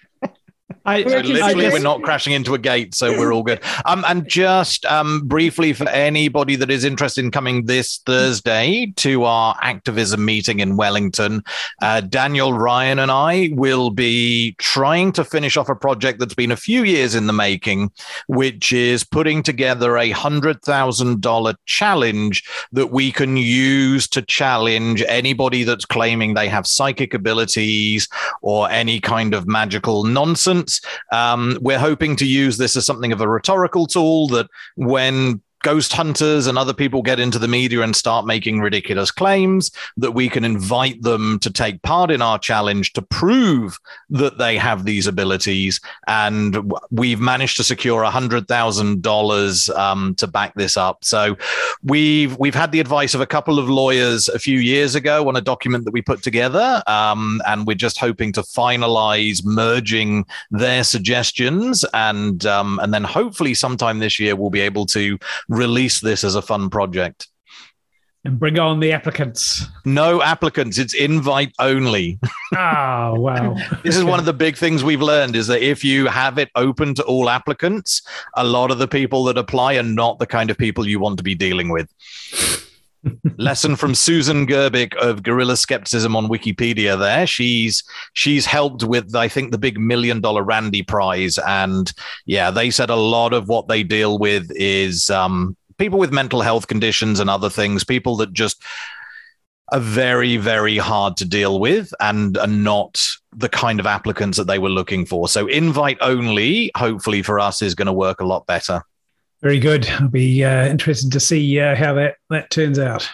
I, 0.87 1.03
so 1.03 1.09
literally, 1.09 1.41
I 1.41 1.53
we're 1.69 1.79
not 1.79 2.01
crashing 2.01 2.31
into 2.31 2.53
a 2.53 2.57
gate, 2.57 2.95
so 2.95 3.11
we're 3.19 3.33
all 3.33 3.43
good. 3.43 3.61
Um, 3.83 4.05
and 4.07 4.25
just 4.25 4.85
um, 4.85 5.27
briefly 5.27 5.73
for 5.73 5.87
anybody 5.89 6.55
that 6.55 6.71
is 6.71 6.85
interested 6.85 7.25
in 7.25 7.29
coming 7.29 7.65
this 7.65 7.97
Thursday 8.05 8.93
to 8.95 9.25
our 9.25 9.57
activism 9.61 10.23
meeting 10.23 10.61
in 10.61 10.77
Wellington, 10.77 11.43
uh, 11.81 11.99
Daniel 11.99 12.53
Ryan 12.53 12.99
and 12.99 13.11
I 13.11 13.49
will 13.51 13.89
be 13.89 14.55
trying 14.59 15.11
to 15.11 15.25
finish 15.25 15.57
off 15.57 15.67
a 15.67 15.75
project 15.75 16.19
that's 16.19 16.33
been 16.33 16.51
a 16.51 16.57
few 16.57 16.83
years 16.83 17.15
in 17.15 17.27
the 17.27 17.33
making, 17.33 17.91
which 18.27 18.71
is 18.71 19.03
putting 19.03 19.43
together 19.43 19.97
a 19.97 20.11
hundred 20.11 20.61
thousand 20.61 21.19
dollar 21.19 21.55
challenge 21.65 22.45
that 22.71 22.91
we 22.91 23.11
can 23.11 23.35
use 23.35 24.07
to 24.07 24.21
challenge 24.21 25.03
anybody 25.09 25.65
that's 25.65 25.83
claiming 25.83 26.33
they 26.33 26.47
have 26.47 26.65
psychic 26.65 27.13
abilities 27.13 28.07
or 28.41 28.69
any 28.71 29.01
kind 29.01 29.33
of 29.33 29.49
magical 29.49 30.05
nonsense 30.05 30.76
um, 31.11 31.57
we're 31.61 31.79
hoping 31.79 32.15
to 32.17 32.25
use 32.25 32.57
this 32.57 32.75
as 32.75 32.85
something 32.85 33.11
of 33.11 33.21
a 33.21 33.27
rhetorical 33.27 33.87
tool 33.87 34.27
that 34.27 34.47
when 34.75 35.41
ghost 35.67 35.91
hunters 35.91 36.47
and 36.47 36.57
other 36.57 36.73
people 36.73 37.01
get 37.01 37.19
into 37.19 37.37
the 37.37 37.47
media 37.47 37.81
and 37.81 37.93
start 37.93 38.25
making 38.25 38.61
ridiculous 38.61 39.11
claims, 39.11 39.69
that 39.97 40.11
we 40.11 40.29
can 40.29 40.45
invite 40.45 41.01
them 41.01 41.37
to 41.39 41.51
take 41.51 41.81
part 41.81 42.09
in 42.09 42.21
our 42.21 42.39
challenge 42.39 42.93
to 42.93 43.01
prove 43.01 43.77
that 44.09 44.37
they 44.37 44.55
have 44.57 44.85
these 44.85 45.07
abilities. 45.07 45.81
And 46.07 46.71
we've 46.89 47.19
managed 47.19 47.57
to 47.57 47.65
secure 47.65 48.05
$100,000 48.05 49.77
um, 49.77 50.15
to 50.15 50.27
back 50.27 50.55
this 50.55 50.77
up. 50.77 51.03
So 51.03 51.35
we've, 51.83 52.37
we've 52.37 52.55
had 52.55 52.71
the 52.71 52.79
advice 52.79 53.13
of 53.13 53.19
a 53.19 53.25
couple 53.25 53.59
of 53.59 53.67
lawyers 53.67 54.29
a 54.29 54.39
few 54.39 54.59
years 54.59 54.95
ago 54.95 55.27
on 55.27 55.35
a 55.35 55.41
document 55.41 55.83
that 55.83 55.91
we 55.91 56.01
put 56.01 56.23
together. 56.23 56.81
Um, 56.87 57.41
and 57.45 57.67
we're 57.67 57.75
just 57.75 57.99
hoping 57.99 58.31
to 58.31 58.41
finalize 58.41 59.43
merging 59.43 60.25
their 60.49 60.85
suggestions. 60.85 61.83
And, 61.93 62.45
um, 62.45 62.79
and 62.81 62.93
then 62.93 63.03
hopefully 63.03 63.53
sometime 63.53 63.99
this 63.99 64.17
year, 64.17 64.37
we'll 64.37 64.49
be 64.49 64.61
able 64.61 64.85
to 64.85 65.19
release 65.57 65.99
this 65.99 66.23
as 66.23 66.35
a 66.35 66.41
fun 66.41 66.69
project. 66.69 67.27
And 68.27 68.37
bring 68.37 68.59
on 68.59 68.81
the 68.81 68.91
applicants. 68.91 69.65
No 69.85 70.21
applicants. 70.21 70.77
It's 70.77 70.93
invite 70.93 71.53
only. 71.59 72.19
Oh, 72.53 73.13
wow. 73.17 73.55
this 73.83 73.95
is 73.95 74.03
one 74.03 74.19
of 74.19 74.25
the 74.25 74.33
big 74.33 74.57
things 74.57 74.83
we've 74.83 75.01
learned 75.01 75.35
is 75.35 75.47
that 75.47 75.61
if 75.61 75.83
you 75.83 76.07
have 76.07 76.37
it 76.37 76.49
open 76.55 76.93
to 76.95 77.03
all 77.03 77.29
applicants, 77.29 78.01
a 78.35 78.43
lot 78.43 78.69
of 78.69 78.79
the 78.79 78.87
people 78.87 79.23
that 79.25 79.37
apply 79.37 79.77
are 79.77 79.83
not 79.83 80.19
the 80.19 80.27
kind 80.27 80.49
of 80.49 80.57
people 80.57 80.85
you 80.85 80.99
want 80.99 81.17
to 81.17 81.23
be 81.23 81.35
dealing 81.35 81.69
with. 81.69 81.89
Lesson 83.37 83.75
from 83.75 83.95
Susan 83.95 84.45
Gerbic 84.45 84.95
of 84.95 85.23
Guerrilla 85.23 85.57
Skepticism 85.57 86.15
on 86.15 86.27
Wikipedia. 86.27 86.97
There, 86.97 87.27
she's 87.27 87.83
she's 88.13 88.45
helped 88.45 88.83
with 88.83 89.15
I 89.15 89.27
think 89.27 89.51
the 89.51 89.57
big 89.57 89.79
million 89.79 90.21
dollar 90.21 90.43
Randi 90.43 90.83
Prize, 90.83 91.37
and 91.37 91.91
yeah, 92.25 92.51
they 92.51 92.69
said 92.69 92.89
a 92.89 92.95
lot 92.95 93.33
of 93.33 93.47
what 93.47 93.67
they 93.67 93.83
deal 93.83 94.17
with 94.17 94.49
is 94.55 95.09
um, 95.09 95.55
people 95.77 95.99
with 95.99 96.11
mental 96.11 96.41
health 96.41 96.67
conditions 96.67 97.19
and 97.19 97.29
other 97.29 97.49
things, 97.49 97.83
people 97.83 98.15
that 98.17 98.33
just 98.33 98.61
are 99.73 99.79
very 99.79 100.37
very 100.37 100.77
hard 100.77 101.17
to 101.17 101.25
deal 101.25 101.59
with 101.59 101.93
and 101.99 102.37
are 102.37 102.47
not 102.47 103.05
the 103.35 103.49
kind 103.49 103.79
of 103.79 103.85
applicants 103.85 104.37
that 104.37 104.47
they 104.47 104.59
were 104.59 104.69
looking 104.69 105.05
for. 105.05 105.27
So 105.27 105.47
invite 105.47 105.97
only, 106.01 106.71
hopefully 106.75 107.21
for 107.21 107.39
us, 107.39 107.61
is 107.61 107.75
going 107.75 107.87
to 107.87 107.93
work 107.93 108.21
a 108.21 108.25
lot 108.25 108.47
better. 108.47 108.81
Very 109.41 109.59
good. 109.59 109.87
I'll 109.87 110.07
be 110.07 110.43
uh, 110.43 110.67
interested 110.67 111.11
to 111.11 111.19
see 111.19 111.59
uh, 111.59 111.75
how 111.75 111.93
that, 111.93 112.15
that 112.29 112.49
turns 112.49 112.79
out. 112.79 113.09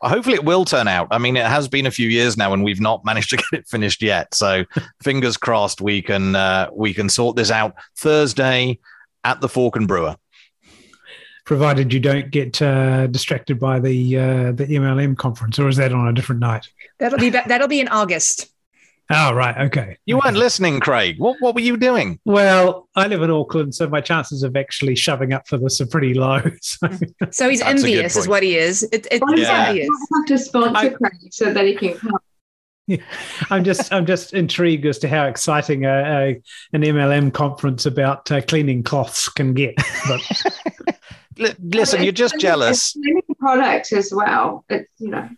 Hopefully, 0.00 0.36
it 0.36 0.44
will 0.44 0.64
turn 0.64 0.88
out. 0.88 1.08
I 1.10 1.18
mean, 1.18 1.36
it 1.36 1.44
has 1.44 1.68
been 1.68 1.86
a 1.86 1.90
few 1.90 2.08
years 2.08 2.36
now, 2.36 2.54
and 2.54 2.64
we've 2.64 2.80
not 2.80 3.04
managed 3.04 3.30
to 3.30 3.36
get 3.50 3.60
it 3.60 3.68
finished 3.68 4.02
yet. 4.02 4.34
So, 4.34 4.64
fingers 5.02 5.36
crossed, 5.36 5.80
we 5.80 6.00
can 6.02 6.34
uh, 6.34 6.70
we 6.72 6.94
can 6.94 7.08
sort 7.08 7.36
this 7.36 7.50
out 7.50 7.74
Thursday 7.98 8.78
at 9.24 9.40
the 9.40 9.48
Fork 9.48 9.76
and 9.76 9.86
Brewer. 9.86 10.16
Provided 11.44 11.92
you 11.92 12.00
don't 12.00 12.30
get 12.30 12.62
uh, 12.62 13.06
distracted 13.08 13.60
by 13.60 13.78
the 13.78 14.16
uh, 14.16 14.52
the 14.52 14.66
MLM 14.66 15.16
conference, 15.18 15.58
or 15.58 15.68
is 15.68 15.76
that 15.76 15.92
on 15.92 16.08
a 16.08 16.12
different 16.14 16.40
night? 16.40 16.66
That'll 16.98 17.18
be 17.18 17.28
that'll 17.28 17.68
be 17.68 17.80
in 17.80 17.88
August. 17.88 18.53
Oh, 19.10 19.34
right. 19.34 19.66
Okay. 19.66 19.98
You 20.06 20.18
weren't 20.24 20.36
listening, 20.36 20.80
Craig. 20.80 21.18
What, 21.18 21.36
what 21.40 21.54
were 21.54 21.60
you 21.60 21.76
doing? 21.76 22.18
Well, 22.24 22.88
I 22.96 23.06
live 23.06 23.20
in 23.20 23.30
Auckland, 23.30 23.74
so 23.74 23.88
my 23.88 24.00
chances 24.00 24.42
of 24.42 24.56
actually 24.56 24.94
shoving 24.94 25.34
up 25.34 25.46
for 25.46 25.58
this 25.58 25.80
are 25.80 25.86
pretty 25.86 26.14
low. 26.14 26.40
So, 26.62 26.88
so 27.30 27.48
he's 27.48 27.60
envious, 27.60 28.16
is 28.16 28.26
what 28.26 28.42
he 28.42 28.56
is. 28.56 28.82
It, 28.84 29.06
it, 29.10 29.22
well, 29.22 29.38
yeah. 29.38 29.66
envious. 29.68 29.88
have 30.16 30.26
to 30.26 30.38
sponsor 30.38 30.76
I, 30.76 30.88
Craig 30.88 31.12
so 31.30 31.52
that 31.52 31.66
he 31.66 31.74
can 31.74 31.94
come. 31.94 32.12
Yeah, 32.86 32.98
I'm 33.50 33.64
just 33.64 33.92
I'm 33.92 34.06
just 34.06 34.34
intrigued 34.34 34.86
as 34.86 34.98
to 35.00 35.08
how 35.08 35.26
exciting 35.26 35.84
a, 35.84 35.88
a 35.88 36.42
an 36.72 36.82
MLM 36.82 37.32
conference 37.32 37.86
about 37.86 38.30
uh, 38.30 38.40
cleaning 38.42 38.82
cloths 38.82 39.28
can 39.28 39.54
get. 39.54 39.76
But 40.08 41.56
listen, 41.62 42.02
you're 42.02 42.12
just 42.12 42.38
jealous. 42.38 42.92
Cleaning 42.92 43.22
Products 43.38 43.92
as 43.92 44.12
well. 44.12 44.64
It's 44.68 44.90
you 44.98 45.10
know 45.10 45.28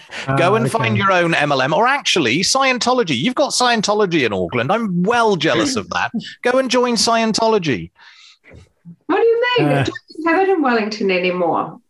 Go 0.38 0.54
and 0.54 0.66
okay. 0.66 0.72
find 0.72 0.96
your 0.96 1.12
own 1.12 1.32
MLM 1.32 1.72
or 1.72 1.86
actually 1.86 2.40
Scientology. 2.40 3.16
You've 3.16 3.34
got 3.34 3.50
Scientology 3.50 4.24
in 4.24 4.32
Auckland. 4.32 4.72
I'm 4.72 5.02
well 5.02 5.36
jealous 5.36 5.76
of 5.76 5.88
that. 5.90 6.12
Go 6.42 6.58
and 6.58 6.70
join 6.70 6.94
Scientology. 6.94 7.90
What 9.06 9.16
do 9.16 9.22
you 9.22 9.44
mean? 9.58 9.68
Uh, 9.68 9.84
don't 9.84 10.34
have 10.34 10.48
it 10.48 10.52
in 10.52 10.62
Wellington 10.62 11.10
anymore. 11.10 11.80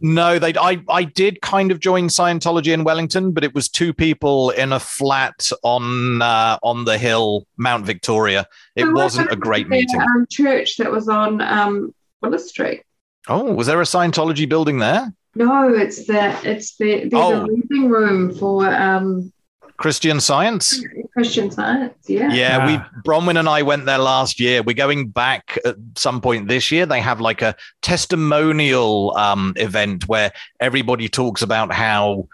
No, 0.00 0.38
they. 0.38 0.54
I 0.58 0.82
I 0.88 1.04
did 1.04 1.42
kind 1.42 1.70
of 1.70 1.80
join 1.80 2.08
Scientology 2.08 2.72
in 2.72 2.84
Wellington, 2.84 3.32
but 3.32 3.44
it 3.44 3.54
was 3.54 3.68
two 3.68 3.92
people 3.92 4.50
in 4.50 4.72
a 4.72 4.80
flat 4.80 5.50
on 5.62 6.22
uh, 6.22 6.58
on 6.62 6.86
the 6.86 6.96
hill, 6.96 7.46
Mount 7.58 7.84
Victoria. 7.84 8.46
It 8.76 8.84
so 8.84 8.92
wasn't 8.92 9.30
a 9.30 9.36
great 9.36 9.68
meeting. 9.68 10.00
Um, 10.00 10.26
church 10.30 10.78
that 10.78 10.90
was 10.90 11.08
on 11.08 11.42
um, 11.42 11.94
Willis 12.22 12.48
Street. 12.48 12.82
Oh, 13.28 13.52
was 13.52 13.66
there 13.66 13.80
a 13.80 13.84
Scientology 13.84 14.48
building 14.48 14.78
there? 14.78 15.12
No, 15.34 15.72
it's 15.72 16.06
the 16.06 16.36
it's 16.48 16.76
the 16.76 17.08
there's 17.08 17.12
oh. 17.14 17.42
a 17.42 17.46
reading 17.46 17.88
room 17.88 18.34
for 18.34 18.66
um 18.66 19.32
Christian 19.80 20.20
Science. 20.20 20.84
Christian 21.14 21.50
Science, 21.50 21.94
yeah. 22.06 22.30
Yeah, 22.30 22.66
we 22.66 23.00
Bronwyn 23.02 23.38
and 23.38 23.48
I 23.48 23.62
went 23.62 23.86
there 23.86 23.98
last 23.98 24.38
year. 24.38 24.62
We're 24.62 24.74
going 24.74 25.08
back 25.08 25.58
at 25.64 25.76
some 25.96 26.20
point 26.20 26.48
this 26.48 26.70
year. 26.70 26.84
They 26.84 27.00
have 27.00 27.18
like 27.18 27.40
a 27.40 27.56
testimonial 27.80 29.16
um, 29.16 29.54
event 29.56 30.06
where 30.06 30.32
everybody 30.60 31.08
talks 31.08 31.40
about 31.40 31.72
how 31.72 32.28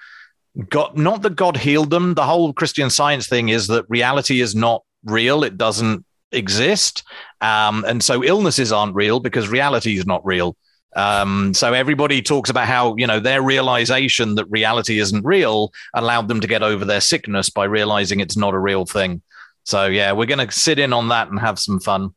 God, 0.68 0.98
not 0.98 1.23
that 1.23 1.36
God 1.36 1.56
healed 1.56 1.90
them. 1.90 2.14
The 2.14 2.24
whole 2.24 2.52
Christian 2.52 2.90
Science 2.90 3.28
thing 3.28 3.48
is 3.48 3.68
that 3.68 3.85
reality 3.89 4.40
is 4.40 4.56
not 4.56 4.82
real. 5.05 5.44
It 5.44 5.56
doesn't 5.56 6.05
exist, 6.32 7.05
um, 7.40 7.85
and 7.86 8.02
so 8.02 8.24
illnesses 8.24 8.73
aren't 8.73 8.97
real 8.97 9.20
because 9.20 9.48
reality 9.48 9.97
is 9.97 10.05
not 10.05 10.27
real. 10.27 10.56
Um, 10.97 11.52
so 11.52 11.74
everybody 11.74 12.23
talks 12.23 12.48
about 12.48 12.66
how 12.66 12.97
you 12.97 13.06
know 13.06 13.20
their 13.20 13.43
realization 13.43 14.35
that 14.36 14.47
reality 14.47 14.98
isn't 14.98 15.24
real 15.24 15.70
allowed 15.94 16.27
them 16.28 16.40
to 16.40 16.48
get 16.48 16.62
over 16.62 16.86
their 16.86 17.02
sickness 17.02 17.51
by 17.51 17.64
realizing 17.64 18.20
it's 18.20 18.36
not 18.36 18.55
a 18.55 18.59
real 18.59 18.86
thing. 18.86 19.20
So 19.64 19.86
yeah, 19.86 20.12
we're 20.12 20.27
going 20.27 20.47
to 20.47 20.51
sit 20.51 20.78
in 20.78 20.94
on 20.94 21.09
that 21.09 21.28
and 21.28 21.39
have 21.39 21.59
some 21.59 21.81
fun. 21.81 22.14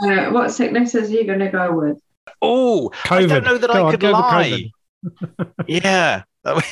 Uh, 0.00 0.26
what 0.26 0.52
sicknesses 0.52 1.10
are 1.10 1.12
you 1.12 1.24
going 1.24 1.40
to 1.40 1.48
go 1.48 1.72
with? 1.74 2.00
Oh, 2.40 2.92
I 3.10 3.26
don't 3.26 3.44
know 3.44 3.58
that 3.58 3.70
go 3.70 3.88
I 3.88 3.90
could 3.90 4.02
lie. 4.02 4.70
yeah. 5.66 6.22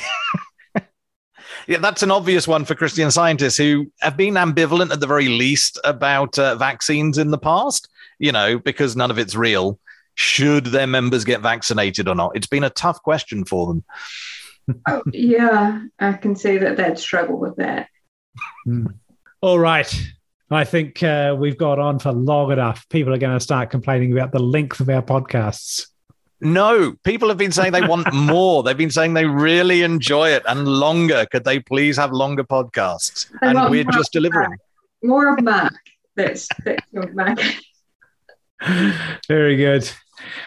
yeah, 1.67 1.77
that's 1.79 2.03
an 2.03 2.11
obvious 2.11 2.47
one 2.47 2.63
for 2.63 2.75
Christian 2.75 3.11
scientists 3.11 3.57
who 3.57 3.91
have 3.99 4.15
been 4.15 4.35
ambivalent 4.35 4.91
at 4.91 5.01
the 5.01 5.07
very 5.07 5.27
least 5.27 5.79
about 5.83 6.39
uh, 6.39 6.55
vaccines 6.55 7.17
in 7.17 7.31
the 7.31 7.37
past, 7.37 7.89
you 8.19 8.31
know, 8.31 8.57
because 8.57 8.95
none 8.95 9.11
of 9.11 9.19
it's 9.19 9.35
real 9.35 9.79
should 10.15 10.67
their 10.67 10.87
members 10.87 11.23
get 11.23 11.41
vaccinated 11.41 12.07
or 12.07 12.15
not? 12.15 12.35
It's 12.35 12.47
been 12.47 12.63
a 12.63 12.69
tough 12.69 13.01
question 13.03 13.45
for 13.45 13.67
them. 13.67 13.83
oh, 14.87 15.03
yeah, 15.11 15.83
I 15.99 16.13
can 16.13 16.35
see 16.35 16.57
that 16.57 16.77
they'd 16.77 16.97
struggle 16.97 17.37
with 17.37 17.57
that. 17.57 17.89
Hmm. 18.63 18.87
All 19.41 19.59
right. 19.59 20.11
I 20.51 20.63
think 20.63 21.01
uh, 21.03 21.35
we've 21.37 21.57
got 21.57 21.79
on 21.79 21.99
for 21.99 22.11
long 22.11 22.51
enough. 22.51 22.87
People 22.89 23.13
are 23.13 23.17
going 23.17 23.37
to 23.37 23.43
start 23.43 23.69
complaining 23.69 24.11
about 24.11 24.31
the 24.31 24.39
length 24.39 24.79
of 24.79 24.89
our 24.89 25.01
podcasts. 25.01 25.87
No, 26.41 26.93
people 27.03 27.29
have 27.29 27.37
been 27.37 27.51
saying 27.51 27.71
they 27.71 27.81
want 27.81 28.13
more. 28.13 28.61
They've 28.61 28.77
been 28.77 28.91
saying 28.91 29.13
they 29.13 29.25
really 29.25 29.81
enjoy 29.81 30.29
it 30.29 30.43
and 30.47 30.67
longer. 30.67 31.25
Could 31.31 31.43
they 31.43 31.59
please 31.59 31.97
have 31.97 32.11
longer 32.11 32.43
podcasts? 32.43 33.31
and 33.41 33.69
we're 33.69 33.85
just 33.85 34.11
delivering. 34.11 34.49
Mark. 34.49 34.59
More 35.03 35.33
of 35.33 35.43
Mark. 35.43 35.73
That's, 36.15 36.47
that's 36.63 36.85
Mark. 36.93 37.39
Very 39.27 39.57
good. 39.57 39.89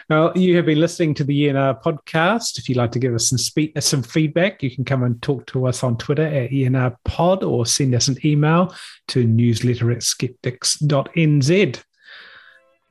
Well, 0.09 0.31
you 0.35 0.55
have 0.55 0.65
been 0.65 0.79
listening 0.79 1.13
to 1.15 1.23
the 1.23 1.33
Yeah 1.33 1.53
Nah 1.53 1.73
podcast. 1.73 2.57
If 2.57 2.69
you'd 2.69 2.77
like 2.77 2.91
to 2.93 2.99
give 2.99 3.13
us 3.13 3.29
some 3.29 3.37
spe- 3.37 3.75
uh, 3.75 3.81
some 3.81 4.03
feedback, 4.03 4.63
you 4.63 4.71
can 4.71 4.85
come 4.85 5.03
and 5.03 5.21
talk 5.21 5.45
to 5.47 5.67
us 5.67 5.83
on 5.83 5.97
Twitter 5.97 6.25
at 6.25 6.51
ENR 6.51 6.95
Pod 7.05 7.43
or 7.43 7.65
send 7.65 7.95
us 7.95 8.07
an 8.07 8.17
email 8.25 8.73
to 9.09 9.23
newsletter 9.23 9.91
at 9.91 10.03
skeptics.nz. 10.03 11.81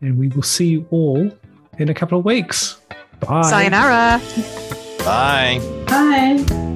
And 0.00 0.18
we 0.18 0.28
will 0.28 0.42
see 0.42 0.66
you 0.66 0.86
all 0.90 1.30
in 1.78 1.88
a 1.88 1.94
couple 1.94 2.18
of 2.18 2.24
weeks. 2.24 2.80
Bye. 3.20 3.42
Sayonara. 3.42 4.20
Bye. 5.04 5.60
Bye. 5.86 6.67